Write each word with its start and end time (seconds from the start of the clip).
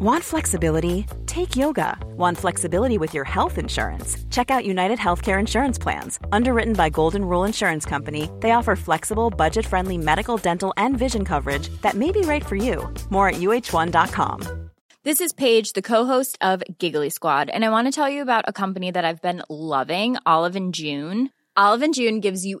Want 0.00 0.22
flexibility? 0.22 1.06
Take 1.26 1.56
yoga. 1.56 1.98
Want 2.16 2.38
flexibility 2.38 2.98
with 2.98 3.14
your 3.14 3.24
health 3.24 3.58
insurance? 3.58 4.16
Check 4.30 4.48
out 4.48 4.64
United 4.64 4.96
Healthcare 4.96 5.40
Insurance 5.40 5.76
Plans. 5.76 6.20
Underwritten 6.30 6.74
by 6.74 6.88
Golden 6.88 7.24
Rule 7.24 7.42
Insurance 7.42 7.84
Company, 7.84 8.30
they 8.38 8.52
offer 8.52 8.76
flexible, 8.76 9.28
budget 9.28 9.66
friendly 9.66 9.98
medical, 9.98 10.36
dental, 10.36 10.72
and 10.76 10.96
vision 10.96 11.24
coverage 11.24 11.68
that 11.82 11.94
may 11.94 12.12
be 12.12 12.20
right 12.20 12.46
for 12.46 12.54
you. 12.54 12.88
More 13.10 13.30
at 13.30 13.40
uh1.com. 13.40 14.70
This 15.02 15.20
is 15.20 15.32
Paige, 15.32 15.72
the 15.72 15.82
co-host 15.82 16.38
of 16.40 16.62
Giggly 16.78 17.10
Squad, 17.10 17.50
and 17.50 17.64
I 17.64 17.70
want 17.70 17.88
to 17.88 17.92
tell 17.92 18.08
you 18.08 18.22
about 18.22 18.44
a 18.46 18.52
company 18.52 18.92
that 18.92 19.04
I've 19.04 19.20
been 19.20 19.42
loving, 19.50 20.16
Olive 20.24 20.54
and 20.54 20.72
June. 20.72 21.30
Olive 21.56 21.82
and 21.82 21.92
June 21.92 22.20
gives 22.20 22.46
you 22.46 22.60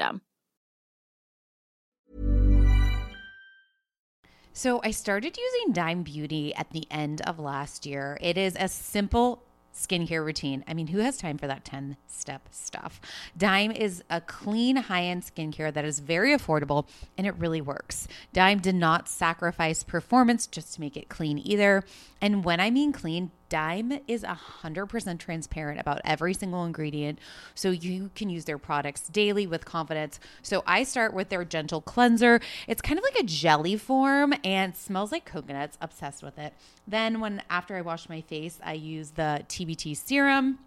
So 4.53 4.81
I 4.83 4.91
started 4.91 5.37
using 5.37 5.73
Dime 5.73 6.03
Beauty 6.03 6.53
at 6.55 6.71
the 6.71 6.85
end 6.91 7.21
of 7.21 7.39
last 7.39 7.85
year. 7.85 8.17
It 8.21 8.37
is 8.37 8.57
a 8.59 8.67
simple 8.67 9.43
skincare 9.73 10.25
routine. 10.25 10.63
I 10.67 10.73
mean, 10.73 10.87
who 10.87 10.99
has 10.99 11.17
time 11.17 11.37
for 11.37 11.47
that 11.47 11.63
10 11.63 11.95
step 12.05 12.49
stuff? 12.51 12.99
Dime 13.37 13.71
is 13.71 14.03
a 14.09 14.19
clean, 14.19 14.75
high 14.75 15.03
end 15.03 15.23
skincare 15.23 15.73
that 15.73 15.85
is 15.85 15.99
very 15.99 16.37
affordable 16.37 16.87
and 17.17 17.25
it 17.25 17.35
really 17.37 17.61
works. 17.61 18.07
Dime 18.33 18.59
did 18.59 18.75
not 18.75 19.07
sacrifice 19.07 19.83
performance 19.83 20.47
just 20.47 20.75
to 20.75 20.81
make 20.81 20.97
it 20.97 21.07
clean 21.07 21.39
either. 21.39 21.83
And 22.19 22.43
when 22.43 22.59
I 22.59 22.69
mean 22.69 22.91
clean, 22.91 23.31
Dime 23.51 23.99
is 24.07 24.23
100% 24.23 25.19
transparent 25.19 25.81
about 25.81 25.99
every 26.05 26.33
single 26.33 26.63
ingredient, 26.63 27.19
so 27.53 27.69
you 27.69 28.09
can 28.15 28.29
use 28.29 28.45
their 28.45 28.57
products 28.57 29.09
daily 29.09 29.45
with 29.45 29.65
confidence. 29.65 30.21
So 30.41 30.63
I 30.65 30.83
start 30.83 31.13
with 31.13 31.27
their 31.27 31.43
gentle 31.43 31.81
cleanser. 31.81 32.39
It's 32.65 32.81
kind 32.81 32.97
of 32.97 33.03
like 33.03 33.19
a 33.19 33.23
jelly 33.23 33.75
form 33.75 34.33
and 34.45 34.73
smells 34.73 35.11
like 35.11 35.25
coconuts, 35.25 35.77
obsessed 35.81 36.23
with 36.23 36.39
it. 36.39 36.53
Then 36.87 37.19
when 37.19 37.43
after 37.49 37.75
I 37.75 37.81
wash 37.81 38.07
my 38.07 38.21
face, 38.21 38.57
I 38.63 38.73
use 38.73 39.11
the 39.11 39.43
TBT 39.49 39.97
serum 39.97 40.59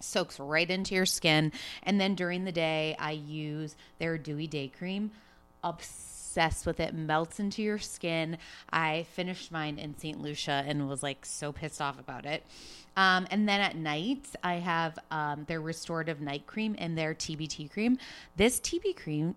soaks 0.00 0.40
right 0.40 0.68
into 0.68 0.96
your 0.96 1.06
skin. 1.06 1.52
And 1.84 2.00
then 2.00 2.16
during 2.16 2.44
the 2.44 2.50
day, 2.50 2.96
I 2.98 3.12
use 3.12 3.76
their 3.98 4.18
Dewy 4.18 4.48
Day 4.48 4.66
Cream. 4.66 5.12
Obsessed 5.62 6.15
obsessed 6.36 6.66
with 6.66 6.80
it, 6.80 6.94
melts 6.94 7.40
into 7.40 7.62
your 7.62 7.78
skin. 7.78 8.36
I 8.70 9.06
finished 9.12 9.50
mine 9.50 9.78
in 9.78 9.96
St. 9.96 10.20
Lucia 10.20 10.62
and 10.66 10.86
was 10.86 11.02
like 11.02 11.24
so 11.24 11.50
pissed 11.50 11.80
off 11.80 11.98
about 11.98 12.26
it. 12.26 12.44
Um, 12.94 13.26
and 13.30 13.48
then 13.48 13.60
at 13.60 13.74
night, 13.74 14.26
I 14.42 14.54
have 14.54 14.98
um, 15.10 15.44
their 15.48 15.62
restorative 15.62 16.20
night 16.20 16.46
cream 16.46 16.76
and 16.78 16.96
their 16.96 17.14
TBT 17.14 17.70
cream. 17.70 17.96
This 18.36 18.60
TB 18.60 18.96
cream 18.96 19.34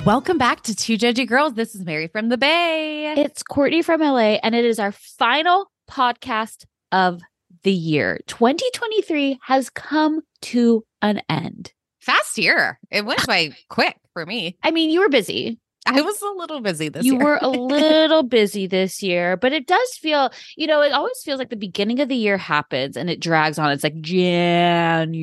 Welcome 0.07 0.39
back 0.39 0.63
to 0.63 0.77
Two 0.77 0.97
Judgy 0.97 1.27
Girls. 1.27 1.55
This 1.55 1.75
is 1.75 1.85
Mary 1.85 2.07
from 2.07 2.29
the 2.29 2.39
Bay. 2.39 3.13
It's 3.17 3.43
Courtney 3.43 3.83
from 3.83 4.01
LA, 4.01 4.39
and 4.41 4.55
it 4.55 4.65
is 4.65 4.79
our 4.79 4.93
final 4.93 5.69
podcast 5.91 6.65
of 6.93 7.21
the 7.65 7.73
year. 7.73 8.21
2023 8.29 9.41
has 9.43 9.69
come 9.69 10.21
to 10.43 10.85
an 11.03 11.23
end. 11.29 11.73
Fast 11.99 12.39
year. 12.39 12.79
It 12.89 13.05
went 13.05 13.27
by 13.27 13.51
quick 13.69 13.97
for 14.13 14.25
me. 14.25 14.57
I 14.63 14.71
mean, 14.71 14.91
you 14.91 15.01
were 15.01 15.09
busy. 15.09 15.59
I 15.87 16.01
was 16.01 16.23
a 16.23 16.31
little 16.37 16.61
busy 16.61 16.89
this 16.89 17.05
you 17.05 17.15
year. 17.15 17.21
You 17.21 17.27
were 17.27 17.41
a 17.43 17.49
little 17.49 18.23
busy 18.23 18.69
this 18.69 19.03
year, 19.03 19.37
but 19.37 19.53
it 19.53 19.67
does 19.67 19.95
feel, 19.95 20.31
you 20.57 20.69
know, 20.69 20.83
it 20.83 20.93
always 20.93 21.21
feels 21.25 21.41
like 21.41 21.51
the 21.51 21.57
beginning 21.57 21.99
of 21.99 22.09
the 22.09 22.15
year 22.15 22.39
happens 22.39 22.97
and 22.97 23.11
it 23.11 23.19
drags 23.19 23.59
on. 23.59 23.73
It's 23.73 23.83
like 23.83 24.01
January, 24.03 25.17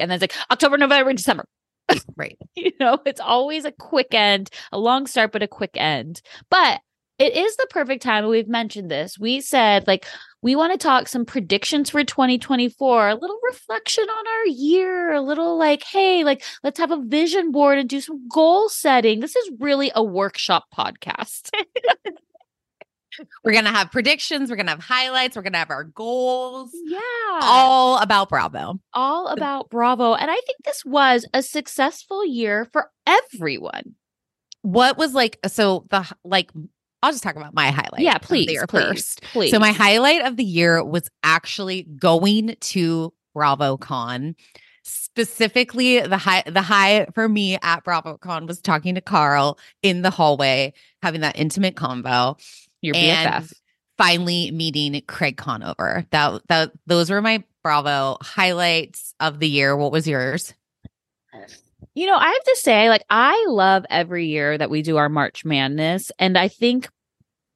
and 0.00 0.10
then 0.10 0.16
it's 0.16 0.22
like 0.22 0.32
October, 0.50 0.78
November, 0.78 1.12
December. 1.12 1.44
Right. 2.16 2.38
you 2.54 2.72
know, 2.80 2.98
it's 3.06 3.20
always 3.20 3.64
a 3.64 3.72
quick 3.72 4.14
end, 4.14 4.50
a 4.72 4.78
long 4.78 5.06
start, 5.06 5.32
but 5.32 5.42
a 5.42 5.48
quick 5.48 5.72
end. 5.74 6.22
But 6.50 6.80
it 7.18 7.36
is 7.36 7.54
the 7.56 7.66
perfect 7.68 8.02
time. 8.02 8.26
We've 8.26 8.48
mentioned 8.48 8.90
this. 8.90 9.18
We 9.18 9.42
said, 9.42 9.86
like, 9.86 10.06
we 10.40 10.56
want 10.56 10.72
to 10.72 10.78
talk 10.78 11.06
some 11.06 11.26
predictions 11.26 11.90
for 11.90 12.02
2024, 12.02 13.08
a 13.10 13.14
little 13.14 13.38
reflection 13.46 14.04
on 14.04 14.26
our 14.26 14.46
year, 14.46 15.12
a 15.12 15.20
little 15.20 15.58
like, 15.58 15.82
hey, 15.82 16.24
like, 16.24 16.42
let's 16.62 16.78
have 16.78 16.90
a 16.90 17.02
vision 17.02 17.52
board 17.52 17.78
and 17.78 17.90
do 17.90 18.00
some 18.00 18.26
goal 18.26 18.70
setting. 18.70 19.20
This 19.20 19.36
is 19.36 19.50
really 19.60 19.92
a 19.94 20.02
workshop 20.02 20.64
podcast. 20.74 21.50
We're 23.44 23.52
going 23.52 23.64
to 23.64 23.70
have 23.70 23.90
predictions. 23.90 24.50
We're 24.50 24.56
going 24.56 24.66
to 24.66 24.72
have 24.72 24.82
highlights. 24.82 25.36
We're 25.36 25.42
going 25.42 25.54
to 25.54 25.58
have 25.58 25.70
our 25.70 25.84
goals. 25.84 26.70
Yeah. 26.84 27.00
All 27.42 27.98
about 27.98 28.28
Bravo. 28.28 28.80
All 28.94 29.28
about 29.28 29.70
Bravo. 29.70 30.14
And 30.14 30.30
I 30.30 30.34
think 30.34 30.58
this 30.64 30.84
was 30.84 31.26
a 31.34 31.42
successful 31.42 32.24
year 32.24 32.68
for 32.72 32.90
everyone. 33.06 33.94
What 34.62 34.98
was 34.98 35.14
like, 35.14 35.38
so 35.46 35.86
the, 35.90 36.06
like, 36.24 36.50
I'll 37.02 37.12
just 37.12 37.22
talk 37.22 37.36
about 37.36 37.54
my 37.54 37.70
highlight. 37.70 38.00
Yeah, 38.00 38.18
please. 38.18 38.46
please, 38.46 38.64
first. 38.68 39.22
Please. 39.22 39.50
So 39.50 39.58
my 39.58 39.72
highlight 39.72 40.22
of 40.22 40.36
the 40.36 40.44
year 40.44 40.84
was 40.84 41.08
actually 41.22 41.84
going 41.84 42.56
to 42.60 43.12
BravoCon 43.36 44.34
specifically 44.82 46.00
the 46.00 46.16
high 46.16 46.42
the 46.46 46.62
high 46.62 47.06
for 47.14 47.28
me 47.28 47.58
at 47.62 47.84
BravoCon 47.84 48.46
was 48.46 48.60
talking 48.60 48.94
to 48.94 49.00
Carl 49.00 49.58
in 49.82 50.02
the 50.02 50.10
hallway, 50.10 50.72
having 51.02 51.20
that 51.20 51.38
intimate 51.38 51.76
convo. 51.76 52.40
Your 52.82 52.94
BFF. 52.94 53.52
finally 53.98 54.50
meeting 54.50 55.00
Craig 55.06 55.36
Conover. 55.36 56.06
That 56.10 56.42
that 56.48 56.72
those 56.86 57.10
were 57.10 57.22
my 57.22 57.44
Bravo 57.62 58.16
highlights 58.20 59.14
of 59.20 59.38
the 59.38 59.48
year. 59.48 59.76
What 59.76 59.92
was 59.92 60.08
yours? 60.08 60.54
You 61.94 62.06
know, 62.06 62.16
I 62.16 62.28
have 62.28 62.44
to 62.44 62.56
say, 62.56 62.88
like, 62.88 63.04
I 63.10 63.46
love 63.48 63.84
every 63.90 64.26
year 64.26 64.56
that 64.56 64.70
we 64.70 64.82
do 64.82 64.96
our 64.96 65.08
March 65.08 65.44
Madness. 65.44 66.12
And 66.18 66.38
I 66.38 66.48
think 66.48 66.88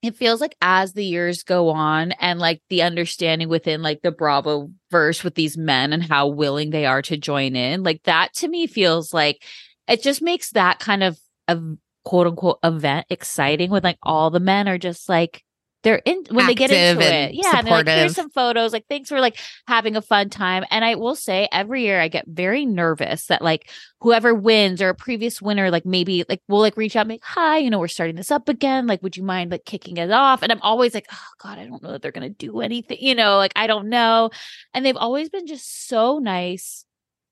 it 0.02 0.16
feels 0.16 0.40
like 0.40 0.56
as 0.60 0.92
the 0.92 1.04
years 1.04 1.44
go 1.44 1.70
on 1.70 2.12
and 2.12 2.38
like 2.38 2.60
the 2.68 2.82
understanding 2.82 3.48
within 3.48 3.80
like 3.80 4.02
the 4.02 4.10
Bravo 4.10 4.70
verse 4.90 5.24
with 5.24 5.34
these 5.34 5.56
men 5.56 5.94
and 5.94 6.02
how 6.02 6.26
willing 6.26 6.70
they 6.70 6.84
are 6.84 7.00
to 7.02 7.16
join 7.16 7.56
in, 7.56 7.82
like 7.82 8.02
that 8.02 8.34
to 8.34 8.48
me 8.48 8.66
feels 8.66 9.14
like 9.14 9.42
it 9.88 10.02
just 10.02 10.20
makes 10.20 10.50
that 10.50 10.78
kind 10.78 11.02
of 11.02 11.18
a 11.48 11.58
quote 12.04 12.26
unquote 12.26 12.58
event 12.62 13.06
exciting 13.10 13.70
when 13.70 13.82
like 13.82 13.98
all 14.02 14.30
the 14.30 14.40
men 14.40 14.68
are 14.68 14.78
just 14.78 15.08
like 15.08 15.42
they're 15.84 16.00
in 16.06 16.24
when 16.30 16.46
they 16.46 16.54
get 16.54 16.70
into 16.70 17.04
it. 17.04 17.34
Yeah. 17.34 17.58
And 17.58 17.68
like, 17.68 17.86
here's 17.86 18.14
some 18.14 18.30
photos. 18.30 18.72
Like, 18.72 18.86
thanks 18.88 19.10
for 19.10 19.20
like 19.20 19.38
having 19.68 19.96
a 19.96 20.02
fun 20.02 20.30
time. 20.30 20.64
And 20.70 20.82
I 20.82 20.94
will 20.94 21.14
say 21.14 21.46
every 21.52 21.82
year 21.82 22.00
I 22.00 22.08
get 22.08 22.24
very 22.26 22.64
nervous 22.64 23.26
that 23.26 23.42
like 23.42 23.70
whoever 24.00 24.34
wins 24.34 24.80
or 24.80 24.88
a 24.88 24.94
previous 24.94 25.42
winner, 25.42 25.70
like 25.70 25.84
maybe 25.84 26.24
like 26.26 26.40
we'll 26.48 26.60
like 26.60 26.78
reach 26.78 26.96
out 26.96 27.02
and 27.02 27.08
make, 27.08 27.22
hi, 27.22 27.58
you 27.58 27.68
know, 27.68 27.78
we're 27.78 27.88
starting 27.88 28.16
this 28.16 28.30
up 28.30 28.48
again. 28.48 28.86
Like, 28.86 29.02
would 29.02 29.16
you 29.16 29.22
mind 29.22 29.50
like 29.50 29.66
kicking 29.66 29.98
it 29.98 30.10
off? 30.10 30.42
And 30.42 30.50
I'm 30.50 30.62
always 30.62 30.94
like, 30.94 31.06
oh 31.12 31.28
God, 31.42 31.58
I 31.58 31.66
don't 31.66 31.82
know 31.82 31.92
that 31.92 32.02
they're 32.02 32.12
gonna 32.12 32.30
do 32.30 32.62
anything, 32.62 32.98
you 33.00 33.14
know, 33.14 33.36
like 33.36 33.52
I 33.54 33.66
don't 33.66 33.90
know. 33.90 34.30
And 34.72 34.86
they've 34.86 34.96
always 34.96 35.28
been 35.28 35.46
just 35.46 35.86
so 35.86 36.18
nice 36.18 36.83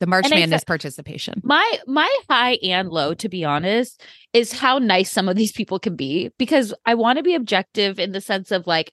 The 0.03 0.09
March 0.09 0.25
And 0.25 0.35
Madness 0.35 0.65
participation. 0.65 1.41
my 1.45 1.79
my 1.87 2.11
high 2.29 2.59
and 2.65 2.89
low 2.91 3.15
to 3.15 3.29
be 3.29 3.45
honest 3.45 4.03
is 4.33 4.51
how 4.53 4.79
nice 4.79 5.13
some 5.13 5.29
of 5.29 5.37
these 5.37 5.53
people 5.53 5.79
can 5.79 5.95
be 5.95 6.29
because 6.39 6.75
i 6.85 6.95
want 6.97 7.19
to 7.19 7.23
be 7.23 7.37
objective 7.37 8.01
in 8.01 8.11
the 8.11 8.21
sense 8.21 8.51
of 8.51 8.67
like 8.67 8.93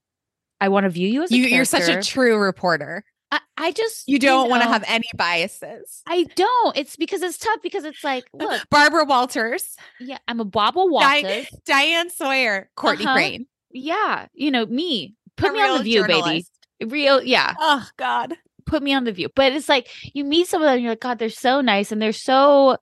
i 0.61 0.69
want 0.69 0.83
to 0.83 0.89
view 0.91 1.07
you 1.07 1.23
as 1.23 1.31
a 1.31 1.35
You, 1.35 1.45
you're 1.47 1.65
such 1.65 1.89
a 1.89 1.99
true 2.03 2.37
reporter. 2.37 3.03
I, 3.31 3.39
I 3.57 3.71
just 3.71 4.07
You 4.07 4.19
don't 4.19 4.51
want 4.51 4.61
to 4.61 4.69
have 4.69 4.83
any 4.87 5.07
biases. 5.17 6.03
i 6.05 6.25
don't 6.35 6.77
it's 6.77 6.95
because 6.95 7.23
it's 7.23 7.39
tough 7.39 7.59
because 7.63 7.85
it's 7.85 8.03
like 8.03 8.25
look 8.31 8.61
Barbara 8.69 9.05
Walters, 9.05 9.75
yeah 9.99 10.19
i'm 10.27 10.39
a 10.39 10.45
bobble 10.45 10.89
Di- 10.99 11.23
Walters. 11.23 11.47
Diane 11.65 12.11
Sawyer, 12.11 12.69
Courtney 12.75 13.05
Uh-huh. 13.05 13.15
Crane. 13.15 13.47
yeah 13.71 14.27
you 14.33 14.51
know 14.51 14.67
me 14.67 15.15
put 15.37 15.49
A 15.49 15.53
me 15.53 15.59
on 15.61 15.77
the 15.79 15.83
view 15.85 16.01
journalist. 16.01 16.51
baby 16.79 16.91
real 16.91 17.23
yeah 17.23 17.55
Oh 17.59 17.87
God. 17.97 18.35
Put 18.65 18.83
me 18.83 18.93
on 18.93 19.03
the 19.03 19.11
view. 19.11 19.29
But 19.35 19.53
it's 19.53 19.69
like 19.69 19.87
you 20.13 20.23
meet 20.23 20.47
some 20.47 20.61
of 20.61 20.65
them, 20.67 20.75
and 20.75 20.83
you're 20.83 20.91
like, 20.93 20.99
God, 21.01 21.19
they're 21.19 21.29
so 21.29 21.61
nice, 21.61 21.91
and 21.91 22.01
they're 22.01 22.11
so. 22.13 22.77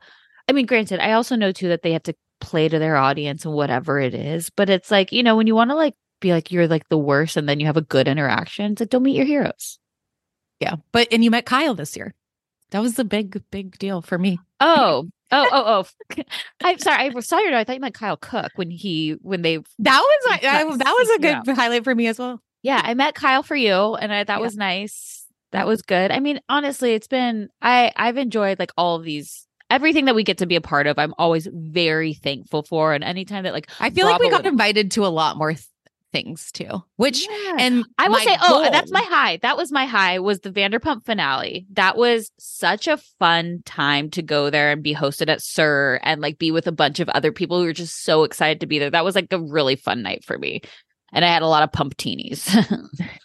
I 0.48 0.54
mean, 0.54 0.66
granted, 0.66 1.00
I 1.00 1.12
also 1.14 1.36
know 1.36 1.52
too 1.52 1.68
that 1.70 1.82
they 1.82 1.94
have 1.94 2.04
to 2.04 2.16
play 2.40 2.70
to 2.70 2.80
their 2.80 2.96
audience 2.96 3.44
and 3.46 3.54
whatever 3.54 4.00
it 4.00 4.14
is. 4.14 4.50
But 4.50 4.70
it's 4.70 4.92
like 4.92 5.12
you 5.12 5.24
know 5.24 5.36
when 5.36 5.48
you 5.48 5.56
want 5.56 5.72
to 5.72 5.76
like 5.76 5.96
be 6.20 6.32
like 6.32 6.52
you're 6.52 6.68
like 6.68 6.88
the 6.90 6.98
worst, 6.98 7.38
and 7.38 7.48
then 7.48 7.60
you 7.60 7.66
have 7.66 7.78
a 7.78 7.82
good 7.82 8.08
interaction. 8.08 8.72
It's 8.74 8.82
like 8.82 8.90
don't 8.90 9.04
meet 9.04 9.16
your 9.18 9.26
heroes. 9.26 9.80
Yeah. 10.60 10.76
But 10.92 11.08
and 11.12 11.24
you 11.24 11.32
met 11.32 11.46
Kyle 11.46 11.76
this 11.76 11.96
year. 11.96 12.14
That 12.72 12.82
was 12.82 12.96
the 12.96 13.06
big, 13.06 13.42
big 13.52 13.78
deal 13.78 14.02
for 14.02 14.18
me. 14.18 14.40
Oh. 14.60 15.08
Oh, 15.30 15.50
oh, 15.52 15.86
oh! 16.16 16.24
I'm 16.64 16.80
sorry. 16.80 17.12
I 17.14 17.20
saw 17.20 17.38
your. 17.40 17.54
I 17.54 17.66
thought 17.66 17.76
you 17.76 17.82
meant 17.82 17.94
Kyle 17.96 18.16
Cooke 18.16 18.54
when 18.56 18.72
he 18.72 19.18
when 19.22 19.42
they. 19.42 19.58
That 19.80 20.00
was 20.00 20.26
I, 20.32 20.40
that 20.42 20.66
was 20.66 21.10
a 21.10 21.22
Yeah. 21.22 21.42
good 21.44 21.58
highlight 21.58 21.84
for 21.84 21.94
me 21.94 22.08
as 22.08 22.18
well. 22.18 22.42
Yeah, 22.64 22.80
I 22.82 22.94
met 22.94 23.14
Kyle 23.14 23.44
for 23.44 23.54
you, 23.58 23.96
and 23.96 24.14
I, 24.14 24.24
that 24.24 24.38
Yeah. 24.38 24.40
was 24.40 24.56
nice. 24.56 25.27
That 25.52 25.68
was 25.68 25.82
good. 25.82 26.12
I 26.12 26.20
mean, 26.20 26.40
honestly, 26.50 26.94
it's 26.94 27.08
been 27.08 27.50
I 27.62 27.92
I've 27.96 28.18
enjoyed 28.18 28.60
like 28.60 28.72
all 28.78 28.96
of 28.98 29.04
these 29.04 29.48
everything 29.70 30.06
that 30.06 30.16
we 30.16 30.24
get 30.24 30.38
to 30.40 30.46
be 30.46 30.56
a 30.56 30.62
part 30.62 30.88
of. 30.88 30.98
I'm 31.00 31.14
always 31.18 31.48
very 31.52 32.14
thankful 32.14 32.64
for, 32.64 32.94
and 32.94 33.04
anytime 33.04 33.44
that 33.44 33.54
like 33.54 33.70
I 33.80 33.90
feel 33.90 34.06
like 34.06 34.20
we 34.20 34.30
got 34.30 34.44
would- 34.44 34.52
invited 34.52 34.92
to 34.92 35.06
a 35.06 35.08
lot 35.08 35.38
more 35.38 35.54
th- 35.54 35.64
things 36.14 36.52
too. 36.54 36.84
Which 36.96 37.28
Yeah. 37.30 37.56
and 37.60 37.86
I 37.98 38.08
will 38.08 38.20
say, 38.20 38.36
oh, 38.42 38.64
uh, 38.64 38.70
that's 38.70 38.92
my 38.92 39.02
high. 39.02 39.38
That 39.42 39.58
was 39.58 39.72
my 39.74 39.86
high. 39.86 40.20
Was 40.20 40.40
the 40.40 40.52
Vanderpump 40.52 41.06
finale? 41.06 41.66
That 41.74 41.98
was 41.98 42.32
such 42.40 42.88
a 42.88 42.96
fun 43.20 43.62
time 43.66 44.10
to 44.12 44.22
go 44.22 44.50
there 44.50 44.72
and 44.72 44.82
be 44.82 44.96
hosted 44.96 45.28
at 45.30 45.42
SUR 45.42 46.00
and 46.04 46.22
like 46.22 46.38
be 46.40 46.50
with 46.50 46.66
a 46.66 46.72
bunch 46.72 47.02
of 47.02 47.10
other 47.10 47.34
people 47.34 47.60
who 47.60 47.66
were 47.66 47.74
just 47.74 48.04
so 48.06 48.24
excited 48.24 48.62
to 48.62 48.68
be 48.68 48.80
there. 48.80 48.90
That 48.90 49.04
was 49.06 49.16
like 49.16 49.32
a 49.34 49.40
really 49.40 49.76
fun 49.76 50.02
night 50.02 50.24
for 50.24 50.38
me, 50.38 50.62
and 51.12 51.26
I 51.26 51.28
had 51.28 51.42
a 51.42 51.48
lot 51.48 51.64
of 51.64 51.72
Pumptinis. 51.74 52.48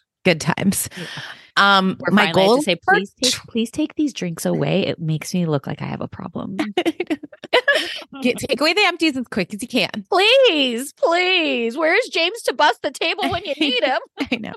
good 0.25 0.41
times. 0.41 0.89
Um, 1.57 1.97
We're 2.01 2.13
my 2.13 2.33
goal 2.33 2.57
to 2.57 2.63
say, 2.63 2.77
please 2.77 3.13
take, 3.23 3.35
please 3.49 3.71
take 3.71 3.95
these 3.95 4.13
drinks 4.13 4.47
away. 4.47 4.87
It 4.87 4.99
makes 4.99 5.35
me 5.35 5.47
look 5.47 5.67
like 5.67 5.83
I 5.83 5.87
have 5.87 6.01
a 6.01 6.09
problem. 6.09 6.57
Get, 8.23 8.39
take 8.39 8.61
away 8.61 8.73
the 8.73 8.85
empties 8.85 9.17
as 9.17 9.27
quick 9.29 9.53
as 9.53 9.63
you 9.63 9.69
can. 9.69 9.91
please, 10.11 10.93
please. 10.95 11.77
Where's 11.77 12.07
James 12.09 12.43
to 12.43 12.55
bust 12.55 12.81
the 12.83 12.91
table 12.91 13.29
when 13.31 13.45
you 13.45 13.55
need 13.59 13.83
him? 13.83 14.01
I 14.33 14.37
know. 14.37 14.55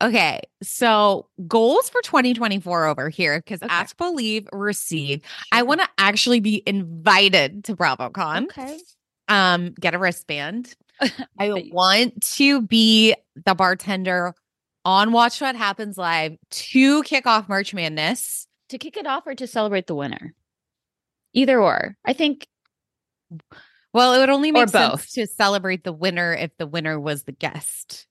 Okay, 0.00 0.40
so 0.62 1.28
goals 1.48 1.88
for 1.90 2.00
2024 2.02 2.86
over 2.86 3.08
here 3.08 3.40
because 3.40 3.62
Okay. 3.62 3.72
Ask 3.72 3.96
Believe 3.96 4.48
received. 4.52 5.24
I 5.50 5.62
want 5.62 5.80
to 5.80 5.88
actually 5.98 6.38
be 6.40 6.62
invited 6.66 7.64
to 7.64 7.74
BravoCon. 7.74 8.44
Okay. 8.44 8.78
Um, 9.26 9.74
get 9.80 9.94
a 9.94 9.98
wristband. 9.98 10.74
I 11.38 11.68
want 11.72 12.22
to 12.34 12.62
be 12.62 13.14
the 13.44 13.54
bartender 13.54 14.34
on 14.88 15.12
Watch 15.12 15.38
What 15.42 15.54
Happens 15.54 15.98
Live 15.98 16.36
to 16.50 17.02
kick 17.02 17.26
off 17.26 17.46
March 17.46 17.74
Madness. 17.74 18.46
To 18.70 18.78
kick 18.78 18.96
it 18.96 19.06
off 19.06 19.26
or 19.26 19.34
to 19.34 19.46
celebrate 19.46 19.86
the 19.86 19.94
winner? 19.94 20.34
Either 21.34 21.60
or. 21.60 21.94
I 22.06 22.14
think 22.14 22.46
Well, 23.92 24.14
it 24.14 24.18
would 24.18 24.30
only 24.30 24.50
make 24.50 24.68
sense 24.70 24.90
both. 24.92 25.10
to 25.12 25.26
celebrate 25.26 25.84
the 25.84 25.92
winner 25.92 26.32
if 26.32 26.50
the 26.58 26.66
winner 26.66 26.98
was 26.98 27.24
the 27.24 27.32
guest. 27.32 28.06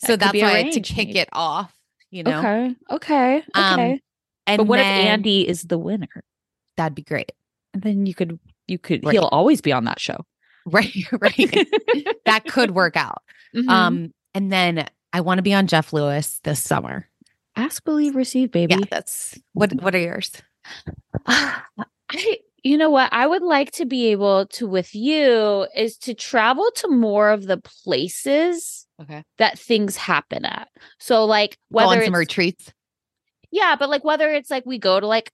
That 0.00 0.06
So 0.08 0.16
that's 0.16 0.32
why 0.40 0.68
to 0.70 0.80
kick 0.80 1.08
maybe. 1.08 1.18
it 1.20 1.28
off, 1.32 1.72
you 2.10 2.24
know. 2.24 2.38
Okay. 2.40 2.74
Okay. 2.90 3.42
Um, 3.54 3.72
Okay. 3.80 4.00
And 4.48 4.58
but 4.58 4.66
what 4.66 4.76
then- 4.78 5.00
if 5.00 5.06
Andy 5.06 5.48
is 5.48 5.62
the 5.62 5.78
winner? 5.78 6.24
That'd 6.76 6.94
be 6.96 7.02
great. 7.02 7.32
And 7.72 7.82
then 7.82 8.04
you 8.06 8.14
could 8.14 8.38
you 8.66 8.78
could 8.78 9.04
Right. 9.04 9.12
he'll 9.12 9.26
always 9.30 9.60
be 9.60 9.70
on 9.72 9.84
that 9.84 10.00
show. 10.00 10.24
Right, 10.66 10.92
right. 11.12 11.68
that 12.26 12.44
could 12.48 12.72
work 12.72 12.96
out. 12.96 13.22
Mhm. 13.54 13.68
Um, 13.68 14.14
and 14.34 14.52
then 14.52 14.88
I 15.16 15.20
want 15.20 15.38
to 15.38 15.42
be 15.42 15.54
on 15.54 15.66
Jeff 15.66 15.94
Lewis 15.94 16.40
this 16.44 16.62
summer. 16.62 17.08
ask 17.56 17.82
believe 17.84 18.14
receive 18.14 18.50
baby. 18.50 18.74
Yeah, 18.74 18.84
that's 18.90 19.38
what. 19.54 19.72
What 19.80 19.94
are 19.94 19.98
yours? 19.98 20.30
I 21.26 21.62
you 22.62 22.76
know 22.76 22.90
what 22.90 23.10
I 23.14 23.26
would 23.26 23.40
like 23.40 23.70
to 23.72 23.86
be 23.86 24.08
able 24.08 24.44
to 24.48 24.66
with 24.66 24.94
you 24.94 25.66
is 25.74 25.96
to 25.98 26.12
travel 26.12 26.70
to 26.76 26.88
more 26.88 27.30
of 27.30 27.46
the 27.46 27.56
places 27.56 28.86
Okay, 29.00 29.24
that 29.38 29.58
things 29.58 29.96
happen 29.96 30.44
at. 30.44 30.68
So 30.98 31.24
like 31.24 31.56
whether 31.70 32.04
some 32.04 32.12
it's, 32.12 32.18
retreats. 32.18 32.72
yeah, 33.50 33.74
but 33.74 33.88
like 33.88 34.04
whether 34.04 34.30
it's 34.30 34.50
like 34.50 34.66
we 34.66 34.78
go 34.78 35.00
to 35.00 35.06
like 35.06 35.32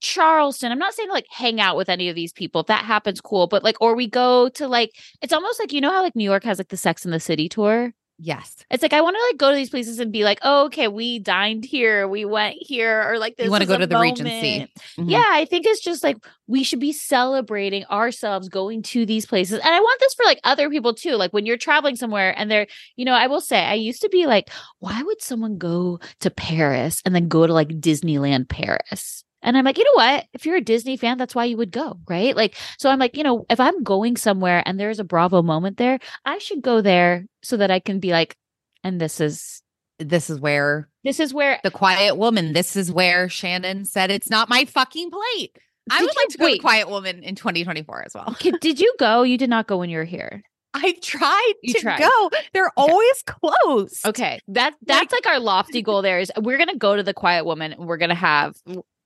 Charleston. 0.00 0.72
I'm 0.72 0.78
not 0.80 0.94
saying 0.94 1.10
like 1.10 1.26
hang 1.30 1.60
out 1.60 1.76
with 1.76 1.88
any 1.88 2.08
of 2.08 2.16
these 2.16 2.32
people. 2.32 2.62
If 2.62 2.66
that 2.66 2.84
happens, 2.84 3.20
cool. 3.20 3.46
But 3.46 3.62
like, 3.62 3.76
or 3.80 3.94
we 3.94 4.08
go 4.08 4.48
to 4.48 4.66
like, 4.66 4.90
it's 5.22 5.32
almost 5.32 5.60
like 5.60 5.72
you 5.72 5.80
know 5.80 5.92
how 5.92 6.02
like 6.02 6.16
New 6.16 6.24
York 6.24 6.42
has 6.42 6.58
like 6.58 6.68
the 6.68 6.76
Sex 6.76 7.04
in 7.04 7.12
the 7.12 7.20
City 7.20 7.48
tour. 7.48 7.92
Yes, 8.22 8.54
It's 8.70 8.82
like 8.82 8.92
I 8.92 9.00
want 9.00 9.16
to 9.16 9.22
like 9.30 9.38
go 9.38 9.48
to 9.48 9.56
these 9.56 9.70
places 9.70 9.98
and 9.98 10.12
be 10.12 10.24
like, 10.24 10.40
oh, 10.42 10.66
okay, 10.66 10.88
we 10.88 11.18
dined 11.18 11.64
here, 11.64 12.06
we 12.06 12.26
went 12.26 12.56
here, 12.60 13.02
or 13.08 13.18
like 13.18 13.36
this. 13.36 13.46
you 13.46 13.50
want 13.50 13.62
to 13.62 13.66
go 13.66 13.78
to 13.78 13.86
the 13.86 13.98
Regency. 13.98 14.52
moment. 14.52 14.70
Mhm. 14.98 15.10
Yeah, 15.10 15.24
I 15.26 15.46
think 15.46 15.64
it's 15.64 15.80
just 15.82 16.04
like 16.04 16.18
we 16.46 16.62
should 16.62 16.80
be 16.80 16.92
celebrating 16.92 17.86
ourselves 17.86 18.50
going 18.50 18.82
to 18.82 19.06
these 19.06 19.24
places. 19.24 19.58
And 19.58 19.74
I 19.74 19.80
want 19.80 20.00
this 20.00 20.12
for 20.14 20.24
like 20.24 20.38
other 20.44 20.68
people 20.68 20.92
too. 20.92 21.12
Like 21.16 21.32
when 21.32 21.46
you're 21.46 21.56
traveling 21.56 21.96
somewhere 21.96 22.34
and 22.38 22.50
they're, 22.50 22.66
you 22.96 23.06
know, 23.06 23.14
I 23.14 23.26
will 23.26 23.40
say 23.40 23.64
I 23.64 23.74
used 23.74 24.02
to 24.02 24.10
be 24.10 24.26
like, 24.26 24.50
why 24.80 25.02
would 25.02 25.22
someone 25.22 25.56
go 25.56 25.98
to 26.20 26.30
Paris 26.30 27.00
and 27.06 27.14
then 27.14 27.26
go 27.28 27.46
to 27.46 27.54
like 27.54 27.68
Disneyland 27.68 28.50
Paris? 28.50 29.24
And 29.42 29.56
I'm 29.56 29.64
like, 29.64 29.78
you 29.78 29.84
know 29.84 29.94
what? 29.94 30.26
If 30.32 30.44
you're 30.46 30.56
a 30.56 30.60
Disney 30.60 30.96
fan, 30.96 31.16
that's 31.18 31.34
why 31.34 31.46
you 31.46 31.56
would 31.56 31.70
go, 31.70 31.98
right? 32.08 32.36
Like, 32.36 32.56
so 32.78 32.90
I'm 32.90 32.98
like, 32.98 33.16
you 33.16 33.24
know, 33.24 33.46
if 33.48 33.58
I'm 33.60 33.82
going 33.82 34.16
somewhere 34.16 34.62
and 34.66 34.78
there's 34.78 34.98
a 35.00 35.04
Bravo 35.04 35.42
moment 35.42 35.76
there, 35.78 35.98
I 36.24 36.38
should 36.38 36.60
go 36.62 36.80
there 36.82 37.26
so 37.42 37.56
that 37.56 37.70
I 37.70 37.80
can 37.80 38.00
be 38.00 38.10
like, 38.10 38.36
and 38.84 39.00
this 39.00 39.20
is 39.20 39.62
This 39.98 40.30
is 40.30 40.40
where 40.40 40.88
this 41.04 41.20
is 41.20 41.32
where 41.32 41.58
the 41.62 41.70
quiet 41.70 42.16
woman. 42.16 42.52
This 42.52 42.76
is 42.76 42.92
where 42.92 43.28
Shannon 43.28 43.84
said 43.86 44.10
it's 44.10 44.28
not 44.30 44.48
my 44.50 44.64
fucking 44.66 45.10
plate. 45.10 45.56
I 45.90 46.00
would 46.02 46.14
like 46.16 46.28
to 46.28 46.38
go 46.38 46.48
to. 46.48 46.58
Quiet 46.58 46.88
Woman 46.88 47.22
in 47.22 47.34
2024 47.34 48.04
as 48.06 48.14
well. 48.14 48.26
Okay, 48.32 48.52
did 48.60 48.78
you 48.80 48.94
go? 48.98 49.22
You 49.22 49.36
did 49.38 49.50
not 49.50 49.66
go 49.66 49.78
when 49.78 49.90
you 49.90 49.98
were 49.98 50.04
here. 50.04 50.42
I 50.72 50.94
tried 51.02 51.52
You 51.62 51.74
to 51.74 51.80
tried. 51.80 51.98
go. 51.98 52.30
They're 52.52 52.70
always 52.76 53.22
closed. 53.26 54.06
Okay, 54.06 54.38
that 54.48 54.74
that's 54.86 55.12
like, 55.12 55.26
our 55.26 55.40
lofty 55.40 55.82
goal. 55.82 56.00
There 56.02 56.20
is 56.20 56.30
we're 56.36 56.58
gonna 56.58 56.76
go 56.76 56.94
to 56.94 57.02
the 57.02 57.14
Quiet 57.14 57.44
Woman. 57.44 57.72
and 57.72 57.86
We're 57.86 57.96
gonna 57.96 58.14
have 58.14 58.54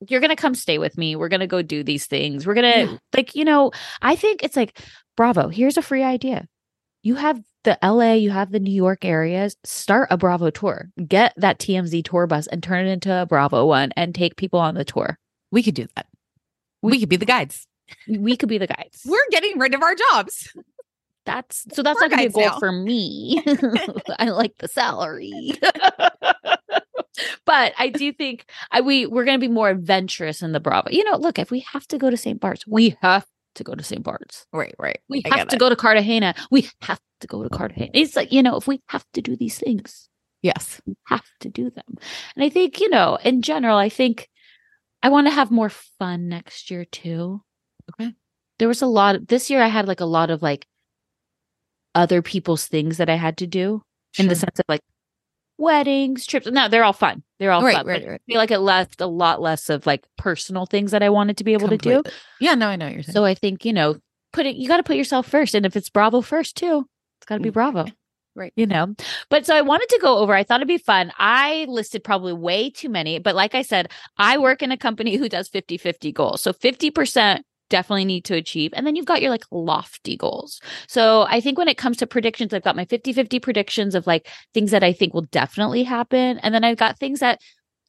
you're 0.08 0.20
gonna 0.20 0.36
come 0.36 0.54
stay 0.54 0.78
with 0.78 0.96
me. 0.98 1.16
We're 1.16 1.28
gonna 1.28 1.46
go 1.46 1.62
do 1.62 1.82
these 1.84 2.06
things. 2.06 2.46
We're 2.46 2.54
gonna 2.54 2.68
Yeah. 2.92 2.96
like 3.14 3.34
you 3.34 3.44
know. 3.44 3.70
I 4.02 4.16
think 4.16 4.42
it's 4.42 4.56
like 4.56 4.78
Bravo. 5.16 5.48
Here's 5.48 5.76
a 5.76 5.82
free 5.82 6.02
idea. 6.02 6.46
You 7.02 7.16
have 7.16 7.40
the 7.64 7.78
LA, 7.82 8.14
you 8.14 8.30
have 8.30 8.50
the 8.50 8.60
New 8.60 8.74
York 8.74 9.04
areas. 9.04 9.56
Start 9.64 10.08
a 10.10 10.16
Bravo 10.16 10.50
tour. 10.50 10.88
Get 11.06 11.32
that 11.36 11.58
TMZ 11.58 12.02
tour 12.04 12.26
bus 12.26 12.46
and 12.46 12.62
turn 12.62 12.86
it 12.86 12.90
into 12.90 13.12
a 13.12 13.26
Bravo 13.26 13.66
one 13.66 13.92
and 13.96 14.14
take 14.14 14.36
people 14.36 14.58
on 14.60 14.74
the 14.74 14.84
tour. 14.84 15.18
We 15.50 15.62
could 15.62 15.74
do 15.74 15.86
that. 15.96 16.06
We, 16.82 17.00
could 17.00 17.08
be 17.08 17.16
the 17.16 17.24
guides. 17.26 17.66
We 18.08 18.36
could 18.36 18.48
be 18.48 18.58
the 18.58 18.66
guides. 18.66 19.00
We're 19.06 19.28
getting 19.30 19.58
rid 19.58 19.74
of 19.74 19.82
our 19.82 19.94
jobs. 19.94 20.52
That's 21.26 21.64
so 21.74 21.82
that's 21.82 21.96
We're 21.98 22.08
not 22.08 22.10
gonna 22.10 22.22
be 22.22 22.26
a 22.26 22.30
goal 22.30 22.42
now. 22.44 22.58
for 22.58 22.70
me. 22.72 23.42
I 24.18 24.28
like 24.30 24.58
the 24.58 24.68
salary. 24.68 25.52
but 27.54 27.72
I 27.78 27.88
do 27.88 28.12
think 28.12 28.46
I 28.72 28.80
we 28.80 29.06
we're 29.06 29.24
gonna 29.24 29.38
be 29.38 29.48
more 29.48 29.68
adventurous 29.70 30.42
in 30.42 30.50
the 30.52 30.58
Bravo. 30.60 30.90
You 30.90 31.04
know, 31.04 31.16
look, 31.16 31.38
if 31.38 31.50
we 31.52 31.60
have 31.72 31.86
to 31.88 31.98
go 31.98 32.10
to 32.10 32.16
St. 32.16 32.40
Bart's, 32.40 32.66
we 32.66 32.96
have 33.00 33.24
to 33.54 33.62
go 33.64 33.74
to 33.76 33.82
St. 33.84 34.02
Bart's. 34.02 34.46
Right, 34.52 34.74
right. 34.78 34.98
We 35.08 35.22
I 35.30 35.38
have 35.38 35.48
to 35.48 35.56
it. 35.56 35.60
go 35.60 35.68
to 35.68 35.76
Cartagena. 35.76 36.34
We 36.50 36.68
have 36.82 36.98
to 37.20 37.26
go 37.28 37.44
to 37.44 37.48
Cartagena. 37.48 37.90
It's 37.94 38.16
like, 38.16 38.32
you 38.32 38.42
know, 38.42 38.56
if 38.56 38.66
we 38.66 38.80
have 38.88 39.04
to 39.12 39.22
do 39.22 39.36
these 39.36 39.56
things, 39.58 40.08
Yes. 40.42 40.80
we 40.84 40.94
have 41.06 41.24
to 41.40 41.48
do 41.48 41.70
them. 41.70 41.96
And 42.34 42.44
I 42.44 42.48
think, 42.48 42.80
you 42.80 42.88
know, 42.90 43.18
in 43.22 43.40
general, 43.42 43.78
I 43.78 43.88
think 43.88 44.28
I 45.02 45.08
want 45.08 45.28
to 45.28 45.30
have 45.32 45.50
more 45.52 45.70
fun 45.70 46.28
next 46.28 46.70
year 46.72 46.84
too. 46.84 47.40
Okay. 47.92 48.12
There 48.58 48.68
was 48.68 48.82
a 48.82 48.86
lot 48.86 49.28
this 49.28 49.48
year 49.48 49.62
I 49.62 49.68
had 49.68 49.86
like 49.86 50.00
a 50.00 50.06
lot 50.06 50.30
of 50.30 50.42
like 50.42 50.66
other 51.94 52.20
people's 52.20 52.66
things 52.66 52.96
that 52.96 53.08
I 53.08 53.14
had 53.16 53.36
to 53.38 53.46
do 53.46 53.82
in 54.18 54.26
the 54.26 54.34
sense 54.34 54.58
of 54.58 54.64
like 54.68 54.80
weddings, 55.64 56.26
trips. 56.26 56.46
No, 56.46 56.68
they're 56.68 56.84
all 56.84 56.92
fun. 56.92 57.22
They're 57.38 57.50
all 57.50 57.62
Right, 57.62 57.76
fun. 57.76 57.86
right, 57.86 58.06
right. 58.06 58.20
I 58.28 58.32
feel 58.32 58.38
like 58.38 58.50
it 58.50 58.60
left 58.60 59.00
a 59.00 59.06
lot 59.06 59.40
less 59.40 59.68
of 59.70 59.86
like 59.86 60.04
personal 60.16 60.66
things 60.66 60.92
that 60.92 61.02
I 61.02 61.08
wanted 61.10 61.38
to 61.38 61.44
be 61.44 61.52
able 61.54 61.68
to 61.68 61.76
do. 61.78 62.02
Yeah, 62.40 62.54
no, 62.54 62.68
I 62.68 62.76
know 62.76 62.86
what 62.86 62.94
you're 62.94 63.02
saying. 63.02 63.14
So 63.14 63.24
I 63.24 63.34
think, 63.34 63.64
you 63.64 63.72
know, 63.72 63.96
put 64.32 64.46
it 64.46 64.56
you 64.56 64.68
gotta 64.68 64.82
put 64.82 64.96
yourself 64.96 65.26
first. 65.28 65.54
And 65.54 65.66
if 65.66 65.76
it's 65.76 65.90
Bravo 65.90 66.20
first 66.20 66.56
too, 66.56 66.86
it's 67.18 67.26
gotta 67.26 67.40
be 67.40 67.50
Mm. 67.50 67.54
Bravo. 67.54 67.86
Right. 68.36 68.52
You 68.56 68.66
know, 68.66 68.96
but 69.30 69.46
so 69.46 69.54
I 69.54 69.60
wanted 69.62 69.88
to 69.90 70.00
go 70.02 70.18
over, 70.18 70.34
I 70.34 70.42
thought 70.42 70.56
it'd 70.56 70.66
be 70.66 70.76
fun. 70.76 71.12
I 71.20 71.66
listed 71.68 72.02
probably 72.02 72.32
way 72.32 72.68
too 72.68 72.88
many, 72.88 73.20
but 73.20 73.36
like 73.36 73.54
I 73.54 73.62
said, 73.62 73.92
I 74.18 74.38
work 74.38 74.60
in 74.60 74.72
a 74.72 74.76
company 74.76 75.14
who 75.18 75.28
does 75.28 75.46
50 75.48 75.76
50 75.78 76.10
goals. 76.10 76.42
So 76.42 76.52
50% 76.52 77.42
definitely 77.74 78.04
need 78.04 78.24
to 78.26 78.34
achieve. 78.36 78.72
And 78.76 78.86
then 78.86 78.94
you've 78.94 79.04
got 79.12 79.20
your 79.20 79.30
like 79.32 79.44
lofty 79.50 80.16
goals. 80.16 80.60
So 80.86 81.26
I 81.28 81.40
think 81.40 81.58
when 81.58 81.66
it 81.66 81.76
comes 81.76 81.96
to 81.98 82.06
predictions, 82.06 82.54
I've 82.54 82.62
got 82.62 82.76
my 82.76 82.84
50 82.84 83.12
50 83.12 83.40
predictions 83.40 83.96
of 83.96 84.06
like 84.06 84.28
things 84.54 84.70
that 84.70 84.84
I 84.84 84.92
think 84.92 85.12
will 85.12 85.26
definitely 85.32 85.82
happen. 85.82 86.38
And 86.38 86.54
then 86.54 86.62
I've 86.62 86.76
got 86.76 86.98
things 87.00 87.18
that 87.18 87.40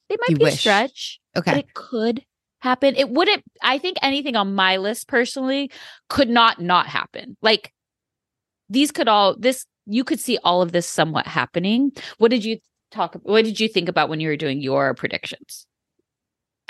they 0.10 0.18
might 0.20 0.30
You 0.32 0.38
be 0.38 0.44
a 0.46 0.52
wish. 0.52 0.60
stretch, 0.60 1.20
but 1.36 1.46
Okay. 1.52 1.60
it 1.60 1.74
could 1.76 2.24
happen. 2.62 2.96
It 2.96 3.10
wouldn't, 3.12 3.44
I 3.62 3.78
think 3.78 3.98
anything 4.02 4.36
on 4.36 4.56
my 4.56 4.78
list 4.78 5.08
personally 5.08 5.70
could 6.10 6.30
not 6.30 6.60
not 6.60 6.88
happen. 6.88 7.38
Like 7.44 7.72
these 8.70 8.92
could 8.92 9.08
all, 9.08 9.36
this, 9.38 9.66
you 9.86 10.04
could 10.04 10.20
see 10.20 10.40
all 10.44 10.64
of 10.64 10.72
this 10.72 10.88
somewhat 10.88 11.28
happening. 11.28 11.92
What 12.18 12.32
did 12.32 12.44
you 12.44 12.58
talk, 12.90 13.16
what 13.22 13.46
did 13.46 13.60
you 13.60 13.68
think 13.68 13.88
about 13.88 14.10
when 14.10 14.20
you 14.20 14.30
were 14.30 14.38
doing 14.38 14.62
your 14.62 14.96
predictions? 14.96 15.68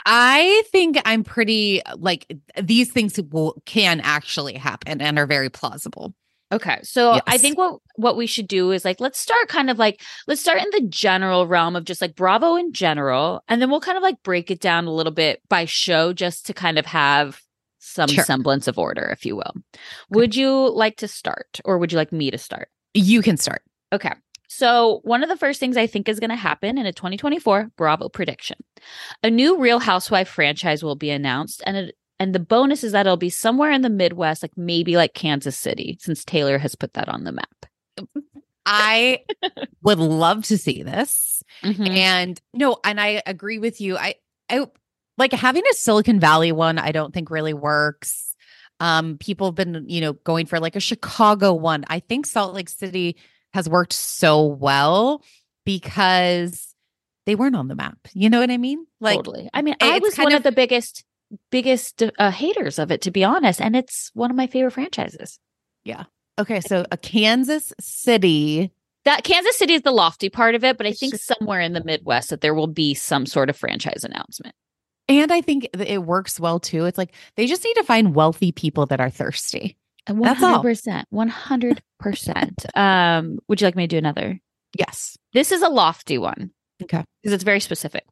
I 0.05 0.63
think 0.71 0.97
I'm 1.05 1.23
pretty 1.23 1.81
like 1.97 2.31
these 2.61 2.91
things 2.91 3.19
will 3.31 3.61
can 3.65 4.01
actually 4.01 4.53
happen 4.53 5.01
and 5.01 5.17
are 5.17 5.25
very 5.25 5.49
plausible. 5.49 6.13
Okay. 6.51 6.79
So 6.83 7.19
I 7.25 7.37
think 7.39 7.57
what 7.57 7.79
what 7.95 8.15
we 8.15 8.27
should 8.27 8.47
do 8.47 8.71
is 8.71 8.85
like 8.85 8.99
let's 8.99 9.19
start 9.19 9.47
kind 9.47 9.69
of 9.69 9.79
like 9.79 10.01
let's 10.27 10.41
start 10.41 10.61
in 10.61 10.69
the 10.71 10.87
general 10.89 11.47
realm 11.47 11.75
of 11.75 11.85
just 11.85 12.01
like 12.01 12.15
Bravo 12.15 12.55
in 12.55 12.71
general 12.71 13.43
and 13.47 13.61
then 13.61 13.71
we'll 13.71 13.81
kind 13.81 13.97
of 13.97 14.03
like 14.03 14.21
break 14.23 14.51
it 14.51 14.59
down 14.59 14.85
a 14.85 14.93
little 14.93 15.11
bit 15.11 15.41
by 15.49 15.65
show 15.65 16.13
just 16.13 16.45
to 16.45 16.53
kind 16.53 16.77
of 16.77 16.85
have 16.85 17.41
some 17.79 18.09
Sure. 18.09 18.23
semblance 18.23 18.67
of 18.67 18.77
order 18.77 19.09
if 19.11 19.25
you 19.25 19.35
will. 19.35 19.53
Would 20.11 20.35
you 20.35 20.69
like 20.71 20.97
to 20.97 21.07
start 21.07 21.59
or 21.65 21.79
would 21.79 21.91
you 21.91 21.97
like 21.97 22.11
me 22.11 22.29
to 22.29 22.37
start? 22.37 22.69
You 22.93 23.23
can 23.23 23.37
start. 23.37 23.63
Okay. 23.91 24.11
So, 24.57 25.01
one 25.03 25.21
of 25.21 25.27
the 25.29 25.35
first 25.35 25.59
things 25.59 25.75
I 25.75 25.85
think 25.85 26.07
is 26.07 26.19
going 26.19 26.29
to 26.29 26.35
happen 26.35 26.77
in 26.77 26.85
a 26.85 26.93
2024 26.93 27.71
Bravo 27.75 28.07
prediction. 28.07 28.57
A 29.21 29.29
new 29.29 29.59
Real 29.59 29.79
Housewife 29.79 30.29
franchise 30.29 30.81
will 30.81 30.95
be 30.95 31.09
announced 31.09 31.61
and 31.65 31.75
it, 31.75 31.95
and 32.19 32.33
the 32.33 32.39
bonus 32.39 32.83
is 32.83 32.93
that 32.93 33.05
it'll 33.05 33.17
be 33.17 33.29
somewhere 33.29 33.71
in 33.71 33.81
the 33.81 33.89
Midwest 33.89 34.41
like 34.41 34.57
maybe 34.57 34.95
like 34.95 35.13
Kansas 35.13 35.57
City 35.57 35.97
since 35.99 36.23
Taylor 36.23 36.57
has 36.57 36.75
put 36.75 36.93
that 36.93 37.09
on 37.09 37.25
the 37.25 37.33
map. 37.33 37.65
I 38.65 39.19
would 39.83 39.99
love 39.99 40.45
to 40.45 40.57
see 40.57 40.81
this. 40.83 41.43
Mhm. 41.61 41.89
And 41.89 42.41
no, 42.53 42.77
and 42.85 43.01
I 43.01 43.21
agree 43.25 43.59
with 43.59 43.81
you. 43.81 43.97
I 43.97 44.15
I 44.49 44.65
like 45.17 45.33
having 45.33 45.63
a 45.69 45.73
Silicon 45.73 46.19
Valley 46.21 46.53
one, 46.53 46.77
I 46.77 46.93
don't 46.93 47.13
think 47.13 47.29
really 47.29 47.53
works. 47.53 48.35
Um, 48.79 49.17
people 49.17 49.47
have 49.47 49.55
been, 49.55 49.85
you 49.87 50.01
know, 50.01 50.13
going 50.13 50.45
for 50.45 50.59
like 50.59 50.75
a 50.75 50.81
Chicago 50.81 51.53
one. 51.53 51.83
I 51.87 51.99
think 51.99 52.25
Salt 52.25 52.53
Lake 52.53 52.69
City 52.69 53.17
has 53.55 53.67
worked 53.67 53.93
so 53.93 54.45
well 54.45 55.23
because 55.65 56.75
they 57.25 57.35
weren't 57.35 57.55
on 57.55 57.67
the 57.67 57.75
map. 57.75 57.97
You 58.13 58.29
know 58.29 58.39
what 58.39 58.51
I 58.51 58.57
mean? 58.57 58.85
Like 58.99 59.17
totally. 59.17 59.49
I 59.53 59.61
mean, 59.61 59.75
I 59.81 59.99
was 59.99 60.15
one 60.17 60.31
of, 60.33 60.37
of- 60.37 60.43
the 60.43 60.51
biggest 60.51 61.03
biggest 61.51 62.03
uh, 62.19 62.29
haters 62.31 62.77
of 62.77 62.91
it 62.91 63.01
to 63.01 63.11
be 63.11 63.23
honest, 63.23 63.59
and 63.59 63.75
it's 63.75 64.11
one 64.13 64.29
of 64.29 64.37
my 64.37 64.47
favorite 64.47 64.71
franchises. 64.71 65.39
Yeah. 65.83 66.03
Okay, 66.37 66.59
so 66.61 66.85
a 66.91 66.97
Kansas 66.97 67.73
City. 67.79 68.71
That 69.05 69.23
Kansas 69.23 69.57
City 69.57 69.73
is 69.73 69.83
the 69.83 69.91
lofty 69.91 70.29
part 70.29 70.55
of 70.55 70.63
it, 70.63 70.77
but 70.77 70.85
I 70.85 70.91
think 70.91 71.13
just- 71.13 71.25
somewhere 71.25 71.61
in 71.61 71.73
the 71.73 71.83
Midwest 71.83 72.29
that 72.29 72.41
there 72.41 72.53
will 72.53 72.67
be 72.67 72.93
some 72.93 73.25
sort 73.25 73.49
of 73.49 73.55
franchise 73.57 74.03
announcement. 74.03 74.53
And 75.07 75.31
I 75.31 75.41
think 75.41 75.69
it 75.79 76.03
works 76.03 76.39
well 76.39 76.59
too. 76.59 76.85
It's 76.85 76.97
like 76.97 77.13
they 77.37 77.45
just 77.45 77.63
need 77.63 77.75
to 77.75 77.83
find 77.83 78.15
wealthy 78.15 78.51
people 78.51 78.85
that 78.87 78.99
are 78.99 79.09
thirsty. 79.11 79.77
And 80.07 80.23
That's 80.23 80.43
all. 80.43 80.63
100%. 80.63 81.03
100%. 81.13 82.77
um, 82.77 83.39
would 83.47 83.59
you 83.61 83.67
like 83.67 83.75
me 83.75 83.83
to 83.83 83.87
do 83.87 83.97
another? 83.97 84.39
Yes. 84.77 85.17
This 85.33 85.51
is 85.51 85.61
a 85.61 85.69
lofty 85.69 86.17
one. 86.17 86.51
Okay. 86.83 87.03
Because 87.23 87.33
it's 87.33 87.43
very 87.43 87.59
specific. 87.59 88.03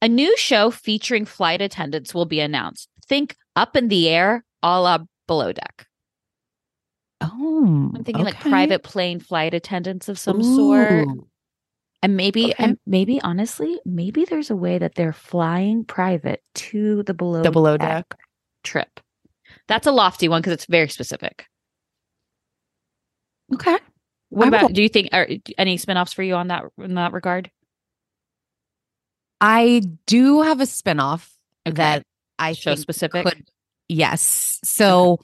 A 0.00 0.08
new 0.08 0.36
show 0.36 0.70
featuring 0.70 1.24
flight 1.24 1.60
attendants 1.60 2.14
will 2.14 2.26
be 2.26 2.40
announced. 2.40 2.88
Think 3.08 3.36
up 3.56 3.76
in 3.76 3.88
the 3.88 4.08
air, 4.08 4.44
a 4.62 4.80
la 4.80 4.98
below 5.26 5.52
deck. 5.52 5.86
Oh, 7.20 7.92
I'm 7.96 8.04
thinking 8.04 8.24
like 8.24 8.38
private 8.38 8.82
plane 8.84 9.18
flight 9.20 9.52
attendants 9.54 10.08
of 10.08 10.18
some 10.18 10.42
sort. 10.42 11.08
And 12.00 12.16
maybe, 12.16 12.50
Okay. 12.52 12.54
and 12.62 12.78
maybe 12.86 13.20
honestly, 13.22 13.80
maybe 13.84 14.24
there's 14.24 14.50
a 14.50 14.56
way 14.56 14.78
that 14.78 14.94
they're 14.94 15.12
flying 15.12 15.84
private 15.84 16.42
to 16.54 17.02
the 17.02 17.14
below 17.14 17.42
The 17.42 17.50
below 17.50 17.76
deck. 17.76 18.14
trip. 18.62 19.00
That's 19.68 19.86
a 19.86 19.92
lofty 19.92 20.28
one 20.28 20.40
because 20.40 20.54
it's 20.54 20.66
very 20.66 20.88
specific. 20.88 21.46
Okay. 23.54 23.76
What 24.30 24.46
I 24.46 24.48
about? 24.48 24.62
will- 24.62 24.68
Do 24.70 24.82
you 24.82 24.88
think 24.88 25.08
are 25.12 25.28
any 25.56 25.78
spinoffs 25.78 26.14
for 26.14 26.22
you 26.22 26.34
on 26.34 26.48
that 26.48 26.64
in 26.78 26.94
that 26.94 27.12
regard? 27.12 27.50
I 29.40 29.82
do 30.06 30.42
have 30.42 30.60
a 30.60 30.64
spinoff 30.64 31.30
Okay. 31.66 31.76
that 31.76 32.02
I 32.38 32.52
Show 32.52 32.74
specific? 32.74 33.24
Could, 33.24 33.48
yes. 33.88 34.58
So 34.64 35.18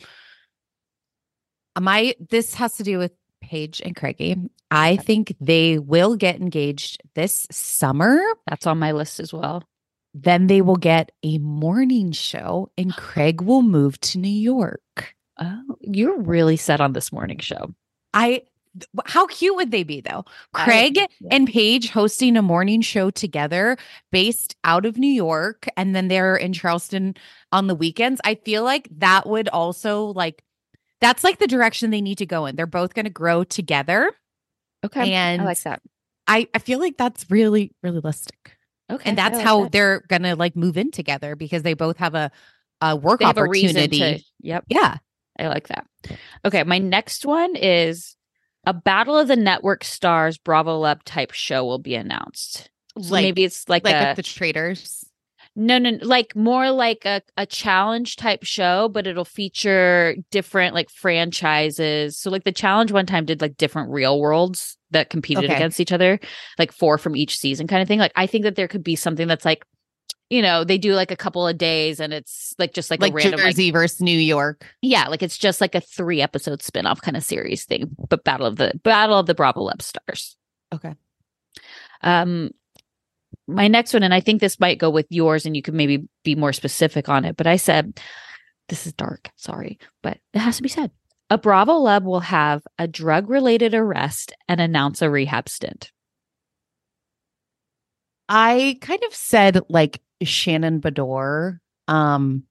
my 1.79 2.15
this 2.31 2.55
has 2.55 2.77
to 2.77 2.83
do 2.83 2.99
with 2.99 3.13
Paige 3.41 3.83
and 3.85 3.95
Craigie. 3.97 4.37
I 4.71 4.97
think 4.97 5.35
they 5.41 5.79
will 5.79 6.17
get 6.17 6.37
engaged 6.37 7.03
this 7.15 7.47
summer. 7.51 8.21
That's 8.49 8.67
on 8.67 8.79
my 8.79 8.93
list 8.93 9.21
as 9.21 9.33
well. 9.33 9.63
Then 10.15 10.47
they 10.47 10.63
will 10.63 10.77
get 10.77 11.11
a 11.25 11.39
morning 11.39 12.13
show, 12.13 12.71
and 12.79 12.93
oh. 12.93 13.01
Craig 13.01 13.41
will 13.41 13.63
move 13.63 14.01
to 14.01 14.19
New 14.19 14.29
York. 14.29 15.15
Oh, 15.39 15.77
you're 15.81 16.21
really 16.21 16.57
set 16.57 16.81
on 16.81 16.93
this 16.93 17.13
morning 17.13 17.39
show. 17.39 17.75
I. 18.13 18.43
How 19.07 19.29
cute 19.29 19.55
would 19.55 19.71
they 19.71 19.85
be 19.85 20.01
though? 20.01 20.25
Craig 20.53 20.97
yeah. 20.97 21.07
and 21.31 21.47
Paige 21.47 21.91
hosting 21.91 22.37
a 22.37 22.43
morning 22.43 22.81
show 22.81 23.09
together 23.09 23.77
based 24.11 24.57
out 24.65 24.85
of 24.85 24.99
New 24.99 25.07
York 25.07 25.69
and 25.77 25.95
then 25.95 26.09
they're 26.09 26.35
in 26.35 26.53
Charleston 26.53 27.15
on 27.53 27.69
the 27.69 27.77
weekends. 27.77 28.21
I 28.25 28.35
feel 28.35 28.65
like 28.65 28.89
that 28.99 29.29
would 29.29 29.49
also 29.49 30.07
like 30.07 30.43
that's 31.01 31.23
like 31.23 31.39
the 31.39 31.47
direction 31.47 31.91
they 31.91 32.01
need 32.01 32.19
to 32.19 32.27
go 32.27 32.47
in. 32.47 32.57
They're 32.57 32.67
both 32.67 32.95
going 32.95 33.05
to 33.05 33.11
grow 33.11 33.45
together. 33.45 34.11
Okay, 34.85 35.13
And 35.13 35.43
I 35.43 35.45
like 35.45 35.63
that. 35.63 35.81
I 36.27 36.49
I 36.53 36.59
feel 36.59 36.79
like 36.79 36.97
that's 36.97 37.31
really, 37.31 37.73
really 37.83 38.01
realistic. 38.01 38.44
Okay, 38.91 39.09
And 39.09 39.19
that's 39.19 39.37
like 39.37 39.45
how 39.45 39.63
that. 39.65 39.73
they're 39.73 40.01
going 40.09 40.23
to 40.23 40.37
like 40.37 40.57
move 40.57 40.77
in 40.77 40.91
together 40.91 41.37
because 41.37 41.63
they 41.63 41.75
both 41.75 41.97
have 41.99 42.15
a 42.15 42.31
a 42.81 42.95
work 42.97 43.21
they 43.21 43.27
have 43.27 43.39
a 43.39 43.41
opportunity. 43.41 43.99
to. 44.19 44.25
Yep, 44.41 44.65
yeah. 44.69 44.97
I 45.39 45.49
like 45.49 45.69
that. 45.69 45.87
Okay, 46.45 46.63
my 46.65 46.79
next 46.79 47.25
one 47.25 47.57
is 47.57 48.17
a 48.67 48.75
Battle 48.75 49.17
of 49.19 49.29
the 49.29 49.37
Network 49.37 49.85
Stars 49.85 50.39
Bravoleb 50.39 51.01
type 51.05 51.33
show 51.33 51.65
will 51.65 51.79
be 51.79 51.95
announced. 51.95 52.71
So 53.01 53.15
Like 53.15 53.23
maybe 53.23 53.45
it's 53.45 53.69
like, 53.69 53.85
like 53.85 53.95
a 53.95 54.15
the 54.15 54.23
Traitors. 54.23 55.05
no, 55.57 55.79
no, 55.79 55.99
like 56.03 56.35
more 56.37 56.71
like 56.71 57.05
a, 57.05 57.23
a 57.37 57.47
challenge 57.47 58.17
type 58.17 58.43
show, 58.45 58.89
but 58.89 59.07
it'll 59.07 59.25
feature 59.25 60.17
different 60.31 60.75
like 60.75 60.91
franchises. 60.91 62.19
So 62.19 62.31
like 62.31 62.45
the 62.45 62.53
challenge 62.53 62.93
one 62.93 63.07
time 63.07 63.25
did 63.25 63.41
like 63.41 63.57
different 63.57 63.91
real 63.91 64.21
worlds 64.21 64.77
that 64.95 65.11
competed 65.11 65.45
Okay. 65.45 65.55
against 65.55 65.79
each 65.79 65.93
other, 65.93 66.19
like 66.59 66.73
four 66.73 66.97
from 66.99 67.15
each 67.15 67.39
season 67.39 67.67
kind 67.67 67.83
of 67.83 67.87
thing. 67.89 67.99
Like 68.01 68.13
I 68.17 68.27
think 68.27 68.43
that 68.45 68.57
there 68.57 68.67
could 68.67 68.83
be 68.83 68.97
something 68.97 69.29
that's 69.29 69.45
like, 69.45 69.65
you 70.31 70.41
know, 70.43 70.65
they 70.65 70.79
do 70.79 70.95
like 70.95 71.11
a 71.11 71.17
couple 71.17 71.47
of 71.47 71.59
days 71.59 72.01
and 72.01 72.13
it's 72.13 72.55
like 72.59 72.73
just 72.73 72.91
like, 72.91 73.01
Like, 73.03 73.13
a 73.13 73.15
random 73.15 73.41
like, 73.41 73.51
Jersey 73.51 73.71
versus 73.71 74.01
New 74.01 74.19
York. 74.19 74.67
yeah, 74.83 75.07
like 75.09 75.23
it's 75.23 75.37
just 75.39 75.61
like 75.61 75.75
a 75.75 75.81
three 75.83 76.23
episode 76.23 76.63
spin-off 76.63 77.03
kind 77.03 77.17
of 77.17 77.23
series 77.23 77.65
thing, 77.67 77.95
but 78.09 78.25
Battle 78.25 78.47
of 78.47 78.57
the 78.57 78.73
Battle 78.83 79.19
of 79.19 79.27
the 79.27 79.35
Bravoleb 79.35 79.83
Stars. 79.83 80.37
Okay. 80.75 80.95
Um 82.03 82.51
my 83.47 83.69
next 83.69 83.93
one, 83.93 84.03
and 84.03 84.15
I 84.15 84.21
think 84.21 84.41
this 84.41 84.59
might 84.59 84.79
go 84.79 84.89
with 84.89 85.07
yours, 85.11 85.45
and 85.45 85.55
you 85.55 85.61
could 85.61 85.75
maybe 85.75 86.09
be 86.23 86.35
more 86.35 86.55
specific 86.55 87.11
on 87.11 87.27
it, 87.27 87.37
but 87.37 87.47
I 87.47 87.57
said 87.57 88.01
this 88.71 88.87
is 88.87 88.95
dark, 88.95 89.29
sorry, 89.37 89.79
but 90.03 90.19
it 90.33 90.39
has 90.39 90.57
to 90.57 90.63
be 90.63 90.69
said. 90.71 90.91
A 91.31 91.39
Bravoleb 91.39 92.05
will 92.05 92.21
have 92.21 92.63
a 92.79 92.87
drug 92.87 93.31
related 93.31 93.75
arrest 93.75 94.35
and 94.49 94.61
announce 94.61 95.03
a 95.03 95.11
rehab 95.11 95.49
stint. 95.49 95.91
I 98.29 98.79
kind 98.81 99.03
of 99.05 99.15
said 99.15 99.61
like 99.69 100.01
Shannon 100.23 100.81
Beador. 100.81 101.59
Um, 101.89 102.45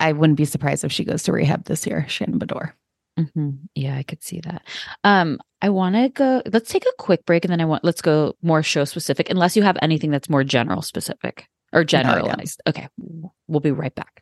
I 0.00 0.12
wouldn't 0.12 0.36
be 0.36 0.44
surprised 0.44 0.84
if 0.84 0.92
she 0.92 1.04
goes 1.04 1.22
to 1.24 1.32
rehab 1.32 1.64
this 1.64 1.86
year, 1.86 2.06
Shannon 2.08 2.38
Beador. 2.38 2.72
Mm-hmm. 3.18 3.50
Yeah, 3.74 3.96
I 3.96 4.02
could 4.02 4.22
see 4.22 4.40
that. 4.40 4.62
Um, 5.04 5.38
I 5.60 5.68
want 5.68 5.96
to 5.96 6.08
go. 6.08 6.42
Let's 6.50 6.70
take 6.70 6.84
a 6.86 6.92
quick 6.98 7.26
break, 7.26 7.44
and 7.44 7.52
then 7.52 7.60
I 7.60 7.66
want 7.66 7.84
let's 7.84 8.02
go 8.02 8.36
more 8.42 8.62
show 8.62 8.84
specific. 8.84 9.30
Unless 9.30 9.56
you 9.56 9.62
have 9.62 9.76
anything 9.82 10.10
that's 10.10 10.30
more 10.30 10.44
general 10.44 10.82
specific 10.82 11.46
or 11.72 11.84
generalized. 11.84 12.60
okay, 12.66 12.88
we'll 13.48 13.60
be 13.60 13.70
right 13.70 13.94
back. 13.94 14.21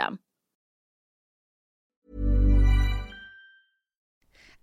system. 0.00 0.29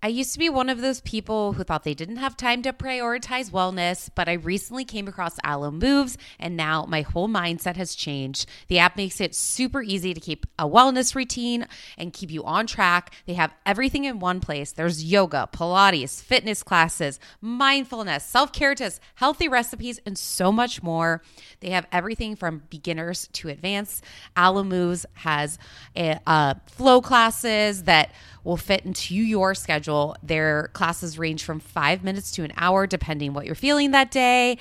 I 0.00 0.06
used 0.06 0.32
to 0.34 0.38
be 0.38 0.48
one 0.48 0.68
of 0.68 0.80
those 0.80 1.00
people 1.00 1.54
who 1.54 1.64
thought 1.64 1.82
they 1.82 1.92
didn't 1.92 2.18
have 2.18 2.36
time 2.36 2.62
to 2.62 2.72
prioritize 2.72 3.50
wellness, 3.50 4.08
but 4.14 4.28
I 4.28 4.34
recently 4.34 4.84
came 4.84 5.08
across 5.08 5.38
Alo 5.44 5.72
Moves 5.72 6.16
and 6.38 6.56
now 6.56 6.84
my 6.88 7.02
whole 7.02 7.28
mindset 7.28 7.74
has 7.74 7.96
changed. 7.96 8.46
The 8.68 8.78
app 8.78 8.96
makes 8.96 9.20
it 9.20 9.34
super 9.34 9.82
easy 9.82 10.14
to 10.14 10.20
keep 10.20 10.46
a 10.56 10.68
wellness 10.68 11.16
routine 11.16 11.66
and 11.96 12.12
keep 12.12 12.30
you 12.30 12.44
on 12.44 12.68
track. 12.68 13.12
They 13.26 13.34
have 13.34 13.52
everything 13.66 14.04
in 14.04 14.20
one 14.20 14.38
place. 14.38 14.70
There's 14.70 15.02
yoga, 15.02 15.48
Pilates, 15.52 16.22
fitness 16.22 16.62
classes, 16.62 17.18
mindfulness, 17.40 18.22
self 18.22 18.52
care 18.52 18.76
tips, 18.76 19.00
healthy 19.16 19.48
recipes, 19.48 19.98
and 20.06 20.16
so 20.16 20.52
much 20.52 20.80
more. 20.80 21.22
They 21.58 21.70
have 21.70 21.88
everything 21.90 22.36
from 22.36 22.62
beginners 22.70 23.28
to 23.32 23.48
advanced. 23.48 24.04
Alo 24.36 24.62
Moves 24.62 25.06
has 25.14 25.58
a, 25.96 26.20
uh, 26.24 26.54
flow 26.68 27.00
classes 27.00 27.82
that 27.82 28.12
will 28.44 28.56
fit 28.56 28.84
into 28.84 29.14
your 29.14 29.54
schedule. 29.54 30.16
Their 30.22 30.68
classes 30.72 31.18
range 31.18 31.44
from 31.44 31.60
five 31.60 32.04
minutes 32.04 32.30
to 32.32 32.44
an 32.44 32.52
hour, 32.56 32.86
depending 32.86 33.32
what 33.32 33.46
you're 33.46 33.54
feeling 33.54 33.90
that 33.92 34.10
day. 34.10 34.58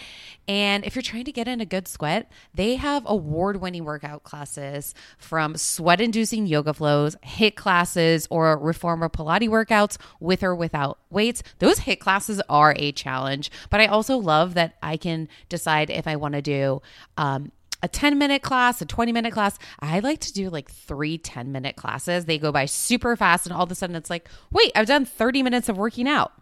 And 0.48 0.86
if 0.86 0.96
you're 0.96 1.02
trying 1.02 1.26
to 1.26 1.32
get 1.32 1.48
in 1.48 1.60
a 1.60 1.66
good 1.66 1.88
sweat, 1.88 2.32
they 2.54 2.76
have 2.76 3.04
award 3.06 3.58
winning 3.58 3.84
workout 3.84 4.24
classes 4.24 4.96
from 5.18 5.58
sweat 5.58 6.00
inducing 6.00 6.48
yoga 6.48 6.74
flows, 6.74 7.16
HIIT 7.18 7.56
classes, 7.56 8.28
or 8.30 8.58
reformer 8.58 9.10
Pilates 9.10 9.50
workouts 9.50 9.98
with 10.20 10.44
or 10.44 10.56
without 10.56 11.00
weights. 11.10 11.44
Those 11.60 11.80
HIIT 11.80 12.00
classes 12.00 12.42
are 12.50 12.74
a 12.78 12.94
challenge, 12.94 13.52
but 13.70 13.82
I 13.82 13.88
also 13.88 14.18
love 14.18 14.54
that 14.54 14.76
I 14.82 14.96
can 14.96 15.28
decide 15.50 15.90
if 15.90 16.08
I 16.08 16.16
want 16.16 16.36
to 16.36 16.42
do 16.42 16.82
um, 17.18 17.52
a 17.84 17.88
10 17.88 18.18
minute 18.18 18.42
class, 18.42 18.82
a 18.82 18.86
20 18.86 19.12
minute 19.12 19.34
class. 19.34 19.58
I 19.80 20.00
like 20.00 20.20
to 20.22 20.34
do 20.34 20.50
like 20.50 20.70
three 20.70 21.18
10 21.18 21.52
minute 21.52 21.76
classes. 21.76 22.26
They 22.26 22.38
go 22.38 22.52
by 22.52 22.66
super 22.66 23.16
fast, 23.16 23.46
and 23.46 23.54
all 23.54 23.64
of 23.64 23.72
a 23.72 23.76
sudden 23.76 23.96
it's 23.96 24.10
like, 24.10 24.28
wait, 24.52 24.72
I've 24.76 24.88
done 24.88 25.06
30 25.06 25.44
minutes 25.44 25.70
of 25.70 25.78
working 25.78 26.08
out. 26.08 26.34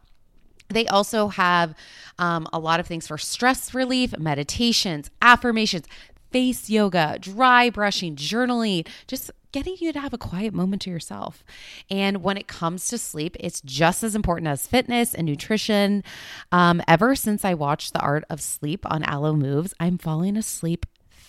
They 0.69 0.87
also 0.87 1.27
have 1.27 1.75
um, 2.17 2.47
a 2.51 2.59
lot 2.59 2.79
of 2.79 2.87
things 2.87 3.07
for 3.07 3.17
stress 3.17 3.73
relief, 3.73 4.17
meditations, 4.17 5.11
affirmations, 5.21 5.85
face 6.31 6.69
yoga, 6.69 7.17
dry 7.19 7.69
brushing, 7.69 8.15
journaling, 8.15 8.87
just 9.07 9.31
getting 9.51 9.77
you 9.79 9.93
to 9.93 9.99
have 10.01 10.13
a 10.13 10.17
quiet 10.17 10.53
moment 10.53 10.81
to 10.81 10.89
yourself. 10.89 11.45
And 11.89 12.23
when 12.23 12.35
it 12.35 12.47
comes 12.47 12.89
to 12.89 12.97
sleep, 12.97 13.37
it's 13.39 13.61
just 13.61 14.03
as 14.03 14.15
important 14.15 14.47
as 14.47 14.67
fitness 14.67 15.13
and 15.13 15.25
nutrition. 15.25 16.03
Um, 16.51 16.81
ever 16.89 17.15
since 17.15 17.45
I 17.45 17.53
watched 17.53 17.93
The 17.93 18.01
Art 18.01 18.25
of 18.29 18.41
Sleep 18.41 18.85
on 18.91 19.03
Alo 19.05 19.33
Moves, 19.33 19.73
I'm 19.79 19.97
falling 19.97 20.35
asleep 20.35 20.85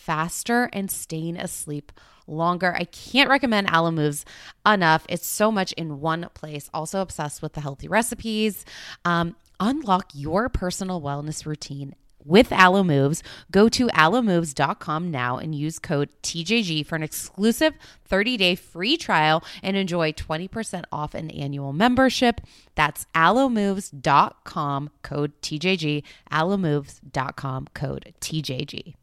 faster 0.06 0.70
and 0.72 0.88
staying 0.90 1.36
asleep 1.36 1.90
longer. 2.28 2.75
I 2.75 2.84
can't 2.84 3.28
recommend 3.28 3.68
Alo 3.70 3.90
Moves 3.90 4.25
enough. 4.64 5.04
It's 5.08 5.26
so 5.26 5.50
much 5.50 5.72
in 5.72 6.00
one 6.00 6.28
place. 6.34 6.70
Also 6.72 7.00
obsessed 7.00 7.42
with 7.42 7.54
the 7.54 7.60
healthy 7.60 7.88
recipes. 7.88 8.64
Um, 9.04 9.34
unlock 9.58 10.10
your 10.14 10.48
personal 10.48 11.00
wellness 11.00 11.44
routine 11.44 11.94
with 12.25 12.52
Alo 12.52 12.82
Moves. 12.82 13.22
Go 13.50 13.68
to 13.68 13.86
alomoves.com 13.88 15.10
now 15.10 15.38
and 15.38 15.54
use 15.54 15.78
code 15.78 16.10
TJG 16.22 16.84
for 16.86 16.96
an 16.96 17.02
exclusive 17.02 17.75
30-day 18.10 18.56
free 18.56 18.96
trial 18.96 19.44
and 19.62 19.76
enjoy 19.76 20.12
20% 20.12 20.85
off 20.90 21.14
an 21.14 21.31
annual 21.31 21.72
membership. 21.72 22.40
That's 22.74 23.07
alomoves.com 23.14 24.90
code 25.02 25.33
TJG, 25.42 26.02
alomoves.com 26.31 27.68
code 27.74 28.14
TJG. 28.20 28.94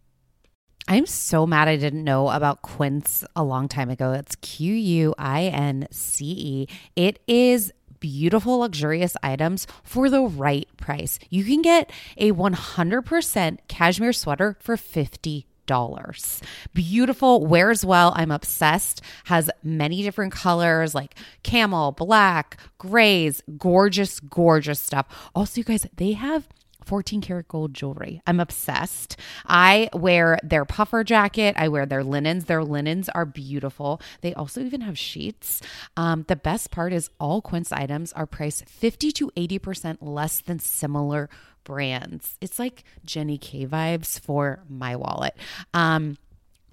I'm 0.87 1.05
so 1.05 1.47
mad 1.47 1.67
I 1.67 1.77
didn't 1.77 2.03
know 2.03 2.29
about 2.29 2.61
Quince 2.61 3.23
a 3.35 3.43
long 3.43 3.67
time 3.67 3.89
ago. 3.89 4.11
It's 4.11 4.35
Q 4.37 4.73
U 4.73 5.15
I 5.17 5.43
N 5.43 5.87
C 5.91 6.25
E. 6.25 6.67
It 6.95 7.19
is 7.27 7.71
beautiful, 7.99 8.59
luxurious 8.59 9.15
items 9.23 9.65
for 9.81 10.09
the 10.09 10.21
right 10.21 10.67
price. 10.75 11.19
You 11.29 11.45
can 11.45 11.61
get 11.61 11.89
a 12.17 12.33
100% 12.33 13.59
cashmere 13.69 14.11
sweater 14.11 14.57
for 14.59 14.75
50 14.75 15.45
dollars. 15.65 16.41
Beautiful, 16.73 17.45
wears 17.45 17.85
well. 17.85 18.11
I'm 18.17 18.31
obsessed. 18.31 19.01
Has 19.25 19.49
many 19.63 20.03
different 20.03 20.33
colors 20.33 20.93
like 20.93 21.15
camel, 21.43 21.93
black, 21.93 22.57
grays, 22.77 23.41
gorgeous, 23.57 24.19
gorgeous 24.19 24.81
stuff. 24.81 25.05
Also, 25.33 25.61
you 25.61 25.63
guys, 25.63 25.87
they 25.95 26.11
have 26.11 26.49
14 26.85 27.21
karat 27.21 27.47
gold 27.47 27.73
jewelry. 27.73 28.21
I'm 28.25 28.39
obsessed. 28.39 29.17
I 29.45 29.89
wear 29.93 30.39
their 30.43 30.65
puffer 30.65 31.03
jacket. 31.03 31.55
I 31.57 31.67
wear 31.67 31.85
their 31.85 32.03
linens. 32.03 32.45
Their 32.45 32.63
linens 32.63 33.09
are 33.09 33.25
beautiful. 33.25 34.01
They 34.21 34.33
also 34.33 34.61
even 34.61 34.81
have 34.81 34.97
sheets. 34.97 35.61
Um, 35.97 36.25
the 36.27 36.35
best 36.35 36.71
part 36.71 36.93
is 36.93 37.09
all 37.19 37.41
Quince 37.41 37.71
items 37.71 38.13
are 38.13 38.25
priced 38.25 38.67
50 38.67 39.11
to 39.13 39.31
80% 39.35 39.97
less 40.01 40.41
than 40.41 40.59
similar 40.59 41.29
brands. 41.63 42.37
It's 42.41 42.59
like 42.59 42.83
Jenny 43.05 43.37
K 43.37 43.65
vibes 43.65 44.19
for 44.19 44.63
my 44.69 44.95
wallet. 44.95 45.35
Um, 45.73 46.17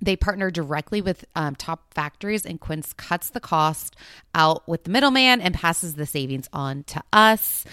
they 0.02 0.16
partner 0.16 0.50
directly 0.50 1.00
with 1.00 1.24
um, 1.34 1.54
top 1.54 1.92
factories, 1.92 2.46
and 2.46 2.58
Quince 2.58 2.92
cuts 2.94 3.30
the 3.30 3.40
cost 3.40 3.96
out 4.34 4.66
with 4.66 4.84
the 4.84 4.90
middleman 4.90 5.40
and 5.40 5.54
passes 5.54 5.94
the 5.94 6.06
savings 6.06 6.48
on 6.52 6.84
to 6.84 7.02
us. 7.12 7.64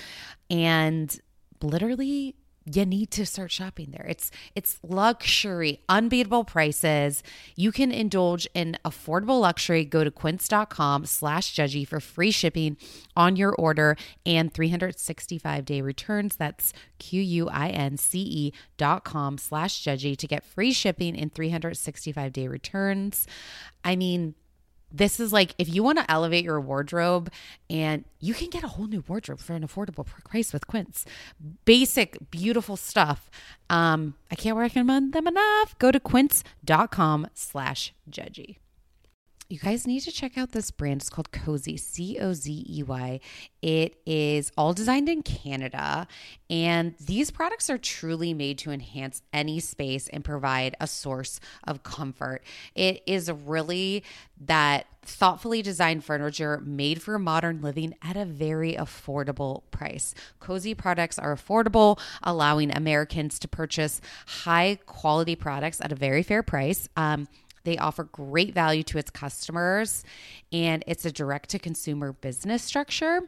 And 0.49 1.17
literally 1.61 2.35
you 2.69 2.85
need 2.85 3.11
to 3.11 3.25
start 3.25 3.51
shopping 3.51 3.91
there. 3.91 4.05
It's 4.07 4.29
it's 4.53 4.79
luxury, 4.83 5.79
unbeatable 5.87 6.43
prices. 6.43 7.23
You 7.55 7.71
can 7.71 7.91
indulge 7.91 8.47
in 8.53 8.77
affordable 8.83 9.39
luxury. 9.39 9.85
Go 9.85 10.03
to 10.03 10.11
quince.com 10.11 11.05
slash 11.05 11.53
judgy 11.55 11.87
for 11.87 11.99
free 11.99 12.31
shipping 12.31 12.77
on 13.15 13.35
your 13.35 13.53
order 13.55 13.95
and 14.25 14.53
365 14.53 15.65
day 15.65 15.81
returns. 15.81 16.35
That's 16.35 16.73
Q-U-I-N-C-E 16.99 18.53
dot 18.77 19.05
com 19.05 19.37
slash 19.37 19.83
judgy 19.83 20.17
to 20.17 20.27
get 20.27 20.43
free 20.43 20.73
shipping 20.73 21.17
and 21.17 21.33
365 21.33 22.33
day 22.33 22.47
returns. 22.47 23.27
I 23.83 23.95
mean, 23.95 24.35
this 24.91 25.19
is 25.19 25.33
like 25.33 25.53
if 25.57 25.67
you 25.67 25.83
want 25.83 25.97
to 25.99 26.09
elevate 26.11 26.43
your 26.43 26.59
wardrobe 26.61 27.31
and 27.69 28.05
you 28.19 28.33
can 28.33 28.49
get 28.49 28.63
a 28.63 28.67
whole 28.67 28.87
new 28.87 29.03
wardrobe 29.07 29.39
for 29.39 29.53
an 29.53 29.65
affordable 29.67 30.05
price 30.05 30.53
with 30.53 30.67
Quince. 30.67 31.05
Basic, 31.65 32.17
beautiful 32.31 32.77
stuff. 32.77 33.29
Um, 33.69 34.15
I 34.31 34.35
can't 34.35 34.57
recommend 34.57 35.13
them 35.13 35.27
enough. 35.27 35.77
Go 35.79 35.91
to 35.91 35.99
quince.com 35.99 37.27
slash 37.33 37.93
judgy. 38.09 38.57
You 39.49 39.59
guys 39.59 39.87
need 39.87 40.01
to 40.01 40.11
check 40.11 40.37
out 40.37 40.51
this 40.51 40.71
brand. 40.71 41.01
It's 41.01 41.09
called 41.09 41.31
Cozey, 41.31 41.79
C 41.79 42.17
O 42.19 42.33
Z 42.33 42.65
E 42.67 42.83
Y. 42.83 43.21
It 43.61 43.97
is 44.05 44.51
all 44.57 44.73
designed 44.73 45.07
in 45.07 45.21
Canada, 45.21 46.05
and 46.49 46.95
these 46.99 47.31
products 47.31 47.69
are 47.69 47.77
truly 47.77 48.33
made 48.33 48.57
to 48.59 48.71
enhance 48.71 49.21
any 49.31 49.61
space 49.61 50.09
and 50.09 50.25
provide 50.25 50.75
a 50.81 50.87
source 50.87 51.39
of 51.63 51.81
comfort. 51.81 52.43
It 52.75 53.01
is 53.05 53.31
really 53.31 54.03
that 54.45 54.87
thoughtfully 55.01 55.61
designed 55.61 56.03
furniture 56.03 56.61
made 56.65 57.01
for 57.01 57.17
modern 57.17 57.61
living 57.61 57.95
at 58.01 58.17
a 58.17 58.25
very 58.25 58.73
affordable 58.73 59.63
price. 59.71 60.13
Cozey 60.41 60.77
products 60.77 61.17
are 61.17 61.33
affordable, 61.33 61.97
allowing 62.21 62.75
Americans 62.75 63.39
to 63.39 63.47
purchase 63.47 64.01
high 64.43 64.77
quality 64.85 65.37
products 65.37 65.79
at 65.79 65.93
a 65.93 65.95
very 65.95 66.21
fair 66.21 66.43
price. 66.43 66.89
Um, 66.97 67.29
they 67.67 67.77
offer 67.77 68.05
great 68.05 68.53
value 68.53 68.81
to 68.81 68.97
its 68.97 69.11
customers, 69.11 70.05
and 70.53 70.85
it's 70.87 71.03
a 71.03 71.11
direct 71.11 71.49
to 71.49 71.59
consumer 71.59 72.13
business 72.13 72.63
structure. 72.63 73.23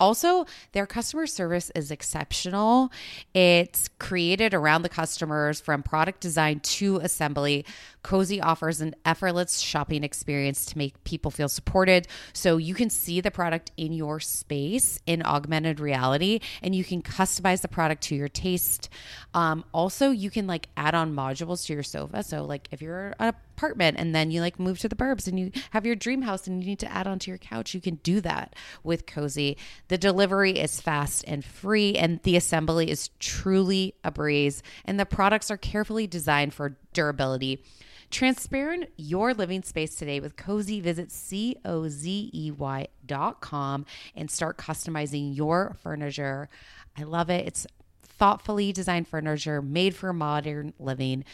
Also, 0.00 0.46
their 0.72 0.86
customer 0.86 1.26
service 1.26 1.70
is 1.74 1.90
exceptional. 1.90 2.90
It's 3.34 3.88
created 3.98 4.54
around 4.54 4.82
the 4.82 4.88
customers 4.88 5.60
from 5.60 5.82
product 5.82 6.20
design 6.20 6.60
to 6.60 6.98
assembly. 6.98 7.66
Cozey 8.02 8.42
offers 8.42 8.80
an 8.80 8.94
effortless 9.04 9.58
shopping 9.58 10.04
experience 10.04 10.64
to 10.66 10.78
make 10.78 11.02
people 11.04 11.30
feel 11.30 11.48
supported. 11.48 12.06
So 12.32 12.56
you 12.56 12.74
can 12.74 12.88
see 12.88 13.20
the 13.20 13.30
product 13.30 13.72
in 13.76 13.92
your 13.92 14.20
space 14.20 14.98
in 15.06 15.22
augmented 15.22 15.80
reality 15.80 16.40
and 16.62 16.74
you 16.74 16.84
can 16.84 17.02
customize 17.02 17.62
the 17.62 17.68
product 17.68 18.02
to 18.04 18.14
your 18.14 18.28
taste. 18.28 18.88
Um, 19.32 19.64
also, 19.72 20.10
you 20.10 20.30
can 20.30 20.46
like 20.46 20.68
add 20.76 20.94
on 20.94 21.14
modules 21.14 21.66
to 21.66 21.74
your 21.74 21.82
sofa. 21.82 22.22
So, 22.22 22.44
like 22.44 22.68
if 22.70 22.80
you're 22.80 23.14
a 23.18 23.34
apartment 23.56 23.96
and 23.98 24.14
then 24.14 24.30
you 24.30 24.40
like 24.40 24.58
move 24.58 24.78
to 24.80 24.88
the 24.88 24.96
burbs 24.96 25.26
and 25.28 25.38
you 25.38 25.50
have 25.70 25.86
your 25.86 25.96
dream 25.96 26.22
house 26.22 26.46
and 26.46 26.62
you 26.62 26.70
need 26.70 26.78
to 26.80 26.92
add 26.92 27.06
onto 27.06 27.30
your 27.30 27.38
couch, 27.38 27.74
you 27.74 27.80
can 27.80 27.96
do 27.96 28.20
that 28.20 28.54
with 28.82 29.06
Cozey. 29.06 29.56
The 29.88 29.98
delivery 29.98 30.58
is 30.58 30.80
fast 30.80 31.24
and 31.26 31.44
free, 31.44 31.94
and 31.94 32.20
the 32.22 32.36
assembly 32.36 32.90
is 32.90 33.10
truly 33.20 33.94
a 34.02 34.10
breeze. 34.10 34.62
And 34.84 34.98
the 34.98 35.06
products 35.06 35.50
are 35.50 35.56
carefully 35.56 36.06
designed 36.06 36.54
for 36.54 36.76
durability. 36.92 37.62
Transparent 38.10 38.90
your 38.96 39.34
living 39.34 39.62
space 39.62 39.94
today 39.94 40.20
with 40.20 40.36
Cozey. 40.36 40.80
Visit 40.80 41.10
C 41.10 41.56
O 41.64 41.88
Z 41.88 42.30
E 42.32 42.50
Y 42.50 42.86
dot 43.06 43.40
com 43.40 43.86
and 44.14 44.30
start 44.30 44.58
customizing 44.58 45.36
your 45.36 45.76
furniture. 45.82 46.48
I 46.96 47.02
love 47.02 47.30
it. 47.30 47.46
It's 47.46 47.66
thoughtfully 48.02 48.72
designed 48.72 49.08
furniture 49.08 49.60
made 49.60 49.96
for 49.96 50.12
modern 50.12 50.74
living. 50.78 51.24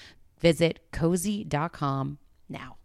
Visit 0.41 0.81
cozey.com 0.93 2.19
now. 2.49 2.77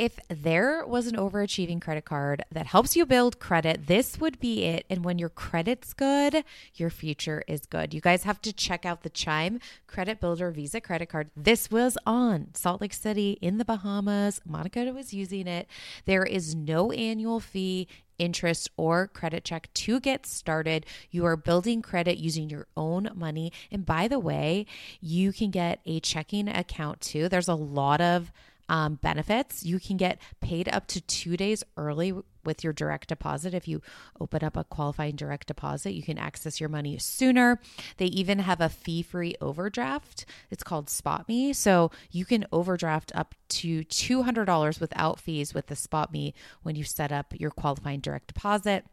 If 0.00 0.18
there 0.30 0.86
was 0.86 1.08
an 1.08 1.16
overachieving 1.16 1.82
credit 1.82 2.06
card 2.06 2.42
that 2.50 2.64
helps 2.64 2.96
you 2.96 3.04
build 3.04 3.38
credit, 3.38 3.86
this 3.86 4.18
would 4.18 4.40
be 4.40 4.64
it. 4.64 4.86
And 4.88 5.04
when 5.04 5.18
your 5.18 5.28
credit's 5.28 5.92
good, 5.92 6.42
your 6.74 6.88
future 6.88 7.44
is 7.46 7.66
good. 7.66 7.92
You 7.92 8.00
guys 8.00 8.22
have 8.22 8.40
to 8.40 8.52
check 8.54 8.86
out 8.86 9.02
the 9.02 9.10
Chime 9.10 9.60
Credit 9.86 10.18
Builder 10.18 10.50
Visa 10.52 10.80
credit 10.80 11.10
card. 11.10 11.30
This 11.36 11.70
was 11.70 11.98
on 12.06 12.48
Salt 12.54 12.80
Lake 12.80 12.94
City 12.94 13.32
in 13.42 13.58
the 13.58 13.64
Bahamas. 13.66 14.40
Monica 14.46 14.90
was 14.90 15.12
using 15.12 15.46
it. 15.46 15.68
There 16.06 16.24
is 16.24 16.54
no 16.54 16.92
annual 16.92 17.38
fee 17.38 17.86
interest, 18.20 18.70
or 18.76 19.08
credit 19.08 19.44
check 19.44 19.72
to 19.74 19.98
get 19.98 20.26
started. 20.26 20.86
You 21.10 21.24
are 21.24 21.36
building 21.36 21.82
credit 21.82 22.18
using 22.18 22.50
your 22.50 22.66
own 22.76 23.10
money. 23.14 23.52
And 23.72 23.84
by 23.86 24.06
the 24.06 24.18
way, 24.18 24.66
you 25.00 25.32
can 25.32 25.50
get 25.50 25.80
a 25.86 25.98
checking 26.00 26.48
account 26.48 27.00
too. 27.00 27.28
There's 27.28 27.48
a 27.48 27.54
lot 27.54 28.00
of 28.00 28.30
um, 28.68 28.94
benefits. 28.94 29.64
You 29.64 29.80
can 29.80 29.96
get 29.96 30.20
paid 30.40 30.68
up 30.68 30.86
to 30.88 31.00
two 31.00 31.36
days 31.36 31.64
early 31.76 32.14
with 32.44 32.64
your 32.64 32.72
direct 32.72 33.08
deposit. 33.08 33.54
If 33.54 33.68
you 33.68 33.82
open 34.20 34.44
up 34.44 34.56
a 34.56 34.64
qualifying 34.64 35.16
direct 35.16 35.46
deposit, 35.46 35.92
you 35.92 36.02
can 36.02 36.18
access 36.18 36.60
your 36.60 36.68
money 36.68 36.98
sooner. 36.98 37.60
They 37.96 38.06
even 38.06 38.40
have 38.40 38.60
a 38.60 38.68
fee 38.68 39.02
free 39.02 39.34
overdraft. 39.40 40.24
It's 40.50 40.62
called 40.62 40.86
SpotMe. 40.86 41.54
So 41.54 41.90
you 42.10 42.24
can 42.24 42.46
overdraft 42.52 43.12
up 43.14 43.34
to 43.48 43.84
$200 43.84 44.80
without 44.80 45.20
fees 45.20 45.54
with 45.54 45.66
the 45.66 45.74
SpotMe 45.74 46.32
when 46.62 46.76
you 46.76 46.84
set 46.84 47.12
up 47.12 47.34
your 47.38 47.50
qualifying 47.50 48.00
direct 48.00 48.28
deposit. 48.28 48.84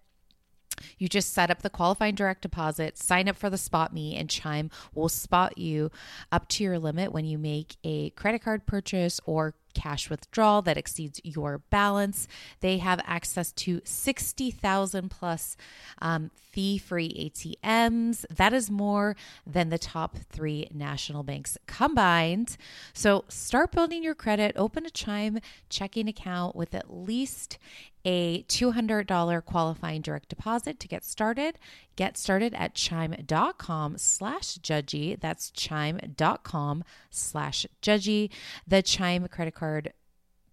You 0.97 1.07
just 1.07 1.33
set 1.33 1.49
up 1.49 1.61
the 1.61 1.69
qualifying 1.69 2.15
direct 2.15 2.41
deposit, 2.41 2.97
sign 2.97 3.27
up 3.27 3.35
for 3.35 3.49
the 3.49 3.57
SpotMe, 3.57 4.19
and 4.19 4.29
Chime 4.29 4.69
will 4.93 5.09
spot 5.09 5.57
you 5.57 5.91
up 6.31 6.47
to 6.49 6.63
your 6.63 6.79
limit 6.79 7.11
when 7.11 7.25
you 7.25 7.37
make 7.37 7.77
a 7.83 8.11
credit 8.11 8.43
card 8.43 8.65
purchase 8.65 9.19
or 9.25 9.55
cash 9.77 10.09
withdrawal 10.09 10.63
that 10.63 10.77
exceeds 10.77 11.21
your 11.23 11.59
balance. 11.69 12.27
They 12.61 12.79
have 12.79 12.99
access 13.05 13.51
to 13.53 13.79
60,000 13.83 15.09
plus 15.09 15.55
um, 16.01 16.31
fee 16.35 16.79
free 16.79 17.31
ATMs. 17.31 18.25
That 18.35 18.53
is 18.53 18.71
more 18.71 19.15
than 19.45 19.69
the 19.69 19.77
top 19.77 20.17
three 20.31 20.67
national 20.73 21.21
banks 21.21 21.57
combined. 21.67 22.57
So 22.93 23.25
start 23.27 23.71
building 23.71 24.03
your 24.03 24.15
credit, 24.15 24.55
open 24.57 24.85
a 24.85 24.89
Chime 24.89 25.39
checking 25.69 26.07
account 26.07 26.55
with 26.55 26.73
at 26.73 26.91
least 26.91 27.59
a 28.03 28.43
$200 28.43 29.45
qualifying 29.45 30.01
direct 30.01 30.29
deposit 30.29 30.79
to 30.79 30.87
get 30.87 31.05
started. 31.05 31.59
Get 31.97 32.15
started 32.15 32.53
at 32.53 32.75
chime.com 32.75 33.97
slash 33.97 34.59
judgy. 34.59 35.19
That's 35.19 35.49
chime.com 35.49 36.83
slash 37.09 37.65
judgy. 37.81 38.29
The 38.67 38.83
Chime 38.83 39.27
credit 39.27 39.55
card 39.55 39.93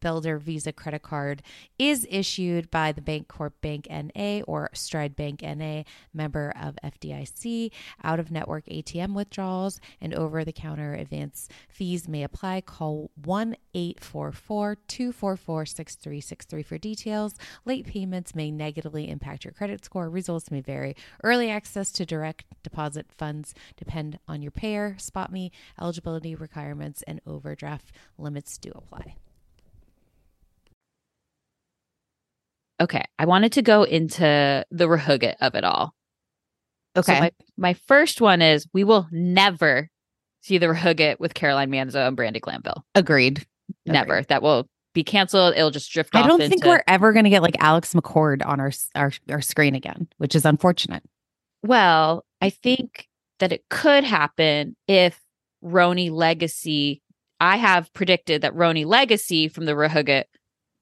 Builder 0.04 0.36
Visa 0.38 0.70
credit 0.70 1.00
card 1.00 1.42
is 1.78 2.06
issued 2.10 2.70
by 2.70 2.92
the 2.92 3.00
Bancorp 3.00 3.52
Bank 3.62 3.88
NA 3.90 4.42
or 4.46 4.68
Stride 4.74 5.16
Bank 5.16 5.40
NA, 5.40 5.84
member 6.12 6.52
of 6.60 6.76
FDIC. 6.84 7.70
Out 8.02 8.20
of 8.20 8.30
network 8.30 8.66
ATM 8.66 9.14
withdrawals 9.14 9.80
and 10.02 10.12
over 10.12 10.44
the 10.44 10.52
counter 10.52 10.92
advance 10.92 11.48
fees 11.70 12.06
may 12.06 12.22
apply. 12.22 12.60
Call 12.60 13.10
1 13.24 13.56
844 13.72 14.76
244 14.86 15.64
6363 15.64 16.62
for 16.62 16.76
details. 16.76 17.34
Late 17.64 17.86
payments 17.86 18.34
may 18.34 18.50
negatively 18.50 19.08
impact 19.08 19.46
your 19.46 19.52
credit 19.52 19.86
score. 19.86 20.10
Results 20.10 20.50
may 20.50 20.60
vary. 20.60 20.94
Early 21.22 21.48
access 21.48 21.90
to 21.92 22.04
direct 22.04 22.44
deposit 22.62 23.06
funds 23.10 23.54
depend 23.78 24.18
on 24.28 24.42
your 24.42 24.52
payer. 24.52 24.96
SpotMe 24.98 25.50
eligibility 25.80 26.34
requirements 26.34 27.02
and 27.06 27.22
overdraft 27.26 27.90
limits 28.18 28.58
do 28.58 28.70
apply. 28.74 29.14
Okay. 32.80 33.04
I 33.18 33.26
wanted 33.26 33.52
to 33.52 33.62
go 33.62 33.82
into 33.84 34.64
the 34.70 34.86
RHUGT 34.86 35.34
of 35.40 35.54
it 35.54 35.64
all. 35.64 35.94
Okay. 36.96 37.14
So 37.14 37.20
my, 37.20 37.32
my 37.56 37.74
first 37.74 38.20
one 38.20 38.42
is 38.42 38.66
we 38.72 38.84
will 38.84 39.08
never 39.10 39.88
see 40.42 40.58
the 40.58 40.66
RHUGT 40.66 41.18
with 41.20 41.34
Caroline 41.34 41.70
Manzo 41.70 42.06
and 42.06 42.16
Brandi 42.16 42.40
Glanville. 42.40 42.84
Agreed. 42.94 43.46
Never. 43.86 44.22
That 44.22 44.42
will 44.42 44.68
be 44.92 45.02
canceled. 45.04 45.54
It'll 45.56 45.70
just 45.70 45.90
drift 45.92 46.14
I 46.14 46.26
don't 46.26 46.40
into, 46.40 46.48
think 46.50 46.64
we're 46.64 46.84
ever 46.86 47.12
going 47.12 47.24
to 47.24 47.30
get 47.30 47.42
like 47.42 47.56
Alex 47.58 47.94
McCord 47.94 48.44
on 48.46 48.60
our, 48.60 48.72
our 48.94 49.12
our 49.30 49.40
screen 49.40 49.74
again, 49.74 50.08
which 50.18 50.34
is 50.34 50.44
unfortunate. 50.44 51.02
Well, 51.62 52.24
I 52.40 52.50
think 52.50 53.08
that 53.40 53.52
it 53.52 53.64
could 53.70 54.04
happen 54.04 54.76
if 54.86 55.20
RHONY 55.64 56.10
Legacy. 56.10 57.02
I 57.40 57.56
have 57.56 57.92
predicted 57.92 58.42
that 58.42 58.54
RHONY 58.54 58.86
Legacy 58.86 59.48
from 59.48 59.64
the 59.64 59.72
RHUGT 59.72 60.24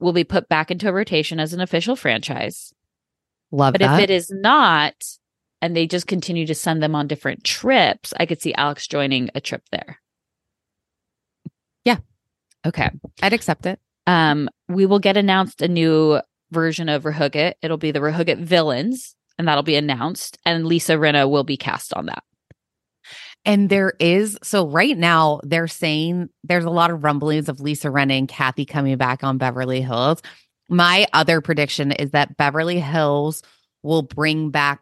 will 0.03 0.13
be 0.13 0.23
put 0.23 0.49
back 0.49 0.69
into 0.69 0.91
rotation 0.91 1.39
as 1.39 1.53
an 1.53 1.61
official 1.61 1.95
franchise. 1.95 2.73
Love 3.51 3.75
it. 3.75 3.79
But 3.79 3.87
that. 3.87 3.99
if 3.99 4.03
it 4.03 4.13
is 4.13 4.29
not, 4.29 4.93
and 5.61 5.75
they 5.75 5.87
just 5.87 6.07
continue 6.07 6.45
to 6.45 6.55
send 6.55 6.83
them 6.83 6.93
on 6.93 7.07
different 7.07 7.43
trips, 7.43 8.13
I 8.19 8.25
could 8.25 8.41
see 8.41 8.53
Alex 8.53 8.85
joining 8.85 9.29
a 9.33 9.41
trip 9.41 9.63
there. 9.71 9.99
Yeah. 11.85 11.97
Okay. 12.65 12.89
I'd 13.21 13.33
accept 13.33 13.65
it. 13.65 13.79
Um, 14.05 14.49
we 14.67 14.85
will 14.85 14.99
get 14.99 15.17
announced 15.17 15.61
a 15.61 15.67
new 15.67 16.19
version 16.51 16.89
of 16.89 17.03
RHUGT. 17.03 17.53
It'll 17.61 17.77
be 17.77 17.91
the 17.91 17.99
RHUGT 17.99 18.39
villains, 18.39 19.15
and 19.37 19.47
that'll 19.47 19.63
be 19.63 19.75
announced. 19.75 20.37
And 20.45 20.65
Lisa 20.65 20.93
Rinna 20.93 21.29
will 21.29 21.43
be 21.43 21.57
cast 21.57 21.93
on 21.93 22.07
that. 22.07 22.23
And 23.45 23.69
there 23.69 23.93
is 23.99 24.37
so 24.41 24.67
right 24.67 24.97
now 24.97 25.41
they're 25.43 25.67
saying 25.67 26.29
there's 26.43 26.63
a 26.63 26.69
lot 26.69 26.91
of 26.91 27.03
rumblings 27.03 27.49
of 27.49 27.59
Lisa 27.59 27.89
Rinna 27.89 28.17
and 28.17 28.27
Kathy 28.27 28.65
coming 28.65 28.95
back 28.97 29.23
on 29.23 29.37
Beverly 29.37 29.81
Hills. 29.81 30.21
My 30.69 31.05
other 31.13 31.41
prediction 31.41 31.91
is 31.91 32.11
that 32.11 32.37
Beverly 32.37 32.79
Hills 32.79 33.43
will 33.81 34.01
bring 34.01 34.49
back 34.49 34.79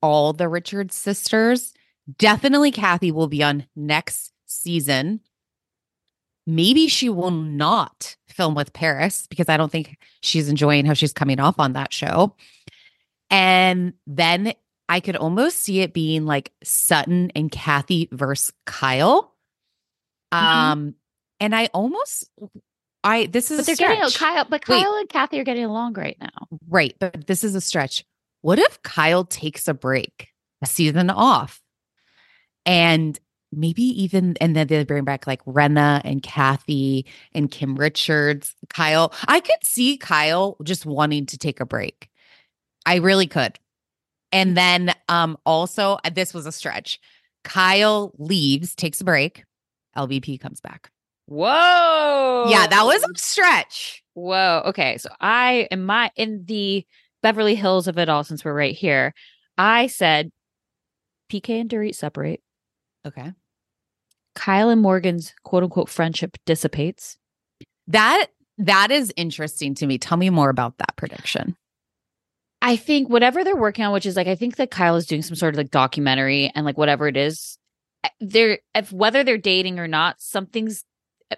all 0.00 0.32
the 0.32 0.48
Richards 0.48 0.94
sisters. 0.94 1.74
Definitely 2.16 2.70
Kathy 2.70 3.12
will 3.12 3.28
be 3.28 3.42
on 3.42 3.66
next 3.76 4.32
season. 4.46 5.20
Maybe 6.46 6.88
she 6.88 7.10
will 7.10 7.30
not 7.30 8.16
film 8.28 8.54
with 8.54 8.72
Paris 8.72 9.26
because 9.28 9.50
I 9.50 9.58
don't 9.58 9.70
think 9.70 9.98
she's 10.22 10.48
enjoying 10.48 10.86
how 10.86 10.94
she's 10.94 11.12
coming 11.12 11.40
off 11.40 11.58
on 11.58 11.74
that 11.74 11.92
show. 11.92 12.34
And 13.28 13.92
then 14.06 14.54
I 14.88 15.00
could 15.00 15.16
almost 15.16 15.58
see 15.58 15.80
it 15.80 15.92
being 15.92 16.24
like 16.24 16.52
Sutton 16.64 17.30
and 17.34 17.50
Kathy 17.50 18.08
versus 18.12 18.52
Kyle. 18.66 19.34
Mhm. 20.32 20.38
Um, 20.38 20.94
and 21.40 21.54
I 21.54 21.66
almost 21.74 22.30
I 23.04 23.26
this 23.26 23.50
is 23.50 23.58
But 23.66 23.72
a 23.74 23.76
they're 23.76 23.96
getting. 23.96 24.10
Kyle, 24.10 24.44
but 24.44 24.66
Wait. 24.68 24.82
Kyle 24.82 24.94
and 24.96 25.08
Kathy 25.08 25.40
are 25.40 25.44
getting 25.44 25.64
along 25.64 25.94
right 25.94 26.16
now. 26.20 26.48
Right, 26.68 26.94
but 26.98 27.26
this 27.26 27.44
is 27.44 27.54
a 27.54 27.60
stretch. 27.60 28.04
What 28.42 28.58
if 28.58 28.82
Kyle 28.82 29.24
takes 29.24 29.68
a 29.68 29.74
break, 29.74 30.28
a 30.62 30.66
season 30.66 31.10
off, 31.10 31.60
and 32.66 33.18
maybe 33.52 33.82
even 34.02 34.36
and 34.40 34.54
then 34.54 34.66
they 34.66 34.84
bring 34.84 35.04
back 35.04 35.26
like 35.26 35.42
Rinna 35.44 36.02
and 36.04 36.22
Kathy 36.22 37.06
and 37.32 37.50
Kim 37.50 37.76
Richards, 37.76 38.54
Kyle. 38.68 39.12
I 39.26 39.40
could 39.40 39.64
see 39.64 39.96
Kyle 39.96 40.56
just 40.62 40.84
wanting 40.84 41.26
to 41.26 41.38
take 41.38 41.60
a 41.60 41.66
break. 41.66 42.10
I 42.84 42.96
really 42.96 43.26
could. 43.26 43.58
And 44.32 44.56
then 44.56 44.94
um 45.08 45.36
also 45.46 45.98
uh, 46.04 46.10
this 46.10 46.34
was 46.34 46.46
a 46.46 46.52
stretch. 46.52 47.00
Kyle 47.44 48.12
leaves, 48.18 48.74
takes 48.74 49.00
a 49.00 49.04
break. 49.04 49.44
LVP 49.96 50.40
comes 50.40 50.60
back. 50.60 50.90
Whoa. 51.26 52.46
Yeah, 52.48 52.66
that 52.66 52.84
was 52.84 53.02
a 53.02 53.18
stretch. 53.18 54.02
Whoa. 54.14 54.62
Okay. 54.66 54.98
So 54.98 55.10
I 55.20 55.68
am 55.70 55.84
my 55.84 56.10
in 56.16 56.44
the 56.46 56.86
Beverly 57.22 57.54
Hills 57.54 57.88
of 57.88 57.98
it 57.98 58.08
all, 58.08 58.24
since 58.24 58.44
we're 58.44 58.54
right 58.54 58.74
here, 58.74 59.12
I 59.56 59.88
said 59.88 60.30
PK 61.30 61.60
and 61.60 61.70
Dorit 61.70 61.94
separate. 61.94 62.40
Okay. 63.06 63.32
Kyle 64.34 64.70
and 64.70 64.80
Morgan's 64.80 65.34
quote 65.42 65.64
unquote 65.64 65.88
friendship 65.88 66.36
dissipates. 66.46 67.18
That 67.88 68.28
that 68.58 68.90
is 68.90 69.12
interesting 69.16 69.74
to 69.76 69.86
me. 69.86 69.98
Tell 69.98 70.18
me 70.18 70.30
more 70.30 70.50
about 70.50 70.78
that 70.78 70.96
prediction. 70.96 71.56
I 72.68 72.76
think 72.76 73.08
whatever 73.08 73.44
they're 73.44 73.56
working 73.56 73.86
on, 73.86 73.94
which 73.94 74.04
is 74.04 74.14
like 74.14 74.26
I 74.26 74.34
think 74.34 74.56
that 74.56 74.70
Kyle 74.70 74.96
is 74.96 75.06
doing 75.06 75.22
some 75.22 75.34
sort 75.36 75.54
of 75.54 75.56
like 75.56 75.70
documentary 75.70 76.52
and 76.54 76.66
like 76.66 76.76
whatever 76.76 77.08
it 77.08 77.16
is, 77.16 77.56
eh, 78.04 78.10
they're 78.20 78.58
if 78.74 78.92
whether 78.92 79.24
they're 79.24 79.38
dating 79.38 79.78
or 79.78 79.88
not, 79.88 80.20
something's 80.20 80.84
eh, 81.30 81.36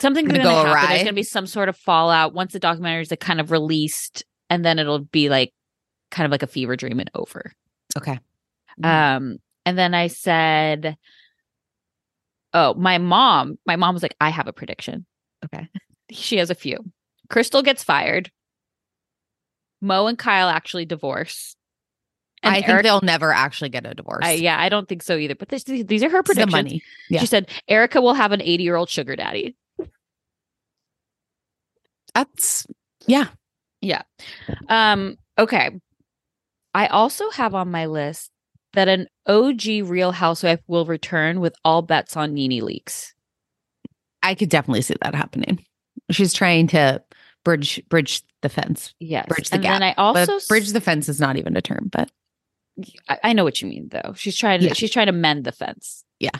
something's 0.00 0.26
Gonna 0.26 0.40
to 0.40 0.44
go 0.44 0.50
happen. 0.50 0.72
awry. 0.72 0.86
There's 0.96 1.06
to 1.06 1.12
be 1.12 1.22
some 1.22 1.46
sort 1.46 1.68
of 1.68 1.76
fallout 1.76 2.34
once 2.34 2.52
the 2.52 2.58
documentary 2.58 3.02
is 3.02 3.10
like 3.12 3.20
kind 3.20 3.38
of 3.40 3.52
released, 3.52 4.24
and 4.50 4.64
then 4.64 4.80
it'll 4.80 4.98
be 4.98 5.28
like 5.28 5.52
kind 6.10 6.24
of 6.24 6.32
like 6.32 6.42
a 6.42 6.48
fever 6.48 6.74
dream 6.74 6.98
and 6.98 7.10
over. 7.14 7.52
Okay. 7.96 8.18
Um, 8.82 9.38
and 9.64 9.78
then 9.78 9.94
I 9.94 10.08
said, 10.08 10.96
"Oh, 12.52 12.74
my 12.74 12.98
mom." 12.98 13.58
My 13.64 13.76
mom 13.76 13.94
was 13.94 14.02
like, 14.02 14.16
"I 14.20 14.30
have 14.30 14.48
a 14.48 14.52
prediction." 14.52 15.06
Okay. 15.44 15.68
She 16.10 16.38
has 16.38 16.50
a 16.50 16.56
few. 16.56 16.78
Crystal 17.30 17.62
gets 17.62 17.84
fired. 17.84 18.32
Mo 19.82 20.06
and 20.06 20.16
Kyle 20.16 20.48
actually 20.48 20.86
divorce. 20.86 21.56
And 22.42 22.54
I 22.54 22.62
think 22.62 22.82
they'll 22.82 23.00
never 23.02 23.32
actually 23.32 23.68
get 23.68 23.86
a 23.86 23.94
divorce. 23.94 24.24
I, 24.24 24.32
yeah, 24.32 24.60
I 24.60 24.68
don't 24.68 24.88
think 24.88 25.02
so 25.02 25.16
either. 25.16 25.34
But 25.34 25.48
this, 25.48 25.62
these 25.64 26.02
are 26.02 26.08
her 26.08 26.20
It's 26.20 26.34
the 26.34 26.46
money. 26.46 26.82
Yeah. 27.08 27.20
She 27.20 27.26
said 27.26 27.48
Erica 27.68 28.00
will 28.00 28.14
have 28.14 28.32
an 28.32 28.42
80 28.42 28.64
year 28.64 28.74
old 28.74 28.88
sugar 28.88 29.14
daddy. 29.14 29.56
That's 32.14 32.66
yeah. 33.06 33.28
yeah. 33.80 34.02
Um, 34.68 35.18
okay. 35.38 35.70
I 36.74 36.86
also 36.86 37.30
have 37.30 37.54
on 37.54 37.70
my 37.70 37.86
list 37.86 38.30
that 38.72 38.88
an 38.88 39.06
OG 39.26 39.64
Real 39.84 40.12
Housewife 40.12 40.60
will 40.66 40.84
return 40.84 41.40
with 41.40 41.54
all 41.64 41.82
bets 41.82 42.16
on 42.16 42.34
Nene 42.34 42.62
Leakes. 42.62 43.12
I 44.22 44.34
could 44.34 44.48
definitely 44.48 44.82
see 44.82 44.96
that 45.02 45.14
happening. 45.14 45.64
She's 46.10 46.32
trying 46.32 46.68
to 46.68 47.02
bridge 47.44 47.82
bridge 47.88 48.22
the 48.42 48.48
fence. 48.48 48.94
Yes. 48.98 49.26
Bridge 49.28 49.48
the 49.50 49.54
and 49.56 49.62
gap. 49.62 49.74
then 49.74 49.82
I 49.82 49.94
also 49.96 50.26
but 50.36 50.48
bridge 50.48 50.70
the 50.72 50.80
fence 50.80 51.08
is 51.08 51.20
not 51.20 51.36
even 51.36 51.56
a 51.56 51.62
term, 51.62 51.88
but 51.90 52.10
I, 53.08 53.18
I 53.24 53.32
know 53.32 53.44
what 53.44 53.60
you 53.60 53.68
mean 53.68 53.88
though. 53.90 54.14
She's 54.16 54.36
trying 54.36 54.60
to 54.60 54.66
Yeah. 54.66 54.72
she's 54.74 54.90
trying 54.90 55.06
to 55.06 55.12
mend 55.12 55.44
the 55.44 55.52
fence. 55.52 56.04
Yeah. 56.18 56.30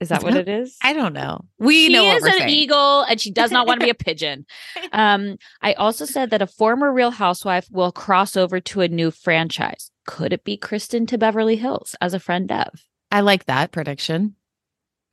Is 0.00 0.10
that 0.10 0.22
what 0.22 0.36
it 0.36 0.48
is? 0.48 0.76
I 0.80 0.92
don't 0.92 1.12
know. 1.12 1.44
We 1.58 1.86
she 1.86 1.92
know 1.92 2.04
what 2.04 2.18
is 2.18 2.22
an 2.24 2.32
saying. 2.34 2.48
eagle 2.50 3.02
and 3.02 3.20
she 3.20 3.32
does 3.32 3.50
not 3.50 3.66
want 3.66 3.80
to 3.80 3.86
be 3.86 3.90
a 3.90 3.94
pigeon. 3.94 4.46
Um, 4.92 5.36
I 5.60 5.72
also 5.74 6.04
said 6.06 6.30
that 6.30 6.40
a 6.40 6.46
former 6.46 6.90
Real 6.92 7.10
Housewife 7.10 7.66
will 7.70 7.92
cross 7.92 8.36
over 8.36 8.58
to 8.60 8.80
a 8.80 8.88
new 8.88 9.10
franchise. 9.10 9.90
Could 10.06 10.32
it 10.32 10.44
be 10.44 10.56
Kristen 10.56 11.04
to 11.06 11.18
Beverly 11.18 11.56
Hills 11.56 11.94
as 12.00 12.14
a 12.14 12.20
friend 12.20 12.50
of? 12.50 12.68
I 13.10 13.20
like 13.20 13.44
that 13.46 13.70
prediction. 13.72 14.36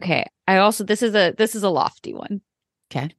Okay. 0.02 0.28
I 0.48 0.58
also 0.58 0.84
this 0.84 1.02
is 1.02 1.16
a 1.16 1.34
this 1.38 1.56
is 1.56 1.64
a 1.64 1.70
lofty 1.70 2.14
one. 2.14 2.42
Okay. 2.92 3.10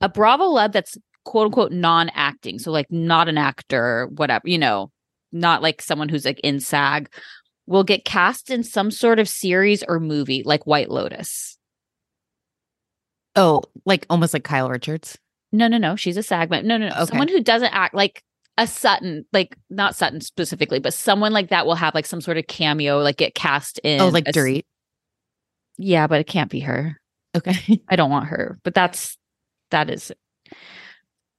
A 0.00 0.08
Bravoleb 0.08 0.72
that's 0.72 0.98
quote 1.24 1.46
unquote 1.46 1.72
non-acting, 1.72 2.58
so 2.58 2.70
like 2.70 2.90
not 2.90 3.28
an 3.28 3.38
actor, 3.38 4.08
whatever, 4.14 4.48
you 4.48 4.58
know, 4.58 4.90
not 5.32 5.62
like 5.62 5.82
someone 5.82 6.08
who's 6.08 6.24
like 6.24 6.40
in 6.40 6.60
SAG, 6.60 7.08
will 7.66 7.84
get 7.84 8.04
cast 8.04 8.50
in 8.50 8.62
some 8.62 8.90
sort 8.90 9.18
of 9.18 9.28
series 9.28 9.82
or 9.86 10.00
movie 10.00 10.42
like 10.44 10.66
White 10.66 10.90
Lotus. 10.90 11.58
Oh, 13.36 13.62
like 13.84 14.06
almost 14.08 14.32
like 14.32 14.44
Kyle 14.44 14.68
Richards. 14.68 15.18
No, 15.50 15.68
no, 15.68 15.78
no. 15.78 15.96
She's 15.96 16.16
a 16.16 16.22
SAG 16.22 16.50
member. 16.50 16.66
No, 16.66 16.76
no, 16.76 16.88
no. 16.88 16.94
Okay. 16.94 17.06
Someone 17.06 17.28
who 17.28 17.42
doesn't 17.42 17.72
act 17.72 17.94
like 17.94 18.22
a 18.58 18.66
Sutton, 18.66 19.24
like 19.32 19.56
not 19.70 19.96
Sutton 19.96 20.20
specifically, 20.20 20.78
but 20.78 20.94
someone 20.94 21.32
like 21.32 21.50
that 21.50 21.66
will 21.66 21.74
have 21.74 21.94
like 21.94 22.06
some 22.06 22.20
sort 22.20 22.38
of 22.38 22.46
cameo, 22.46 22.98
like 22.98 23.16
get 23.16 23.34
cast 23.34 23.78
in. 23.80 24.00
oh, 24.00 24.08
like 24.08 24.28
a 24.28 24.32
Dorit. 24.32 24.64
Yeah, 25.78 26.06
but 26.06 26.20
it 26.20 26.26
can't 26.26 26.50
be 26.50 26.60
her. 26.60 27.00
Okay. 27.36 27.82
I 27.88 27.96
don't 27.96 28.10
want 28.10 28.26
her. 28.26 28.58
But 28.62 28.74
that's 28.74 29.16
that 29.70 29.90
is. 29.90 30.12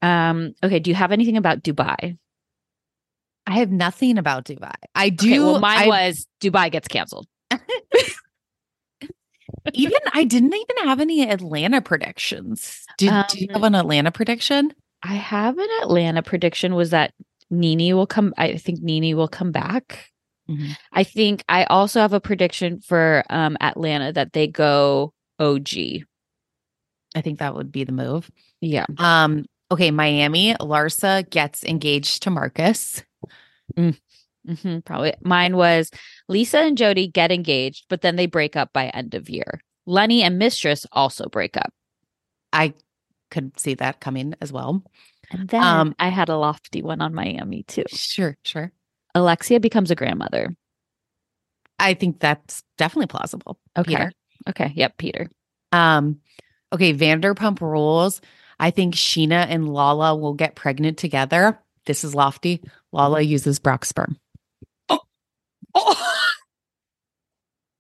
Um. 0.06 0.54
Okay. 0.64 0.80
Do 0.80 0.90
you 0.92 0.96
have 0.96 1.12
anything 1.12 1.38
about 1.38 1.64
Dubai? 1.64 2.18
I 3.48 3.54
have 3.60 3.72
nothing 3.72 4.18
about 4.18 4.46
Dubai. 4.46 4.74
I 4.96 5.10
do. 5.10 5.28
Okay, 5.30 5.40
well, 5.40 5.60
mine 5.60 5.84
I- 5.84 5.88
was 5.88 6.28
Dubai 6.42 6.72
gets 6.72 6.88
canceled. 6.88 7.28
even 9.74 9.98
I 10.14 10.24
didn't 10.24 10.54
even 10.54 10.88
have 10.88 11.00
any 11.00 11.30
Atlanta 11.30 11.82
predictions. 11.82 12.86
Did, 12.98 13.12
do 13.30 13.40
you 13.40 13.48
Um, 13.50 13.54
have 13.54 13.64
an 13.64 13.76
Atlanta 13.76 14.12
prediction? 14.12 14.74
I 15.04 15.14
have 15.16 15.58
an 15.58 15.68
Atlanta 15.84 16.24
prediction 16.24 16.76
was 16.76 16.90
that 16.92 17.14
NeNe 17.52 17.94
will 17.96 18.08
come. 18.08 18.34
I 18.38 18.58
think 18.58 18.82
NeNe 18.82 19.16
will 19.16 19.28
come 19.28 19.52
back. 19.52 20.12
Mhm. 20.50 20.78
I 20.92 21.04
think 21.04 21.44
I 21.50 21.64
also 21.66 22.00
have 22.00 22.14
a 22.14 22.20
prediction 22.22 22.80
for 22.82 23.24
um 23.30 23.58
Atlanta 23.62 24.14
that 24.14 24.34
they 24.34 24.48
go 24.48 25.14
OG. 25.40 26.04
I 27.16 27.22
think 27.22 27.40
that 27.40 27.56
would 27.56 27.72
be 27.72 27.84
the 27.84 27.92
move. 27.92 28.30
Yeah. 28.62 28.86
Um. 28.98 29.46
Okay, 29.72 29.92
Miami. 29.92 30.54
Larsa 30.56 31.30
gets 31.30 31.64
engaged 31.64 32.24
to 32.24 32.30
Marcus. 32.30 33.04
hmm 33.76 34.80
probably. 34.86 35.14
Mine 35.22 35.58
was 35.58 35.90
Lisa 36.30 36.60
and 36.60 36.78
Jody 36.78 37.08
get 37.08 37.32
engaged, 37.32 37.86
but 37.90 38.02
then 38.02 38.16
they 38.16 38.28
break 38.28 38.56
up 38.56 38.72
by 38.74 38.88
end 38.90 39.16
of 39.16 39.30
year. 39.30 39.60
Lenny 39.88 40.24
and 40.24 40.38
Mistress 40.38 40.86
also 40.92 41.28
break 41.28 41.58
up. 41.58 41.74
I 42.54 42.74
could 43.32 43.60
see 43.60 43.74
that 43.76 44.00
coming 44.00 44.36
as 44.42 44.52
well. 44.52 44.84
And 45.32 45.50
then 45.50 45.64
Um, 45.64 45.96
I 45.98 46.10
had 46.10 46.30
a 46.30 46.38
lofty 46.38 46.82
one 46.82 47.02
on 47.02 47.14
Miami 47.14 47.64
too. 47.64 47.84
Sure, 47.90 48.38
sure. 48.44 48.72
Alexia 49.16 49.60
becomes 49.60 49.90
a 49.90 49.96
grandmother. 49.96 50.56
I 51.80 51.94
think 51.94 52.20
that's 52.20 52.64
definitely 52.78 53.08
plausible. 53.08 53.60
Okay. 53.78 53.92
Peter. 53.92 54.12
Okay. 54.50 54.72
Yep. 54.76 54.98
Peter. 54.98 55.30
Um, 55.72 56.20
okay, 56.72 56.94
Vanderpump 56.94 57.62
Rules. 57.62 58.22
I 58.60 58.72
think 58.72 58.96
Scheana 58.96 59.46
and 59.50 59.68
Lala 59.72 60.16
will 60.16 60.34
get 60.34 60.56
pregnant 60.56 60.98
together. 60.98 61.60
This 61.86 62.04
is 62.04 62.16
lofty. 62.16 62.62
Lala 62.92 63.22
uses 63.22 63.60
Brock's 63.60 63.90
sperm. 63.90 64.18
Oh. 64.90 65.00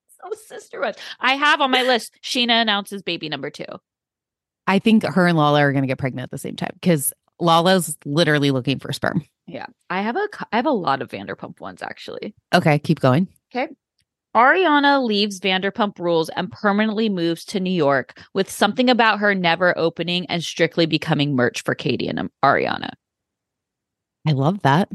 so 0.09 0.31
sisterhood. 0.47 0.97
I 1.19 1.35
have 1.35 1.61
on 1.61 1.71
my 1.71 1.83
list. 1.83 2.13
Scheana 2.23 2.61
announces 2.61 3.01
baby 3.01 3.29
number 3.29 3.49
two. 3.49 3.65
I 4.67 4.79
think 4.79 5.03
her 5.03 5.27
and 5.27 5.37
Lala 5.37 5.61
are 5.61 5.71
going 5.71 5.83
to 5.83 5.87
get 5.87 5.97
pregnant 5.97 6.23
at 6.23 6.31
the 6.31 6.37
same 6.37 6.55
time 6.55 6.71
because 6.73 7.13
Lala's 7.39 7.97
literally 8.05 8.51
looking 8.51 8.79
for 8.79 8.91
sperm. 8.93 9.23
Yeah. 9.47 9.67
I 9.89 10.01
have 10.01 10.15
a 10.15 10.27
I 10.51 10.55
have 10.55 10.65
a 10.65 10.71
lot 10.71 11.01
of 11.01 11.09
Vanderpump 11.09 11.59
ones 11.59 11.81
actually. 11.81 12.33
Okay, 12.53 12.79
keep 12.79 12.99
going. 12.99 13.27
Ariana 14.35 15.03
leaves 15.03 15.39
Vanderpump 15.39 15.97
Rules 15.97 16.29
and 16.29 16.51
permanently 16.51 17.07
moves 17.09 17.45
to 17.45 17.59
New 17.59 17.71
York 17.71 18.21
with 18.33 18.49
something 18.51 18.89
about 18.89 19.19
her 19.19 19.33
never 19.33 19.77
opening 19.77 20.25
and 20.27 20.43
strictly 20.43 20.85
becoming 20.85 21.35
merch 21.35 21.63
for 21.63 21.73
Katie 21.73 22.07
and 22.07 22.29
Ariana. 22.43 22.89
I 24.27 24.33
love 24.33 24.61
that. 24.63 24.89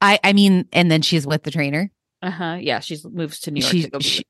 I 0.00 0.18
I 0.24 0.32
mean, 0.32 0.66
and 0.72 0.90
then 0.90 1.00
she's 1.02 1.26
with 1.26 1.44
the 1.44 1.50
trainer, 1.52 1.90
Uh 2.22 2.30
huh. 2.30 2.56
Yeah, 2.60 2.80
she 2.80 2.98
moves 3.04 3.38
to 3.40 3.50
New 3.52 3.60
York 3.60 3.72
She- 3.72 3.88
to 3.90 4.00
she- 4.00 4.24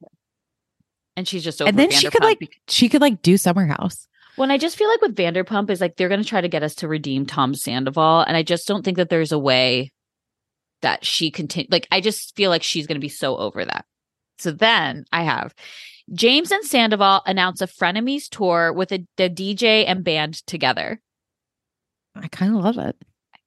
and 1.16 1.26
she's 1.28 1.44
just 1.44 1.60
over 1.60 1.68
and 1.68 1.78
then 1.78 1.90
she 1.90 2.08
could 2.08 2.22
like 2.22 2.38
bec- 2.40 2.50
she 2.68 2.88
could 2.88 3.00
like 3.02 3.20
do 3.22 3.36
Summer 3.36 3.66
House. 3.66 4.06
when 4.36 4.50
I 4.50 4.56
just 4.58 4.76
feel 4.78 4.88
like 4.88 5.00
with 5.02 5.14
Vanderpump 5.16 5.68
is 5.70 5.80
like 5.80 5.96
they're 5.96 6.08
going 6.08 6.22
to 6.22 6.28
try 6.28 6.40
to 6.40 6.48
get 6.48 6.62
us 6.62 6.74
to 6.76 6.88
redeem 6.88 7.26
Tom 7.26 7.54
Sandoval, 7.54 8.20
and 8.22 8.36
I 8.36 8.42
just 8.42 8.66
don't 8.66 8.82
think 8.84 8.96
that 8.98 9.08
there's 9.10 9.32
a 9.32 9.38
way 9.38 9.92
that 10.82 11.04
she 11.04 11.30
continue. 11.30 11.68
Like 11.70 11.86
I 11.90 12.00
just 12.00 12.34
feel 12.36 12.50
like 12.50 12.62
she's 12.62 12.86
going 12.86 12.96
to 12.96 13.00
be 13.00 13.08
so 13.10 13.36
over 13.36 13.64
that. 13.64 13.84
So 14.42 14.50
then 14.50 15.04
I 15.12 15.22
have 15.22 15.54
James 16.12 16.50
and 16.50 16.64
Sandoval 16.64 17.22
announce 17.26 17.60
a 17.60 17.66
frenemies 17.66 18.28
tour 18.28 18.72
with 18.72 18.92
a, 18.92 19.06
the 19.16 19.30
DJ 19.30 19.84
and 19.86 20.04
band 20.04 20.46
together. 20.46 21.00
I 22.14 22.28
kind 22.28 22.54
of 22.54 22.62
love 22.62 22.78
it. 22.78 22.96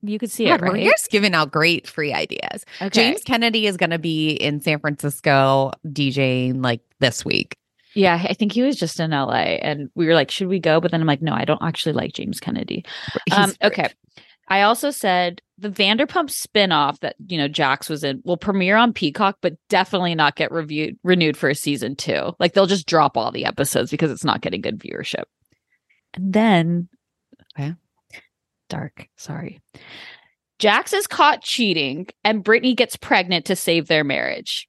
You 0.02 0.20
could 0.20 0.32
see 0.32 0.46
God, 0.46 0.62
it, 0.62 0.72
We're 0.72 0.92
just 0.92 1.10
giving 1.10 1.34
out 1.34 1.52
great 1.52 1.88
free 1.88 2.14
ideas. 2.14 2.66
Okay. 2.82 2.90
James 2.90 3.24
Kennedy 3.24 3.66
is 3.68 3.78
going 3.78 3.90
to 3.90 4.00
be 4.00 4.32
in 4.32 4.62
San 4.62 4.80
Francisco 4.80 5.72
DJing 5.88 6.64
like 6.64 6.82
this 7.00 7.26
week. 7.26 7.58
Yeah, 7.96 8.22
I 8.28 8.34
think 8.34 8.52
he 8.52 8.62
was 8.62 8.76
just 8.76 9.00
in 9.00 9.12
LA, 9.12 9.56
and 9.62 9.90
we 9.96 10.06
were 10.06 10.16
like, 10.16 10.30
should 10.30 10.50
we 10.50 10.60
go? 10.60 10.82
But 10.82 10.92
then 10.92 11.00
I'm 11.00 11.08
like, 11.08 11.22
no, 11.22 11.32
I 11.32 11.46
don't 11.46 11.62
actually 11.64 11.94
like 11.94 12.12
James 12.12 12.42
Kennedy. 12.42 12.84
Um, 13.32 13.54
okay. 13.64 13.90
I 14.50 14.64
also 14.64 14.92
said 14.92 15.42
the 15.58 15.70
Vanderpump 15.70 16.30
spinoff 16.30 17.00
that 17.00 17.16
you 17.28 17.38
know 17.38 17.48
Jax 17.48 17.90
was 17.90 18.04
in 18.04 18.22
will 18.26 18.38
premiere 18.38 18.76
on 18.76 18.92
Peacock, 18.94 19.38
but 19.42 19.54
definitely 19.70 20.14
not 20.16 20.36
get 20.36 20.52
reviewed 20.52 20.98
renewed 21.04 21.38
for 21.38 21.50
a 21.50 21.56
season 21.56 21.96
two. 21.96 22.34
Like 22.40 22.54
they'll 22.54 22.66
just 22.66 22.88
drop 22.88 23.16
all 23.18 23.32
the 23.32 23.46
episodes 23.46 23.90
because 23.92 24.12
it's 24.12 24.24
not 24.26 24.42
getting 24.42 24.62
good 24.62 24.80
viewership. 24.80 25.24
And 26.14 26.34
then, 26.34 26.90
Okay. 27.58 27.74
dark. 28.70 29.08
Sorry, 29.18 29.62
Jax 30.60 30.92
is 30.94 31.08
caught 31.08 31.42
cheating, 31.42 32.08
and 32.24 32.44
Brittany 32.44 32.74
gets 32.76 32.96
pregnant 32.98 33.46
to 33.46 33.56
save 33.56 33.88
their 33.88 34.04
marriage. 34.04 34.68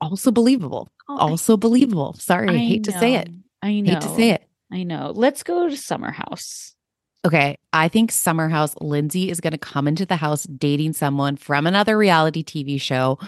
also 0.00 0.30
believable. 0.30 0.88
Oh, 1.08 1.16
I- 1.16 1.20
Also 1.30 1.56
believable. 1.56 2.14
Sorry, 2.14 2.48
I, 2.48 2.56
hate 2.56 2.84
to 2.84 2.92
say 2.92 3.14
it. 3.14 3.28
I 3.62 3.80
know. 3.80 3.92
Hate 3.92 4.00
to 4.02 4.14
say 4.14 4.30
it. 4.30 4.48
I 4.70 4.82
know. 4.82 5.12
Let's 5.14 5.42
go 5.42 5.68
to 5.68 5.76
Summer 5.76 6.10
House. 6.10 6.74
Okay, 7.24 7.56
I 7.72 7.88
think 7.88 8.10
Summer 8.10 8.48
House 8.48 8.74
Lindsay 8.80 9.30
is 9.30 9.40
going 9.40 9.52
to 9.52 9.58
come 9.58 9.86
into 9.86 10.04
the 10.04 10.16
house 10.16 10.42
dating 10.44 10.94
someone 10.94 11.36
from 11.36 11.66
another 11.68 11.96
reality 11.96 12.42
TV 12.42 12.80
show. 12.80 13.18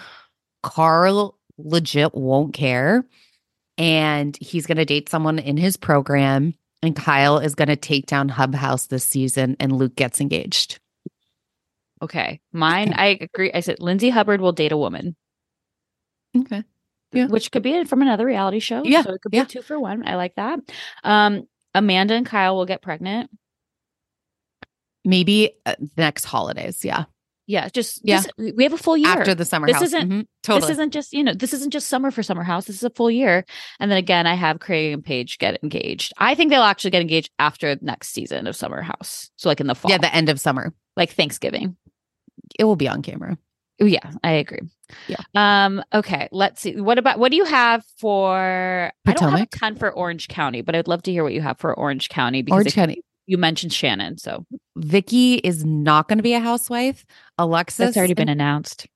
Carl 0.64 1.38
legit 1.58 2.12
won't 2.14 2.54
care, 2.54 3.06
and 3.78 4.36
he's 4.40 4.66
going 4.66 4.78
to 4.78 4.84
date 4.84 5.08
someone 5.08 5.38
in 5.38 5.56
his 5.56 5.76
program. 5.76 6.54
And 6.82 6.94
Kyle 6.96 7.38
is 7.38 7.54
going 7.54 7.68
to 7.68 7.76
take 7.76 8.06
down 8.06 8.28
Hub 8.28 8.54
House 8.54 8.88
this 8.88 9.04
season, 9.04 9.56
and 9.60 9.72
Luke 9.72 9.96
gets 9.96 10.20
engaged. 10.20 10.80
Okay. 12.02 12.40
Mine, 12.52 12.92
I 12.94 13.18
agree. 13.20 13.50
I 13.54 13.60
said 13.60 13.80
Lindsay 13.80 14.10
Hubbard 14.10 14.40
will 14.40 14.52
date 14.52 14.72
a 14.72 14.76
woman. 14.76 15.16
Okay, 16.36 16.64
Yeah. 17.12 17.26
which 17.26 17.52
could 17.52 17.62
be 17.62 17.84
from 17.84 18.02
another 18.02 18.26
reality 18.26 18.58
show. 18.58 18.82
Yeah, 18.84 19.02
so 19.02 19.12
it 19.14 19.22
could 19.22 19.30
be 19.30 19.36
yeah. 19.38 19.44
a 19.44 19.46
two 19.46 19.62
for 19.62 19.78
one. 19.78 20.06
I 20.06 20.16
like 20.16 20.34
that. 20.34 20.58
Um, 21.04 21.46
Amanda 21.74 22.14
and 22.14 22.26
Kyle 22.26 22.56
will 22.56 22.66
get 22.66 22.82
pregnant. 22.82 23.30
Maybe 25.04 25.52
uh, 25.66 25.74
next 25.96 26.24
holidays. 26.24 26.84
Yeah. 26.84 27.04
Yeah, 27.46 27.68
just 27.68 28.00
Yeah. 28.04 28.22
just- 28.22 28.30
we 28.56 28.64
have 28.64 28.72
a 28.72 28.78
full 28.78 28.96
year 28.96 29.08
After 29.08 29.34
the 29.34 29.44
summer 29.44 29.66
This 29.66 29.74
house. 29.74 29.82
isn't- 29.82 30.08
Mhm. 30.10 30.26
totally. 30.42 30.60
This 30.62 30.70
isn't 30.70 30.92
just 30.94 31.12
you 31.12 31.22
know 31.22 31.34
this 31.34 31.52
isn't 31.52 31.72
just 31.72 31.88
summer 31.88 32.10
for 32.10 32.22
Summer 32.22 32.42
House. 32.42 32.64
This 32.64 32.76
is 32.76 32.84
a 32.84 32.90
full 32.90 33.10
year, 33.10 33.44
and 33.78 33.90
then 33.90 33.98
again, 33.98 34.26
I 34.26 34.32
have 34.34 34.60
Craig 34.60 34.94
and 34.94 35.04
Paige 35.04 35.36
get 35.38 35.58
engaged. 35.62 36.14
I 36.16 36.34
think 36.34 36.48
they'll 36.50 36.62
actually 36.62 36.92
get 36.92 37.02
engaged 37.02 37.30
after 37.38 37.76
next 37.82 38.08
season 38.14 38.46
of 38.46 38.56
Summer 38.56 38.80
House, 38.80 39.30
so 39.36 39.50
like 39.50 39.60
in 39.60 39.66
the 39.66 39.74
fall, 39.74 39.90
yeah, 39.90 39.98
the 39.98 40.14
end 40.14 40.30
of 40.30 40.40
summer. 40.40 40.72
like 40.96 41.10
Thanksgiving. 41.10 41.76
It 42.58 42.64
will 42.64 42.76
be 42.76 42.88
on 42.88 43.02
camera. 43.02 43.36
Yeah, 43.78 44.10
I 44.22 44.30
agree. 44.32 44.60
Yeah. 45.08 45.16
Um. 45.34 45.82
Okay. 45.92 46.28
Let's 46.32 46.62
see. 46.62 46.80
What 46.80 46.96
about 46.98 47.18
what 47.18 47.30
do 47.30 47.36
you 47.36 47.44
have 47.44 47.84
for? 47.98 48.90
I 49.06 49.12
don't 49.12 49.32
have 49.32 49.40
a 49.42 49.46
ton 49.46 49.74
for 49.76 49.90
Orange 49.92 50.28
County, 50.28 50.62
but 50.62 50.74
I'd 50.74 50.88
love 50.88 51.02
to 51.02 51.10
hear 51.12 51.22
what 51.24 51.32
you 51.34 51.42
have 51.42 51.58
for 51.58 51.74
Orange 51.74 52.08
County 52.08 52.40
because 52.42 52.54
Orange 52.54 52.68
if- 52.68 52.74
County. 52.74 53.02
You 53.26 53.38
mentioned 53.38 53.72
Shannon, 53.72 54.18
so 54.18 54.44
Vicky 54.76 55.34
is 55.36 55.64
not 55.64 56.08
going 56.08 56.18
to 56.18 56.22
be 56.22 56.34
a 56.34 56.40
housewife. 56.40 57.04
Alexis. 57.38 57.78
that's 57.78 57.96
already 57.96 58.14
been 58.14 58.28
and- 58.28 58.40
announced. 58.40 58.86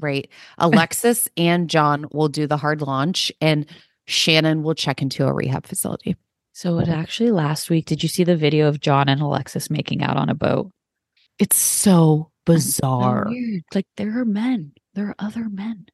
Right. 0.00 0.28
Alexis 0.58 1.28
and 1.36 1.68
John 1.68 2.06
will 2.12 2.28
do 2.28 2.46
the 2.46 2.56
hard 2.56 2.82
launch, 2.82 3.32
and 3.40 3.66
Shannon 4.06 4.62
will 4.62 4.74
check 4.74 5.02
into 5.02 5.26
a 5.26 5.32
rehab 5.32 5.66
facility. 5.66 6.16
So 6.52 6.78
it 6.78 6.88
actually 6.88 7.30
last 7.30 7.70
week. 7.70 7.86
Did 7.86 8.02
you 8.02 8.08
see 8.08 8.24
the 8.24 8.36
video 8.36 8.68
of 8.68 8.80
John 8.80 9.08
and 9.08 9.20
Alexis 9.20 9.70
making 9.70 10.02
out 10.02 10.16
on 10.16 10.28
a 10.28 10.34
boat? 10.34 10.70
It's 11.38 11.56
so 11.56 12.30
So 12.46 12.54
bizarre. 12.54 13.26
weird. 13.28 13.62
Like 13.74 13.86
there 13.96 14.18
are 14.20 14.24
men. 14.24 14.72
There 14.94 15.06
are 15.08 15.14
other 15.18 15.48
men. 15.48 15.86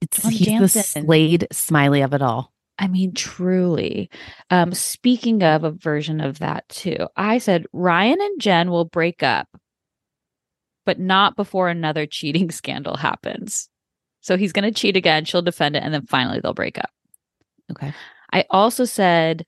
It's 0.00 0.22
John 0.22 0.30
he's 0.32 0.46
Janssen. 0.46 1.02
the 1.02 1.06
Slade 1.06 1.46
Smiley 1.52 2.02
of 2.02 2.14
it 2.14 2.22
all. 2.22 2.52
I 2.78 2.88
mean, 2.88 3.12
truly. 3.14 4.10
Um, 4.50 4.72
speaking 4.72 5.42
of 5.42 5.64
a 5.64 5.70
version 5.70 6.20
of 6.20 6.38
that 6.40 6.68
too, 6.68 7.08
I 7.16 7.38
said 7.38 7.66
Ryan 7.72 8.20
and 8.20 8.40
Jen 8.40 8.70
will 8.70 8.84
break 8.84 9.22
up, 9.22 9.48
but 10.84 10.98
not 10.98 11.36
before 11.36 11.68
another 11.68 12.06
cheating 12.06 12.50
scandal 12.50 12.96
happens. 12.96 13.68
So 14.20 14.36
he's 14.36 14.52
going 14.52 14.64
to 14.64 14.78
cheat 14.78 14.96
again. 14.96 15.24
She'll 15.24 15.42
defend 15.42 15.76
it, 15.76 15.84
and 15.84 15.94
then 15.94 16.04
finally 16.06 16.40
they'll 16.40 16.52
break 16.52 16.78
up. 16.78 16.90
Okay. 17.70 17.92
I 18.32 18.44
also 18.50 18.84
said, 18.84 19.46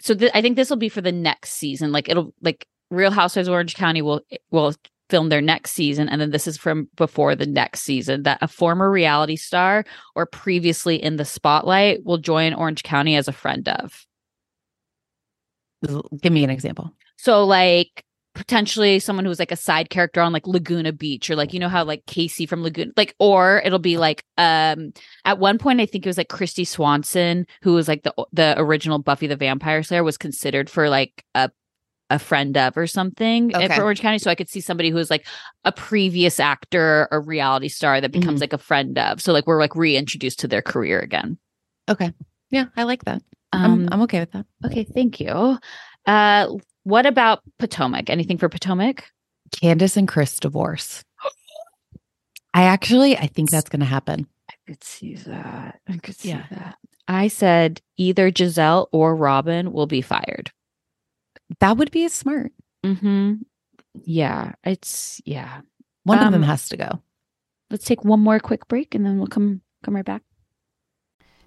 so 0.00 0.14
th- 0.14 0.32
I 0.34 0.42
think 0.42 0.56
this 0.56 0.70
will 0.70 0.76
be 0.76 0.88
for 0.88 1.00
the 1.00 1.12
next 1.12 1.52
season. 1.52 1.92
Like 1.92 2.08
it'll 2.08 2.34
like 2.42 2.66
Real 2.90 3.10
Housewives 3.10 3.48
of 3.48 3.52
Orange 3.52 3.74
County 3.74 4.02
will 4.02 4.20
will 4.50 4.74
film 5.12 5.28
their 5.28 5.42
next 5.42 5.72
season, 5.72 6.08
and 6.08 6.22
then 6.22 6.30
this 6.30 6.46
is 6.46 6.56
from 6.56 6.88
before 6.96 7.36
the 7.36 7.44
next 7.44 7.82
season. 7.82 8.22
That 8.22 8.38
a 8.40 8.48
former 8.48 8.90
reality 8.90 9.36
star 9.36 9.84
or 10.14 10.24
previously 10.24 10.96
in 10.96 11.16
the 11.16 11.26
spotlight 11.26 12.02
will 12.02 12.16
join 12.16 12.54
Orange 12.54 12.82
County 12.82 13.14
as 13.14 13.28
a 13.28 13.32
friend 13.32 13.68
of. 13.68 14.06
Give 16.22 16.32
me 16.32 16.44
an 16.44 16.50
example. 16.50 16.90
So 17.18 17.44
like 17.44 18.04
potentially 18.34 18.98
someone 18.98 19.26
who's 19.26 19.38
like 19.38 19.52
a 19.52 19.56
side 19.56 19.90
character 19.90 20.22
on 20.22 20.32
like 20.32 20.46
Laguna 20.46 20.92
Beach 20.92 21.28
or 21.28 21.36
like 21.36 21.52
you 21.52 21.60
know 21.60 21.68
how 21.68 21.84
like 21.84 22.06
Casey 22.06 22.46
from 22.46 22.62
Laguna 22.62 22.90
like 22.96 23.14
or 23.18 23.60
it'll 23.66 23.78
be 23.78 23.98
like 23.98 24.24
um 24.38 24.94
at 25.26 25.38
one 25.38 25.58
point 25.58 25.82
I 25.82 25.84
think 25.86 26.06
it 26.06 26.08
was 26.08 26.16
like 26.16 26.30
Kristy 26.30 26.66
Swanson 26.66 27.46
who 27.60 27.74
was 27.74 27.86
like 27.86 28.04
the 28.04 28.14
the 28.32 28.54
original 28.56 28.98
Buffy 28.98 29.26
the 29.26 29.36
Vampire 29.36 29.82
Slayer 29.82 30.02
was 30.02 30.16
considered 30.16 30.70
for 30.70 30.88
like 30.88 31.26
a 31.34 31.50
a 32.12 32.18
friend 32.18 32.56
of 32.56 32.76
or 32.76 32.86
something 32.86 33.52
at- 33.54 33.62
Okay. 33.64 33.74
for 33.76 33.82
Orange 33.82 34.00
County 34.00 34.18
so 34.18 34.30
I 34.30 34.34
could 34.34 34.48
see 34.48 34.60
somebody 34.60 34.90
who 34.90 34.98
is 34.98 35.10
like 35.10 35.26
a 35.64 35.72
previous 35.72 36.38
actor 36.38 37.08
or 37.10 37.20
reality 37.20 37.68
star 37.68 38.00
that 38.00 38.12
becomes 38.12 38.40
like 38.40 38.52
a 38.52 38.58
friend 38.58 38.96
of 38.98 39.20
so 39.20 39.32
like 39.32 39.46
we're 39.46 39.58
like 39.58 39.74
reintroduced 39.74 40.38
to 40.40 40.48
their 40.48 40.62
career 40.62 41.00
again 41.00 41.38
Okay. 41.88 42.12
Yeah, 42.50 42.66
I 42.76 42.84
like 42.84 43.04
that. 43.06 43.22
um 43.52 43.64
I'm, 43.64 43.88
I'm 43.92 44.02
okay 44.02 44.20
with 44.20 44.32
that. 44.32 44.46
okay 44.64 44.84
thank 44.84 45.18
you 45.20 45.58
uh 46.06 46.48
what 46.84 47.06
about 47.06 47.40
Potomac 47.58 48.10
anything 48.10 48.38
for 48.38 48.48
Potomac 48.48 49.04
Candiace 49.52 49.96
and 49.96 50.08
Chris 50.08 50.38
divorce. 50.40 51.04
I 52.54 52.64
actually, 52.64 53.16
I 53.16 53.26
think 53.28 53.50
that's 53.50 53.68
going 53.70 53.80
to 53.80 53.86
happen. 53.86 54.26
I 54.50 54.54
could 54.66 54.84
see 54.84 55.14
that. 55.14 55.80
I 55.88 55.96
could 55.98 56.16
see 56.16 56.28
Yeah. 56.30 56.44
that. 56.50 56.76
I 57.08 57.28
said 57.28 57.80
either 57.96 58.30
Gizelle 58.30 58.86
or 58.92 59.16
Robin 59.16 59.72
will 59.72 59.86
be 59.86 60.02
fired. 60.02 60.50
That 61.60 61.76
would 61.76 61.90
be 61.90 62.08
smart. 62.08 62.52
Mm-hmm. 62.84 63.34
Yeah, 64.04 64.52
it's 64.64 65.20
yeah. 65.24 65.60
One 66.04 66.18
of 66.18 66.32
them 66.32 66.42
Um, 66.42 66.48
has 66.48 66.68
to 66.70 66.76
go. 66.76 67.02
Let's 67.70 67.84
take 67.84 68.04
one 68.04 68.20
more 68.20 68.40
quick 68.40 68.66
break 68.68 68.94
and 68.94 69.04
then 69.04 69.18
we'll 69.18 69.26
come 69.28 69.60
come 69.84 69.94
right 69.96 70.04
back. 70.04 70.22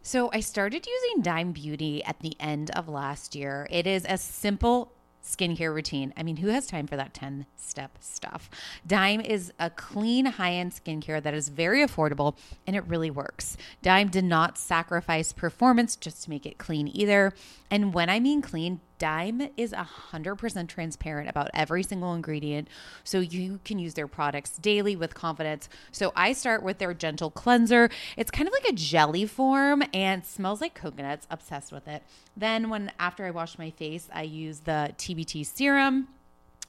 So 0.02 0.30
I 0.32 0.40
started 0.40 0.86
using 0.86 1.24
Dime 1.24 1.52
Beauty 1.52 2.04
at 2.04 2.20
the 2.20 2.36
end 2.40 2.70
of 2.72 2.88
last 2.88 3.36
year. 3.36 3.68
It 3.72 3.88
is 3.88 4.06
a 4.08 4.18
simple 4.18 4.92
skincare 5.24 5.74
routine. 5.74 6.14
I 6.16 6.22
mean, 6.22 6.38
who 6.38 6.50
has 6.50 6.68
time 6.68 6.86
for 6.86 6.96
that 6.96 7.16
10 7.16 7.48
step 7.56 7.98
stuff? 8.00 8.48
Dime 8.86 9.20
is 9.20 9.52
a 9.60 9.72
clean, 9.72 10.28
high 10.28 10.54
end 10.54 10.74
skincare 10.74 11.22
that 11.24 11.34
is 11.34 11.50
very 11.50 11.84
affordable 11.84 12.38
and 12.68 12.76
it 12.76 12.86
really 12.86 13.10
works. 13.10 13.58
Dime 13.82 14.10
did 14.10 14.26
not 14.26 14.60
sacrifice 14.60 15.34
performance 15.34 15.96
just 15.96 16.24
to 16.26 16.30
make 16.30 16.46
it 16.46 16.60
clean 16.60 16.88
either. 16.94 17.34
And 17.72 17.92
when 17.92 18.08
I 18.08 18.20
mean 18.20 18.44
clean, 18.44 18.82
Dime 18.98 19.50
is 19.58 19.74
100% 19.74 20.68
transparent 20.68 21.30
about 21.30 21.50
every 21.54 21.84
single 21.84 22.14
ingredient, 22.14 22.68
so 23.04 23.20
you 23.20 23.60
can 23.66 23.80
use 23.80 23.94
their 23.94 24.08
products 24.08 24.58
daily 24.58 24.96
with 24.96 25.14
confidence. 25.14 25.70
So 25.92 26.12
I 26.16 26.34
start 26.34 26.64
with 26.64 26.78
their 26.78 26.94
gentle 26.94 27.32
cleanser. 27.32 27.90
It's 28.18 28.32
kind 28.32 28.48
of 28.48 28.54
like 28.54 28.70
a 28.70 28.74
jelly 28.74 29.26
form 29.26 29.84
and 29.94 30.26
smells 30.26 30.62
like 30.62 30.74
coconuts. 30.74 31.28
Obsessed 31.30 31.72
with 31.72 31.88
it. 31.88 32.04
Then 32.38 32.70
when 32.70 32.92
after 33.00 33.26
I 33.26 33.32
wash 33.32 33.58
my 33.58 33.72
face, 33.72 34.08
I 34.14 34.24
use 34.24 34.62
the 34.62 34.94
TBT 34.98 35.46
serum 35.46 36.08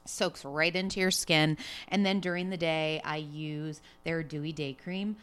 soaks 0.05 0.45
right 0.45 0.75
into 0.75 1.01
your 1.01 1.11
skin. 1.11 1.57
And 1.89 2.07
then 2.07 2.21
during 2.21 2.51
the 2.51 2.57
day, 2.57 3.01
I 3.05 3.17
use 3.17 3.81
their 4.05 4.23
Dewy 4.23 4.53
Day 4.53 4.73
Cream. 4.73 5.17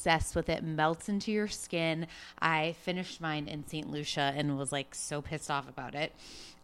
Obsessed 0.00 0.34
with 0.34 0.48
it, 0.48 0.64
melts 0.64 1.10
into 1.10 1.30
your 1.30 1.46
skin. 1.46 2.06
I 2.38 2.72
finished 2.84 3.20
mine 3.20 3.48
in 3.48 3.66
St. 3.66 3.90
Lucia 3.90 4.32
and 4.34 4.56
was 4.56 4.72
like 4.72 4.94
so 4.94 5.20
pissed 5.20 5.50
off 5.50 5.68
about 5.68 5.94
it. 5.94 6.14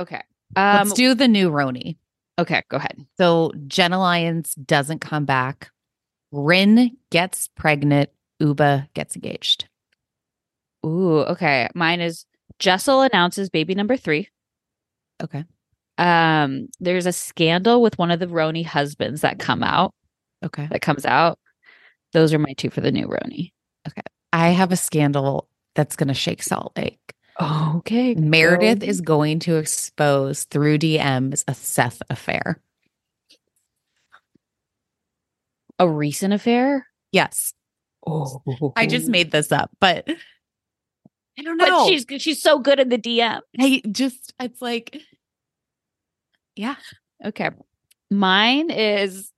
Okay. 0.00 0.22
Um, 0.56 0.76
Let's 0.78 0.92
do 0.94 1.14
the 1.14 1.28
new 1.28 1.50
RHONY. 1.50 1.96
okay, 2.38 2.62
go 2.70 2.78
ahead. 2.78 2.96
So 3.18 3.52
Jenna 3.68 3.98
Lyons 3.98 4.54
doesn't 4.54 5.00
come 5.00 5.24
back. 5.26 5.70
Brynn 6.34 6.90
gets 7.10 7.48
pregnant. 7.56 8.10
Ubah 8.42 8.88
gets 8.94 9.14
engaged. 9.14 9.68
Ooh, 10.84 11.18
okay. 11.20 11.68
Mine 11.74 12.00
is 12.00 12.24
Jessel 12.58 13.02
announces 13.02 13.50
baby 13.50 13.74
number 13.74 13.96
three. 13.96 14.28
Okay. 15.22 15.44
Um, 15.98 16.68
there's 16.80 17.04
a 17.06 17.12
scandal 17.12 17.82
with 17.82 17.98
one 17.98 18.10
of 18.10 18.18
the 18.20 18.26
RHONY 18.26 18.64
husbands 18.64 19.20
that 19.20 19.38
come 19.38 19.62
out 19.62 19.92
Okay. 20.42 20.66
that 20.70 20.80
comes 20.80 21.04
out. 21.04 21.38
Those 22.14 22.32
are 22.32 22.38
my 22.38 22.54
two 22.56 22.70
for 22.70 22.80
the 22.80 22.90
new 22.90 23.06
RHONY. 23.06 23.52
Okay. 23.88 24.02
I 24.32 24.48
have 24.48 24.72
a 24.72 24.76
scandal 24.76 25.48
that's 25.74 25.96
going 25.96 26.08
to 26.08 26.14
shake 26.14 26.42
Salt 26.42 26.72
Lake. 26.76 26.98
Okay. 27.40 28.14
Meredith 28.14 28.82
is 28.82 29.00
going 29.00 29.40
to 29.40 29.56
expose 29.56 30.44
through 30.44 30.78
DMs 30.78 31.44
a 31.46 31.54
Seth 31.54 32.02
affair. 32.10 32.60
a 35.80 35.88
recent 35.88 36.32
affair. 36.32 36.86
Yes. 37.10 37.54
Oh, 38.06 38.42
I 38.76 38.86
just 38.86 39.08
oh. 39.08 39.10
made 39.10 39.32
this 39.32 39.50
up, 39.50 39.70
but 39.80 40.08
I 41.38 41.42
don't 41.42 41.56
know. 41.56 41.84
But 41.84 41.88
she's 41.88 42.22
she's 42.22 42.42
so 42.42 42.60
good 42.60 42.78
in 42.78 42.90
the 42.90 42.98
DM. 42.98 43.40
I 43.58 43.82
just, 43.90 44.32
it's 44.38 44.62
like, 44.62 44.96
yeah. 46.54 46.76
Okay. 47.24 47.50
Mine 48.10 48.70
is 48.70 49.32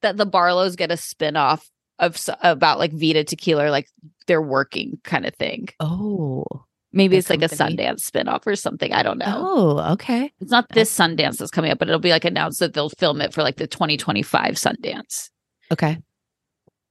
that 0.00 0.16
the 0.16 0.26
Barlows 0.26 0.76
get 0.76 0.90
a 0.90 0.96
spin-off 0.96 1.68
of 1.98 2.18
about 2.42 2.78
like 2.78 2.92
Vida 2.92 3.22
Tequila, 3.24 3.70
like 3.70 3.88
they're 4.26 4.42
working 4.42 4.98
kind 5.04 5.26
of 5.26 5.34
thing. 5.34 5.68
Oh. 5.78 6.44
Maybe 6.92 7.16
it's 7.16 7.30
like 7.30 7.42
a. 7.42 7.48
Sundance 7.48 8.00
spin-off 8.00 8.46
or 8.46 8.54
something. 8.56 8.92
I 8.92 9.02
don't 9.02 9.18
know. 9.18 9.24
Oh, 9.28 9.92
okay. 9.94 10.32
It's 10.40 10.50
not 10.50 10.68
this 10.70 10.94
Sundance 10.94 11.38
that's 11.38 11.50
coming 11.50 11.70
up, 11.70 11.78
but 11.78 11.88
it'll 11.88 12.00
be 12.00 12.10
like 12.10 12.24
announced 12.24 12.60
that 12.60 12.74
they'll 12.74 12.90
film 12.90 13.20
it 13.20 13.32
for 13.32 13.42
like 13.42 13.56
the 13.56 13.66
2025 13.66 14.54
Sundance. 14.54 15.30
Okay. 15.72 15.98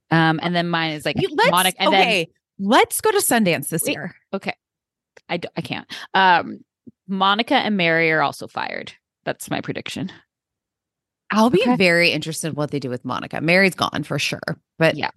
Um, 0.10 0.40
and 0.44 0.56
then 0.56 0.68
mine 0.70 0.94
is 0.94 1.06
like 1.06 1.22
You- 1.22 1.30
let's- 1.36 1.52
Monica. 1.52 1.82
And 1.82 1.88
okay. 1.90 2.28
Let's 2.60 3.00
go 3.02 3.12
to 3.12 3.18
Sundance 3.20 3.70
this 3.70 3.84
Wait. 3.84 3.94
year. 3.94 4.16
then 4.32 4.38
okay, 4.38 4.54
I 5.30 5.38
d- 5.38 5.48
I 5.58 5.62
can't. 5.62 5.88
Um, 6.14 6.60
Monica 7.08 7.56
and 7.56 7.76
Mary 7.78 8.12
are 8.12 8.22
also 8.22 8.48
fired. 8.48 8.94
That's 9.24 9.50
my 9.50 9.62
prediction. 9.62 10.12
I'll 11.32 11.50
be 11.50 11.62
Okay. 11.62 11.76
very 11.76 12.12
interested 12.12 12.48
in 12.50 12.54
what 12.56 12.72
they 12.72 12.80
do 12.80 12.90
with 12.90 13.06
Monica. 13.06 13.40
Mary's 13.42 13.74
gone 13.76 14.04
for 14.04 14.20
sure, 14.20 14.42
but 14.78 14.96
Yeah. 14.98 15.12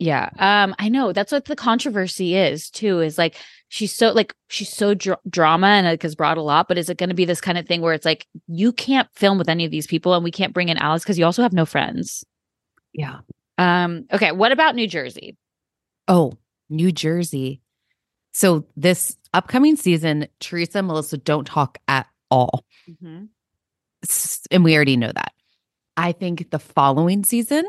Yeah. 0.00 0.28
Um, 0.38 0.74
I 0.78 0.88
know 0.88 1.12
that's 1.12 1.30
what 1.32 1.44
the 1.44 1.54
controversy 1.56 2.34
is 2.36 2.68
too. 2.70 3.00
Is 3.00 3.16
like 3.16 3.36
she's 3.68 3.92
so 3.92 4.12
like 4.12 4.34
she's 4.48 4.68
so 4.72 4.94
dr- 4.94 5.20
drama 5.30 5.68
and 5.68 5.86
like 5.86 6.02
has 6.02 6.14
brought 6.16 6.36
a 6.36 6.42
lot, 6.42 6.66
but 6.68 6.78
is 6.78 6.90
it 6.90 6.98
going 6.98 7.10
to 7.10 7.14
be 7.14 7.24
this 7.24 7.40
kind 7.40 7.56
of 7.58 7.66
thing 7.66 7.80
where 7.80 7.94
it's 7.94 8.04
like 8.04 8.26
you 8.48 8.72
can't 8.72 9.08
film 9.14 9.38
with 9.38 9.48
any 9.48 9.64
of 9.64 9.70
these 9.70 9.86
people 9.86 10.14
and 10.14 10.24
we 10.24 10.30
can't 10.32 10.52
bring 10.52 10.68
in 10.68 10.78
Alice 10.78 11.02
because 11.04 11.18
you 11.18 11.24
also 11.24 11.42
have 11.42 11.52
no 11.52 11.64
friends. 11.64 12.24
yeah. 12.92 13.20
Um. 13.56 14.06
Okay. 14.12 14.32
What 14.32 14.50
about 14.50 14.74
New 14.74 14.88
Jersey? 14.88 15.36
Oh, 16.08 16.32
New 16.68 16.90
Jersey. 16.90 17.60
So 18.32 18.66
this 18.76 19.16
upcoming 19.32 19.76
season, 19.76 20.26
Teresa 20.40 20.78
and 20.78 20.88
Melissa 20.88 21.18
don't 21.18 21.46
talk 21.46 21.78
at 21.86 22.08
all. 22.32 22.64
S- 24.04 24.42
And 24.50 24.64
we 24.64 24.74
already 24.74 24.96
know 24.96 25.12
that. 25.14 25.32
I 25.96 26.10
think 26.12 26.50
the 26.50 26.58
following 26.58 27.22
season, 27.24 27.64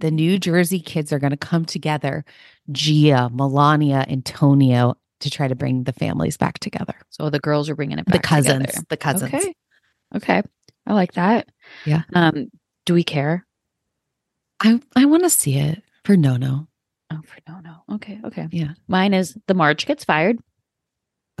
the 0.00 0.10
New 0.10 0.38
Jersey 0.38 0.80
kids 0.80 1.12
are 1.12 1.18
going 1.18 1.30
to 1.30 1.36
come 1.36 1.64
together, 1.64 2.24
Gia, 2.70 3.30
Milania, 3.32 4.10
Antonia, 4.10 4.94
to 5.20 5.30
try 5.30 5.48
to 5.48 5.54
bring 5.54 5.84
the 5.84 5.92
families 5.92 6.36
back 6.36 6.58
together. 6.58 6.94
So 7.10 7.30
the 7.30 7.38
girls 7.38 7.70
are 7.70 7.76
bringing 7.76 7.98
it 7.98 8.06
back. 8.06 8.22
The 8.22 8.28
cousins, 8.28 8.66
together. 8.66 8.86
the 8.90 8.96
cousins. 8.96 9.34
Okay. 9.34 9.54
Okay. 10.14 10.42
I 10.86 10.94
like 10.94 11.12
that. 11.14 11.48
Yeah. 11.84 12.02
Um. 12.14 12.50
Do 12.84 12.94
we 12.94 13.02
care? 13.02 13.46
I 14.60 14.80
I 14.94 15.06
want 15.06 15.24
to 15.24 15.30
see 15.30 15.58
it 15.58 15.82
for 16.04 16.14
Nonno. 16.14 16.68
Oh, 17.10 17.20
for 17.24 17.38
no, 17.48 17.60
no. 17.60 17.94
Okay. 17.96 18.20
Okay. 18.24 18.48
Yeah. 18.50 18.74
Mine 18.88 19.14
is 19.14 19.36
the 19.46 19.54
March 19.54 19.86
gets 19.86 20.04
fired. 20.04 20.38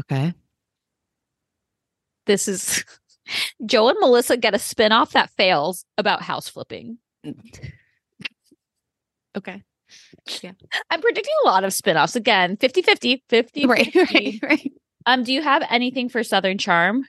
Okay. 0.00 0.34
This 2.26 2.48
is 2.48 2.84
Joe 3.66 3.88
and 3.88 3.98
Melissa 4.00 4.36
get 4.36 4.54
a 4.54 4.58
spinoff 4.58 5.12
that 5.12 5.30
fails 5.30 5.84
about 5.98 6.22
house 6.22 6.48
flipping. 6.48 6.98
Okay. 9.36 9.62
Yeah. 10.42 10.52
I'm 10.90 11.00
predicting 11.00 11.32
a 11.44 11.48
lot 11.48 11.62
of 11.64 11.72
spinoffs 11.72 12.16
again 12.16 12.56
50 12.56 12.82
50 12.82 13.22
50 13.28 13.66
Right, 13.66 13.94
right, 13.94 14.38
right. 14.42 14.72
um 15.06 15.22
do 15.22 15.32
you 15.32 15.42
have 15.42 15.62
anything 15.70 16.08
for 16.08 16.24
southern 16.24 16.58
charm 16.58 17.04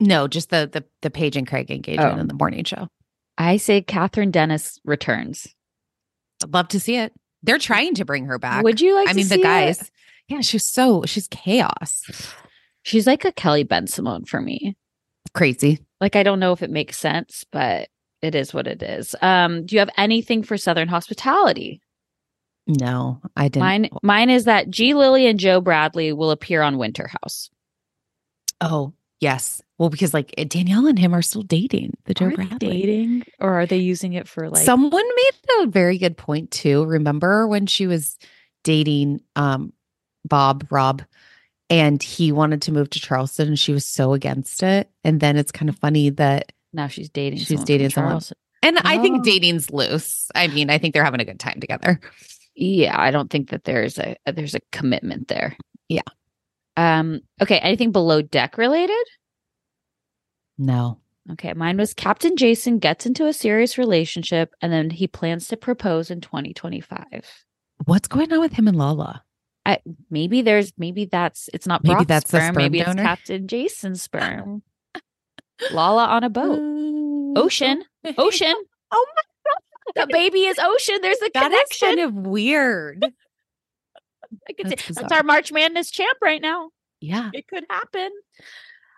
No, 0.00 0.28
just 0.28 0.50
the 0.50 0.68
the 0.70 0.84
the 1.02 1.10
Paige 1.10 1.36
and 1.36 1.46
Craig 1.46 1.70
engagement 1.70 2.16
Oh. 2.16 2.20
in 2.20 2.28
the 2.28 2.34
morning 2.34 2.64
show. 2.64 2.88
i 3.38 3.56
say 3.56 3.80
Kathryn 3.82 4.30
Dennis 4.30 4.78
returns 4.84 5.46
I'd 6.44 6.52
love 6.52 6.68
to 6.68 6.80
see 6.80 6.96
it. 6.96 7.14
They're 7.42 7.58
trying 7.58 7.94
to 7.94 8.04
bring 8.04 8.26
her 8.26 8.38
back. 8.38 8.62
would 8.62 8.80
you 8.80 8.94
like 8.94 9.08
I 9.08 9.12
to 9.12 9.16
mean, 9.16 9.28
the 9.28 9.34
see 9.36 9.40
it? 9.40 9.44
guys. 9.44 9.90
Yeah, 10.28 10.40
she's 10.42 10.64
so 10.64 11.04
she's 11.06 11.28
chaos. 11.28 12.02
she's 12.82 13.06
like 13.06 13.24
a 13.24 13.32
Kelly 13.32 13.64
Bensimon 13.64 14.28
for 14.28 14.40
me 14.42 14.76
Crazy. 15.34 15.78
like 16.00 16.14
i 16.16 16.22
don't 16.22 16.40
know 16.40 16.52
if 16.52 16.62
it 16.62 16.70
makes 16.70 16.98
sense 16.98 17.44
but 17.50 17.88
it 18.22 18.34
is 18.34 18.52
what 18.54 18.66
it 18.66 18.82
is 18.82 19.14
um 19.22 19.66
do 19.66 19.74
you 19.74 19.78
have 19.78 19.90
anything 19.96 20.42
for 20.42 20.56
southern 20.56 20.88
hospitality 20.88 21.80
No, 22.66 23.20
I 23.36 23.48
didn't. 23.48 23.60
mine 23.60 23.88
mine 24.02 24.30
is 24.30 24.44
that 24.44 24.70
g 24.70 24.94
lily 24.94 25.26
and 25.26 25.38
joe 25.38 25.60
bradley 25.60 26.12
will 26.12 26.30
appear 26.30 26.62
on 26.62 26.78
winter 26.78 27.08
house 27.22 27.50
Oh, 28.62 28.94
yes. 29.20 29.60
Well, 29.76 29.90
because 29.90 30.14
like 30.14 30.34
Danielle 30.48 30.86
and 30.86 30.98
him 30.98 31.14
are 31.14 31.20
still 31.20 31.42
dating 31.42 31.92
the 32.06 32.14
Joe 32.14 32.26
Are 32.28 32.30
they 32.30 32.36
Bradley. 32.36 32.68
dating 32.80 33.22
or 33.38 33.52
are 33.52 33.66
they 33.66 33.76
using 33.76 34.14
it 34.14 34.26
for 34.26 34.48
like 34.48 34.64
Someone 34.64 35.04
made 35.16 35.32
a 35.60 35.66
very 35.66 35.98
good 35.98 36.16
point 36.16 36.50
too. 36.50 36.86
Remember 36.86 37.46
when 37.46 37.66
she 37.66 37.86
was 37.86 38.16
dating 38.64 39.20
um 39.36 39.74
Bob 40.24 40.66
Rob 40.70 41.02
and 41.68 42.02
he 42.02 42.32
wanted 42.32 42.62
to 42.62 42.72
move 42.72 42.88
to 42.90 42.98
Charleston 43.00 43.48
and 43.48 43.58
she 43.58 43.72
was 43.74 43.84
so 43.84 44.14
against 44.14 44.62
it. 44.62 44.88
And 45.04 45.20
then 45.20 45.36
it's 45.36 45.52
kind 45.52 45.68
of 45.68 45.76
funny 45.78 46.08
that 46.10 46.52
now 46.76 46.86
she's 46.86 47.08
dating 47.10 47.38
She's 47.40 47.48
someone 47.48 47.64
dating 47.64 47.90
someone. 47.90 48.20
And 48.62 48.78
I 48.84 48.98
Oh. 48.98 49.02
think 49.02 49.24
dating's 49.24 49.70
loose. 49.70 50.28
I 50.34 50.46
mean, 50.48 50.70
I 50.70 50.78
think 50.78 50.94
they're 50.94 51.04
having 51.04 51.20
a 51.20 51.24
good 51.24 51.40
time 51.40 51.58
together. 51.60 52.00
yeah 52.54 52.98
i 52.98 53.10
don't 53.10 53.28
think 53.30 53.50
that 53.50 53.64
there's 53.64 53.98
a 53.98 54.16
there's 54.32 54.54
a 54.54 54.60
commitment 54.72 55.28
there 55.28 55.56
Yeah. 55.90 56.08
um 56.78 57.20
okay 57.42 57.58
anything 57.58 57.92
below 57.92 58.22
deck 58.22 58.56
related 58.56 59.04
No. 60.58 60.98
okay 61.32 61.52
mine 61.52 61.76
was 61.76 61.92
captain 61.92 62.36
jason 62.36 62.78
gets 62.78 63.04
into 63.04 63.26
a 63.26 63.32
serious 63.34 63.76
relationship 63.78 64.54
and 64.62 64.72
then 64.72 64.88
he 64.90 65.06
plans 65.06 65.48
to 65.48 65.56
propose 65.58 66.10
in 66.10 66.20
2025 66.22 67.04
What's 67.84 68.08
going 68.08 68.32
on 68.32 68.40
with 68.40 68.52
him 68.54 68.68
and 68.68 68.78
Lala? 68.78 69.22
maybe 70.10 70.40
there's 70.42 70.72
maybe 70.78 71.04
that's 71.04 71.50
it's 71.52 71.66
not 71.66 71.84
Maybe 71.84 72.04
that's 72.04 72.30
the 72.30 72.38
sperm, 72.38 72.54
sperm 72.54 72.62
maybe 72.62 72.78
donor? 72.78 73.02
it's 73.02 73.06
captain 73.06 73.48
jason's 73.48 74.00
sperm 74.02 74.62
lala 75.72 76.04
on 76.06 76.24
a 76.24 76.30
boat 76.30 76.58
ocean 77.36 77.82
ocean 78.18 78.54
Oh 78.92 79.06
my 79.16 79.22
God. 79.52 80.06
the 80.08 80.12
baby 80.12 80.40
is 80.46 80.58
ocean 80.60 80.98
there's 81.02 81.20
a 81.22 81.30
That 81.34 81.42
connection 81.44 81.88
kind 81.88 82.00
of 82.00 82.14
weird. 82.14 83.04
I 84.48 84.52
could 84.52 84.68
That's 84.70 84.84
say- 84.84 84.92
that's 84.94 85.12
our 85.12 85.22
march 85.22 85.52
madness 85.52 85.90
champ 85.90 86.18
right 86.22 86.40
now 86.42 86.70
Yeah. 87.00 87.30
it 87.34 87.46
could 87.48 87.64
happen. 87.70 88.10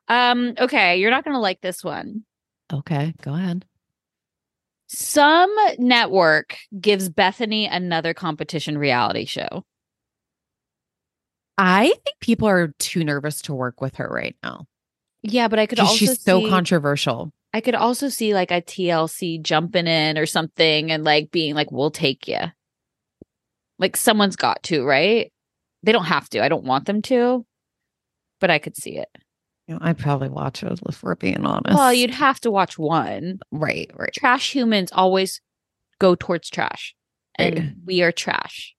Um, 0.08 0.54
okay, 0.58 0.96
you're 0.98 1.10
not 1.10 1.24
gonna 1.24 1.40
like 1.40 1.60
this 1.60 1.84
one. 1.84 2.24
Okay. 2.72 3.14
Go 3.22 3.34
ahead. 3.34 3.64
Some 4.88 5.54
network 5.78 6.56
gives 6.80 7.10
Bethany 7.10 7.66
another 7.66 8.14
competition 8.14 8.78
reality 8.78 9.26
show. 9.26 9.64
I 11.58 11.88
think 11.88 12.16
people 12.20 12.48
are 12.48 12.72
too 12.78 13.04
nervous 13.04 13.42
to 13.42 13.54
work 13.54 13.80
with 13.80 13.96
her 13.96 14.08
right 14.08 14.36
now. 14.42 14.66
Yeah, 15.30 15.48
but 15.48 15.58
I 15.58 15.66
could 15.66 15.78
also 15.80 15.94
she's 15.94 16.22
so 16.22 16.40
see, 16.40 16.48
controversial. 16.48 17.30
I 17.54 17.60
could 17.60 17.74
also 17.74 18.08
see 18.08 18.34
like 18.34 18.50
a 18.50 18.60
TLC 18.62 19.40
jumping 19.42 19.86
in 19.86 20.18
or 20.18 20.26
something 20.26 20.90
and 20.90 21.04
like 21.04 21.30
being 21.30 21.54
like, 21.54 21.70
"We'll 21.72 21.90
take 21.90 22.28
you." 22.28 22.40
Like 23.78 23.96
someone's 23.96 24.36
got 24.36 24.62
to, 24.64 24.84
right? 24.84 25.32
They 25.82 25.92
don't 25.92 26.04
have 26.06 26.28
to. 26.30 26.42
I 26.42 26.48
don't 26.48 26.64
want 26.64 26.86
them 26.86 27.02
to, 27.02 27.46
but 28.40 28.50
I 28.50 28.58
could 28.58 28.76
see 28.76 28.98
it. 28.98 29.08
You 29.68 29.74
know, 29.74 29.80
I'd 29.82 29.98
probably 29.98 30.28
watch 30.28 30.62
it 30.62 30.80
if 30.88 31.02
we're 31.02 31.14
being 31.14 31.44
honest. 31.44 31.76
Well, 31.76 31.92
you'd 31.92 32.10
have 32.10 32.40
to 32.40 32.50
watch 32.50 32.78
one. 32.78 33.38
right, 33.52 33.90
right. 33.94 34.12
trash 34.12 34.52
humans 34.54 34.90
always 34.92 35.40
go 36.00 36.14
towards 36.14 36.48
trash 36.48 36.94
and 37.36 37.54
Right. 37.58 37.72
we 37.84 38.02
are 38.02 38.10
trash 38.12 38.74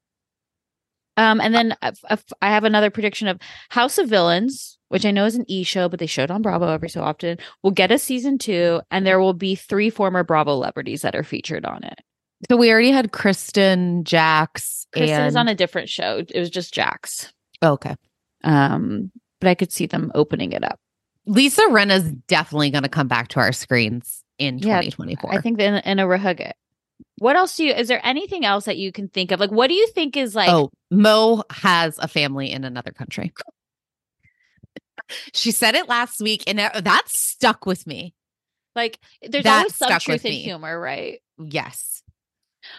um 1.20 1.39
and 1.41 1.53
then 1.53 1.76
uh, 1.82 1.91
f- 2.09 2.34
i 2.41 2.47
have 2.49 2.63
another 2.63 2.89
prediction 2.89 3.28
of 3.28 3.39
house 3.70 3.97
of 3.99 4.07
villains 4.09 4.78
which 4.88 5.05
i 5.05 5.11
know 5.11 5.26
is 5.26 5.36
an 5.36 5.45
e 5.47 5.63
show 5.63 5.88
but 5.89 5.99
they 5.99 6.05
showed 6.07 6.32
on 6.32 6.41
bravo 6.41 6.67
every 6.67 6.89
so 6.89 7.01
often 7.01 7.38
We'll 7.61 7.72
get 7.72 7.91
a 7.91 7.99
season 7.99 8.38
two 8.38 8.82
and 8.89 9.05
there 9.05 9.20
will 9.20 9.34
be 9.34 9.55
three 9.55 9.89
former 9.89 10.24
bravo 10.24 10.53
celebrities 10.55 11.01
that 11.03 11.15
are 11.15 11.24
featured 11.24 11.65
on 11.65 11.84
it 11.84 11.99
So 12.49 12.55
we 12.57 12.72
already 12.72 12.91
had 12.91 13.11
Kristen, 13.11 14.03
Jax, 14.05 14.88
kristen 14.93 15.17
and 15.20 15.28
is 15.28 15.36
on 15.36 15.47
a 15.47 15.55
different 15.55 15.89
show 15.89 16.24
it 16.28 16.39
was 16.39 16.49
just 16.49 16.74
jax 16.74 17.32
Oh, 17.61 17.74
okay. 17.74 17.95
um 18.43 19.11
but 19.41 19.49
i 19.49 19.55
could 19.55 19.72
see 19.72 19.86
them 19.86 20.11
opening 20.15 20.53
it 20.53 20.63
up 20.63 20.80
Lisa 21.26 21.61
Rinna's 21.70 22.11
definitely 22.28 22.72
going 22.72 22.84
to 22.84 22.89
come 22.89 23.07
back 23.07 23.28
to 23.30 23.39
our 23.39 23.51
screens 23.51 24.24
in 24.39 24.57
Yeah, 24.57 24.82
2024. 24.82 25.32
I 25.32 25.41
think 25.41 25.59
in, 25.59 25.76
in 25.76 25.99
a 25.99 26.05
RHUGT. 26.07 26.53
What 27.20 27.36
else 27.36 27.57
do 27.57 27.65
you? 27.65 27.74
Is 27.74 27.88
there 27.88 28.01
anything 28.03 28.45
else 28.45 28.65
that 28.65 28.78
you 28.78 28.91
can 28.91 29.07
think 29.07 29.32
of? 29.32 29.39
Like, 29.39 29.51
what 29.51 29.67
do 29.67 29.74
you 29.74 29.88
think 29.88 30.17
is 30.17 30.36
like? 30.36 30.49
oh, 30.49 30.72
Mo 30.91 31.43
has 31.51 31.97
a 31.99 32.07
family 32.07 32.51
in 32.51 32.63
another 32.63 32.91
country. 32.91 33.34
she 35.34 35.51
said 35.51 35.76
it 35.76 35.88
last 35.88 36.22
week, 36.22 36.43
and 36.47 36.59
that 36.59 37.03
stuck 37.07 37.65
with 37.65 37.86
me. 37.86 38.13
like, 38.76 38.99
there's 39.22 39.43
that 39.43 39.57
always 39.57 39.76
some 39.76 39.99
truth 39.99 40.26
in 40.26 40.32
me. 40.32 40.41
humor, 40.41 40.80
right? 40.80 41.22
Yes. 41.38 42.01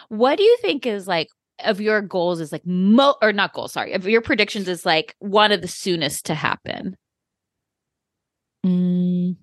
What 0.09 0.37
do 0.37 0.43
you 0.43 0.57
think 0.61 0.85
is 0.85 1.07
like 1.07 1.29
of 1.63 1.81
your 1.81 2.01
goals 2.01 2.39
is 2.39 2.51
like 2.51 2.65
mo 2.65 3.15
or 3.21 3.33
not 3.33 3.53
goals? 3.53 3.73
Sorry, 3.73 3.93
of 3.93 4.07
your 4.07 4.21
predictions 4.21 4.67
is 4.67 4.85
like 4.85 5.15
one 5.19 5.51
of 5.51 5.61
the 5.61 5.67
soonest 5.67 6.25
to 6.27 6.35
happen. 6.35 6.97
Mm, 8.65 9.37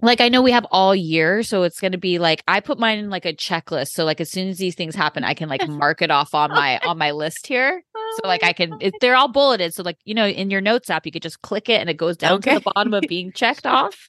like 0.00 0.20
I 0.20 0.28
know 0.28 0.42
we 0.42 0.52
have 0.52 0.66
all 0.70 0.94
year, 0.94 1.42
so 1.42 1.64
it's 1.64 1.80
going 1.80 1.92
to 1.92 1.98
be 1.98 2.18
like 2.18 2.42
I 2.46 2.60
put 2.60 2.78
mine 2.78 2.98
in 2.98 3.10
like 3.10 3.26
a 3.26 3.34
checklist. 3.34 3.88
So 3.88 4.04
like 4.04 4.20
as 4.20 4.30
soon 4.30 4.48
as 4.48 4.58
these 4.58 4.74
things 4.74 4.94
happen, 4.94 5.24
I 5.24 5.34
can 5.34 5.48
like 5.48 5.66
mark 5.68 6.02
it 6.02 6.10
off 6.10 6.34
on 6.34 6.50
my 6.50 6.78
on 6.78 6.98
my 6.98 7.10
list 7.10 7.46
here. 7.46 7.82
So 8.16 8.28
like 8.28 8.44
I 8.44 8.52
can, 8.52 8.76
it, 8.80 8.94
they're 9.00 9.16
all 9.16 9.28
bulleted. 9.28 9.74
So 9.74 9.82
like 9.82 9.98
you 10.04 10.14
know, 10.14 10.26
in 10.26 10.50
your 10.50 10.60
notes 10.60 10.88
app, 10.90 11.06
you 11.06 11.12
could 11.12 11.22
just 11.22 11.42
click 11.42 11.68
it 11.68 11.80
and 11.80 11.90
it 11.90 11.96
goes 11.96 12.16
down 12.16 12.40
to 12.42 12.54
the 12.54 12.72
bottom 12.74 12.94
of 12.94 13.04
being 13.08 13.32
checked 13.32 13.66
off. 13.66 14.08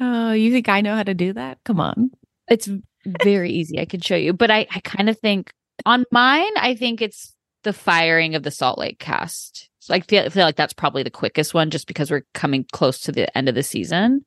oh, 0.00 0.32
you 0.32 0.52
think 0.52 0.68
I 0.68 0.80
know 0.80 0.96
how 0.96 1.02
to 1.02 1.14
do 1.14 1.32
that? 1.32 1.58
Come 1.64 1.80
on. 1.80 2.10
It's 2.48 2.68
very 3.06 3.50
easy. 3.52 3.80
I 3.80 3.86
can 3.86 4.00
show 4.00 4.16
you, 4.16 4.32
but 4.32 4.50
I 4.50 4.66
I 4.70 4.80
kind 4.80 5.08
of 5.08 5.18
think 5.18 5.52
on 5.86 6.04
mine, 6.12 6.52
I 6.56 6.74
think 6.74 7.00
it's 7.00 7.34
the 7.62 7.72
firing 7.72 8.34
of 8.34 8.42
the 8.42 8.50
Salt 8.50 8.78
Lake 8.78 8.98
cast. 8.98 9.69
So 9.80 9.94
I 9.94 10.00
feel, 10.00 10.24
I 10.24 10.28
feel 10.28 10.44
like 10.44 10.56
that's 10.56 10.72
probably 10.72 11.02
the 11.02 11.10
quickest 11.10 11.54
one, 11.54 11.70
just 11.70 11.86
because 11.86 12.10
we're 12.10 12.24
coming 12.34 12.66
close 12.72 13.00
to 13.00 13.12
the 13.12 13.36
end 13.36 13.48
of 13.48 13.54
the 13.54 13.62
season. 13.62 14.24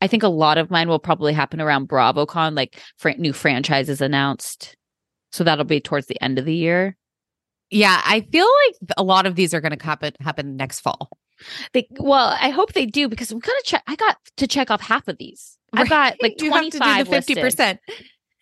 I 0.00 0.06
think 0.06 0.22
a 0.22 0.28
lot 0.28 0.58
of 0.58 0.70
mine 0.70 0.88
will 0.88 0.98
probably 0.98 1.32
happen 1.32 1.60
around 1.60 1.88
BravoCon, 1.88 2.54
like 2.54 2.78
fr- 2.98 3.10
new 3.16 3.32
franchises 3.32 4.00
announced. 4.02 4.76
So 5.32 5.44
that'll 5.44 5.64
be 5.64 5.80
towards 5.80 6.06
the 6.06 6.22
end 6.22 6.38
of 6.38 6.44
the 6.44 6.54
year. 6.54 6.96
Yeah, 7.70 8.00
I 8.04 8.20
feel 8.20 8.46
like 8.66 8.94
a 8.98 9.02
lot 9.02 9.26
of 9.26 9.34
these 9.34 9.54
are 9.54 9.60
going 9.60 9.76
to 9.76 9.84
happen 9.84 10.12
happen 10.20 10.56
next 10.56 10.80
fall. 10.80 11.08
They 11.72 11.88
well, 11.98 12.36
I 12.40 12.50
hope 12.50 12.74
they 12.74 12.86
do 12.86 13.08
because 13.08 13.32
we 13.32 13.40
gotta 13.40 13.62
check. 13.64 13.82
I 13.86 13.96
got 13.96 14.16
to 14.36 14.46
check 14.46 14.70
off 14.70 14.80
half 14.80 15.08
of 15.08 15.18
these. 15.18 15.58
I've 15.72 15.88
got 15.88 16.16
like 16.22 16.36
twenty 16.38 16.70
to 16.70 16.78
five 16.78 17.08
fifty 17.08 17.34
percent. 17.34 17.80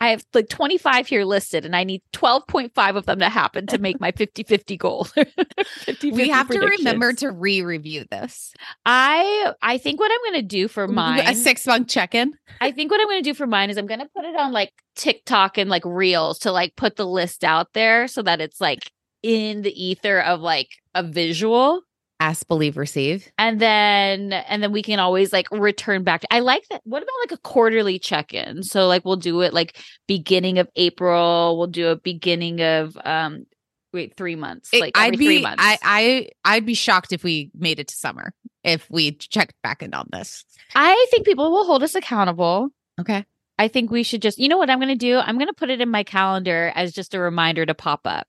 I 0.03 0.09
have 0.09 0.27
like 0.35 0.49
25 0.49 1.07
here 1.07 1.25
listed 1.25 1.65
and 1.65 1.77
I 1.77 1.85
need 1.85 2.03
12.5 2.13 2.97
of 2.97 3.07
them 3.07 3.21
to 3.21 3.29
happen 3.29 3.69
to 3.69 3.79
make 3.79 4.01
my 4.01 4.11
50-50 4.13 4.77
goal. 4.77 5.05
50, 5.65 6.11
We 6.11 6.29
have 6.29 6.49
to 6.49 6.59
remember 6.59 7.13
to 7.13 7.31
re-review 7.31 8.07
this. 8.11 8.53
I 8.85 9.53
I 9.63 9.79
think 9.79 10.01
what 10.01 10.11
I'm 10.11 10.33
going 10.33 10.43
to 10.43 10.49
do 10.49 10.67
for 10.67 10.89
mine 10.89 11.21
A 11.21 11.37
six 11.37 11.65
month 11.69 11.87
check 11.87 12.17
in. 12.17 12.33
I 12.61 12.73
think 12.73 12.91
what 12.91 13.01
I'm 13.01 13.07
going 13.07 13.23
to 13.23 13.31
do 13.31 13.33
for 13.33 13.47
mine 13.47 13.71
is 13.71 13.77
I'm 13.77 13.87
going 13.87 14.01
to 14.01 14.09
put 14.13 14.25
it 14.25 14.35
on 14.35 14.51
like 14.51 14.73
TikTok 14.97 15.57
and 15.57 15.71
like 15.71 15.85
Reels 15.85 16.41
to 16.41 16.51
like 16.51 16.75
put 16.75 16.97
the 16.97 17.07
list 17.07 17.45
out 17.45 17.69
there 17.73 18.09
so 18.09 18.23
that 18.23 18.41
it's 18.41 18.61
like 18.61 18.91
in 19.23 19.63
the 19.63 19.85
ether 19.85 20.21
of 20.21 20.41
like 20.41 20.71
a 20.97 21.05
visual 21.05 21.83
Ask, 22.23 22.47
believe, 22.47 22.77
receive. 22.77 23.29
and 23.37 23.59
then 23.61 24.33
and 24.33 24.63
then 24.63 24.71
we 24.71 24.81
can 24.83 25.01
always 25.01 25.33
like 25.33 25.51
return 25.51 26.05
back 26.05 26.23
i 26.31 26.39
like 26.39 26.63
that 26.71 26.81
what 26.85 27.03
about 27.03 27.13
like 27.25 27.33
a 27.33 27.43
quarterly 27.43 27.99
check-in 27.99 28.63
so 28.63 28.87
like 28.87 29.05
we'll 29.05 29.17
do 29.17 29.41
it 29.41 29.53
like 29.53 29.77
beginning 30.07 30.59
of 30.59 30.69
april 30.77 31.59
we'll 31.59 31.67
do 31.67 31.89
a 31.89 31.97
beginning 31.97 32.61
of 32.63 32.97
um 33.05 33.45
wait 33.93 34.17
three 34.17 34.37
months 34.37 34.71
It- 34.73 34.81
like 34.81 34.97
every 34.97 35.09
I'd 35.09 35.17
three 35.19 35.39
be 35.39 35.43
months 35.43 35.65
I, 35.67 35.79
I 35.83 36.29
I'd 36.45 36.65
be 36.67 36.75
shocked 36.75 37.13
if 37.13 37.25
we 37.25 37.51
made 37.59 37.81
it 37.81 37.89
to 37.89 37.97
summer 37.97 38.33
if 38.63 38.89
we 38.89 39.13
checked 39.13 39.55
back 39.65 39.83
in 39.83 39.93
on 39.93 40.07
this. 40.13 40.45
I 40.77 41.07
think 41.11 41.27
people 41.27 41.51
will 41.51 41.65
hold 41.67 41.83
us 41.83 41.97
accountable 41.97 42.69
Okay. 43.01 43.25
i 43.59 43.67
think 43.67 43.91
we 43.91 44.05
should 44.05 44.23
just 44.23 44.39
you 44.39 44.49
know 44.49 44.59
what 44.59 44.71
i'm 44.71 44.79
going 44.79 44.97
to 44.97 45.07
do 45.11 45.19
i'm 45.19 45.39
going 45.39 45.49
to 45.49 45.55
put 45.55 45.71
it 45.71 45.81
in 45.81 45.89
my 45.91 46.05
calendar 46.05 46.71
as 46.77 46.93
just 46.93 47.15
a 47.15 47.19
reminder 47.19 47.67
to 47.67 47.75
pop 47.75 48.03
up 48.07 48.29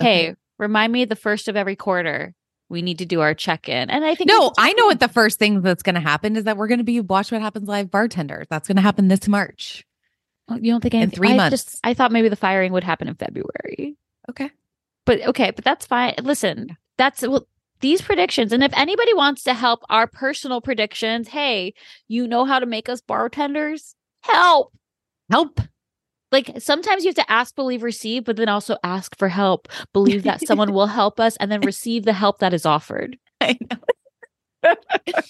hey 0.00 0.30
Okay. 0.30 0.34
remind 0.58 0.92
me 0.92 1.04
the 1.04 1.14
first 1.16 1.48
of 1.48 1.56
every 1.56 1.76
quarter 1.76 2.34
we 2.68 2.82
need 2.82 2.98
to 2.98 3.06
do 3.06 3.20
our 3.20 3.34
check-in 3.34 3.90
and 3.90 4.04
i 4.04 4.14
think 4.14 4.28
No, 4.28 4.52
I 4.58 4.72
know 4.74 4.86
what 4.86 5.00
the 5.00 5.08
first 5.08 5.38
thing 5.38 5.62
that's 5.62 5.82
going 5.82 5.94
to 5.94 6.00
happen 6.00 6.36
is 6.36 6.44
that 6.44 6.56
we're 6.56 6.68
going 6.68 6.78
to 6.78 6.84
be 6.84 7.00
Watch 7.00 7.32
What 7.32 7.40
Happens 7.40 7.68
Live 7.68 7.90
bartenders. 7.90 8.46
That's 8.50 8.68
going 8.68 8.76
to 8.76 8.82
happen 8.82 9.08
this 9.08 9.26
March. 9.28 9.84
Oh, 10.48 10.56
you 10.56 10.70
don't 10.72 10.80
think 10.80 10.94
anything, 10.94 11.16
three 11.16 11.32
I 11.32 11.36
months. 11.36 11.50
just 11.64 11.80
i 11.84 11.94
thought 11.94 12.12
maybe 12.12 12.28
the 12.28 12.36
firing 12.36 12.72
would 12.72 12.84
happen 12.84 13.08
in 13.08 13.14
february 13.14 13.96
Okay. 14.30 14.50
but 15.06 15.20
okay, 15.28 15.50
but 15.52 15.64
that's 15.64 15.86
fine. 15.86 16.14
Listen, 16.22 16.76
that's 16.98 17.22
well, 17.22 17.46
these 17.80 18.02
predictions. 18.02 18.52
And 18.52 18.62
if 18.62 18.72
anybody 18.76 19.14
wants 19.14 19.44
to 19.44 19.54
help 19.54 19.80
our 19.88 20.06
personal 20.06 20.60
predictions, 20.60 21.28
hey, 21.28 21.72
you 22.08 22.26
know 22.26 22.44
how 22.44 22.58
to 22.58 22.66
make 22.66 22.88
us 22.90 23.00
bartenders? 23.00 23.94
Help. 24.20 24.72
Help. 25.30 25.60
Like 26.30 26.52
sometimes 26.58 27.04
you 27.04 27.08
have 27.08 27.26
to 27.26 27.30
ask, 27.30 27.54
believe, 27.54 27.82
receive, 27.82 28.24
but 28.24 28.36
then 28.36 28.48
also 28.48 28.76
ask 28.84 29.16
for 29.16 29.28
help. 29.28 29.68
Believe 29.92 30.24
that 30.24 30.46
someone 30.46 30.72
will 30.74 30.86
help 30.86 31.18
us 31.18 31.36
and 31.36 31.50
then 31.50 31.60
receive 31.62 32.04
the 32.04 32.12
help 32.12 32.38
that 32.40 32.52
is 32.52 32.66
offered. 32.66 33.18
I 33.40 33.58
know. 33.70 34.74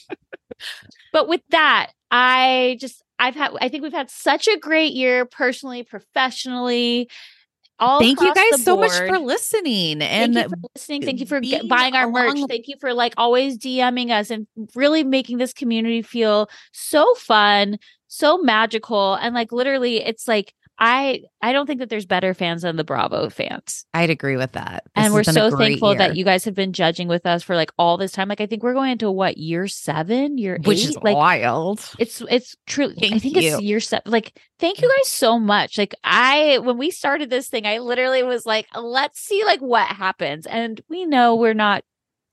But 1.12 1.28
with 1.28 1.40
that, 1.50 1.92
I 2.10 2.76
just 2.80 3.02
I've 3.18 3.34
had 3.34 3.52
I 3.60 3.68
think 3.68 3.82
we've 3.82 3.92
had 3.92 4.10
such 4.10 4.48
a 4.48 4.58
great 4.58 4.92
year 4.92 5.24
personally, 5.24 5.82
professionally. 5.82 7.08
All 7.80 8.00
Thank 8.00 8.20
you 8.20 8.34
guys 8.34 8.64
so 8.64 8.76
much 8.76 8.90
for 8.90 9.20
listening 9.20 10.02
and 10.02 10.34
Thank 10.34 10.46
you 10.46 10.50
for 10.50 10.68
listening. 10.74 11.02
Thank 11.02 11.20
you 11.20 11.26
for 11.26 11.40
get, 11.40 11.68
buying 11.68 11.94
our 11.94 12.10
merch. 12.10 12.36
Thank 12.48 12.66
you 12.66 12.74
for 12.80 12.92
like 12.92 13.14
always 13.16 13.56
DMing 13.56 14.10
us 14.10 14.30
and 14.30 14.48
really 14.74 15.04
making 15.04 15.38
this 15.38 15.52
community 15.52 16.02
feel 16.02 16.50
so 16.72 17.14
fun, 17.14 17.78
so 18.08 18.38
magical, 18.38 19.14
and 19.14 19.32
like 19.32 19.52
literally, 19.52 20.04
it's 20.04 20.26
like 20.26 20.54
I 20.78 21.22
I 21.42 21.52
don't 21.52 21.66
think 21.66 21.80
that 21.80 21.88
there's 21.88 22.06
better 22.06 22.34
fans 22.34 22.62
than 22.62 22.76
the 22.76 22.84
Bravo 22.84 23.28
fans, 23.30 23.84
I'd 23.92 24.10
agree 24.10 24.36
with 24.36 24.52
that. 24.52 24.84
This 24.94 25.04
and 25.04 25.14
we're 25.14 25.24
so 25.24 25.56
thankful 25.56 25.94
that 25.96 26.16
you 26.16 26.24
guys 26.24 26.44
have 26.44 26.54
been 26.54 26.72
judging 26.72 27.08
with 27.08 27.26
us 27.26 27.42
for 27.42 27.56
like 27.56 27.72
all 27.78 27.96
this 27.96 28.12
time. 28.12 28.28
Like 28.28 28.40
I 28.40 28.46
think 28.46 28.62
we're 28.62 28.74
going 28.74 28.92
into 28.92 29.10
what 29.10 29.38
year 29.38 29.66
seven, 29.66 30.38
year 30.38 30.58
which 30.64 30.84
eight, 30.84 30.90
is 30.90 30.96
like. 31.02 31.16
wild. 31.16 31.80
It's 31.98 32.22
it's 32.30 32.56
true. 32.66 32.92
I 32.96 33.18
think 33.18 33.36
you. 33.36 33.54
it's 33.54 33.62
year 33.62 33.80
seven. 33.80 34.10
Like, 34.10 34.38
thank 34.60 34.80
you 34.80 34.88
guys 34.88 35.08
so 35.08 35.38
much. 35.38 35.78
Like, 35.78 35.94
I 36.04 36.58
when 36.58 36.78
we 36.78 36.90
started 36.90 37.28
this 37.28 37.48
thing, 37.48 37.66
I 37.66 37.78
literally 37.78 38.22
was 38.22 38.46
like, 38.46 38.66
let's 38.76 39.20
see 39.20 39.44
like 39.44 39.60
what 39.60 39.88
happens. 39.88 40.46
And 40.46 40.80
we 40.88 41.06
know 41.06 41.34
we're 41.34 41.54
not 41.54 41.82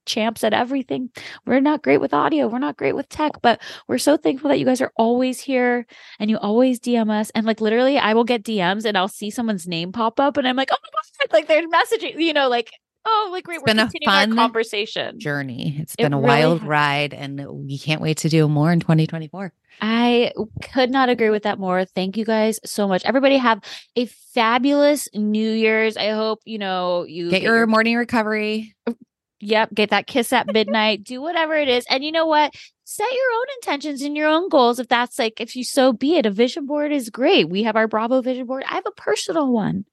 champs 0.05 0.43
at 0.43 0.53
everything. 0.53 1.09
We're 1.45 1.59
not 1.59 1.83
great 1.83 1.99
with 1.99 2.13
audio. 2.13 2.47
We're 2.47 2.59
not 2.59 2.77
great 2.77 2.95
with 2.95 3.09
tech, 3.09 3.41
but 3.41 3.61
we're 3.87 3.97
so 3.97 4.17
thankful 4.17 4.49
that 4.49 4.59
you 4.59 4.65
guys 4.65 4.81
are 4.81 4.91
always 4.95 5.39
here 5.39 5.85
and 6.19 6.29
you 6.29 6.37
always 6.37 6.79
DM 6.79 7.09
us. 7.09 7.29
And 7.31 7.45
like 7.45 7.61
literally, 7.61 7.97
I 7.97 8.13
will 8.13 8.23
get 8.23 8.43
DMs 8.43 8.85
and 8.85 8.97
I'll 8.97 9.07
see 9.07 9.29
someone's 9.29 9.67
name 9.67 9.91
pop 9.91 10.19
up, 10.19 10.37
and 10.37 10.47
I'm 10.47 10.55
like, 10.55 10.69
oh 10.71 10.77
my 10.81 10.89
god, 10.91 11.33
like 11.33 11.47
they're 11.47 11.67
messaging, 11.67 12.19
you 12.19 12.33
know, 12.33 12.49
like. 12.49 12.71
Oh, 13.07 13.29
like 13.31 13.43
great! 13.43 13.57
It's 13.57 13.61
We're 13.61 13.75
been 13.75 13.79
a 13.79 13.83
continuing 13.83 14.09
our 14.09 14.25
fun 14.25 14.35
conversation. 14.35 15.19
Journey. 15.19 15.77
It's 15.79 15.95
been 15.95 16.11
a 16.11 16.17
really 16.17 16.27
wild 16.27 16.61
has. 16.61 16.67
ride 16.67 17.13
and 17.13 17.45
we 17.67 17.77
can't 17.77 18.01
wait 18.01 18.17
to 18.17 18.29
do 18.29 18.47
more 18.47 18.71
in 18.71 18.79
2024. 18.79 19.53
I 19.79 20.31
could 20.63 20.89
not 20.89 21.09
agree 21.09 21.29
with 21.29 21.43
that 21.43 21.59
more. 21.59 21.85
Thank 21.85 22.17
you 22.17 22.25
guys 22.25 22.59
so 22.65 22.87
much. 22.87 23.05
Everybody 23.05 23.37
have 23.37 23.61
a 23.95 24.07
fabulous 24.07 25.07
New 25.13 25.51
Year's. 25.51 25.97
I 25.97 26.09
hope 26.09 26.39
you 26.45 26.57
know 26.57 27.03
you 27.03 27.29
Get 27.29 27.43
your 27.43 27.67
morning 27.67 27.95
recovery. 27.95 28.75
Yep, 29.39 29.73
get 29.73 29.89
that 29.91 30.07
kiss 30.07 30.31
at 30.33 30.51
midnight. 30.51 31.03
do 31.03 31.21
whatever 31.21 31.55
it 31.55 31.67
is. 31.69 31.85
And 31.89 32.03
you 32.03 32.11
know 32.11 32.25
what? 32.25 32.53
Set 32.83 33.11
your 33.11 33.31
own 33.39 33.45
intentions 33.57 34.01
and 34.03 34.15
your 34.15 34.27
own 34.29 34.47
goals 34.49 34.79
if 34.79 34.87
that's 34.87 35.17
like 35.17 35.41
if 35.41 35.55
you 35.55 35.63
so 35.63 35.91
be 35.91 36.17
it. 36.17 36.25
A 36.25 36.31
vision 36.31 36.65
board 36.65 36.91
is 36.91 37.09
great. 37.09 37.49
We 37.49 37.63
have 37.63 37.75
our 37.75 37.87
Bravo 37.87 38.21
vision 38.21 38.45
board. 38.45 38.63
I 38.69 38.75
have 38.75 38.85
a 38.85 38.91
personal 38.91 39.51
one. 39.51 39.85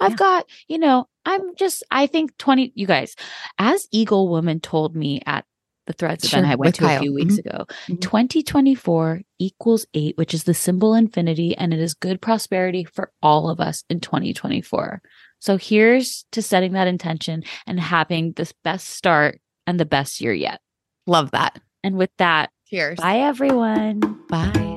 I've 0.00 0.12
Yeah. 0.12 0.16
got, 0.16 0.46
you 0.66 0.78
know, 0.78 1.06
I'm 1.24 1.54
just 1.56 1.84
I 1.90 2.06
think 2.08 2.36
20 2.38 2.72
you 2.74 2.86
guys, 2.86 3.14
as 3.58 3.86
Eagle 3.92 4.28
Woman 4.28 4.58
told 4.60 4.96
me 4.96 5.20
at 5.26 5.44
the 5.86 5.92
threads 5.92 6.24
event 6.24 6.46
I 6.46 6.54
went 6.54 6.74
to 6.76 6.86
a 6.86 6.98
few 6.98 7.14
weeks 7.14 7.34
Mhm. 7.34 7.38
ago. 7.40 7.66
Mhm. 7.88 8.00
2024 8.00 9.20
equals 9.38 9.86
eight, 9.94 10.16
which 10.16 10.34
is 10.34 10.44
the 10.44 10.54
symbol 10.54 10.94
infinity, 10.94 11.54
and 11.56 11.72
it 11.72 11.78
is 11.80 11.94
good 11.94 12.20
prosperity 12.20 12.84
for 12.84 13.12
all 13.22 13.48
of 13.50 13.60
us 13.60 13.84
in 13.88 14.00
2024. 14.00 15.02
So 15.44 15.58
here's 15.58 16.24
to 16.32 16.40
setting 16.40 16.72
that 16.72 16.88
intention 16.88 17.44
and 17.66 17.78
having 17.78 18.32
the 18.32 18.50
best 18.64 18.88
start 18.88 19.40
and 19.66 19.78
the 19.78 19.84
best 19.84 20.22
year 20.22 20.32
yet. 20.32 20.58
Love 21.06 21.32
that. 21.32 21.60
And 21.82 21.98
with 21.98 22.08
that, 22.16 22.48
Cheers. 22.70 22.98
bye 22.98 23.18
everyone. 23.18 24.00
Bye. 24.30 24.73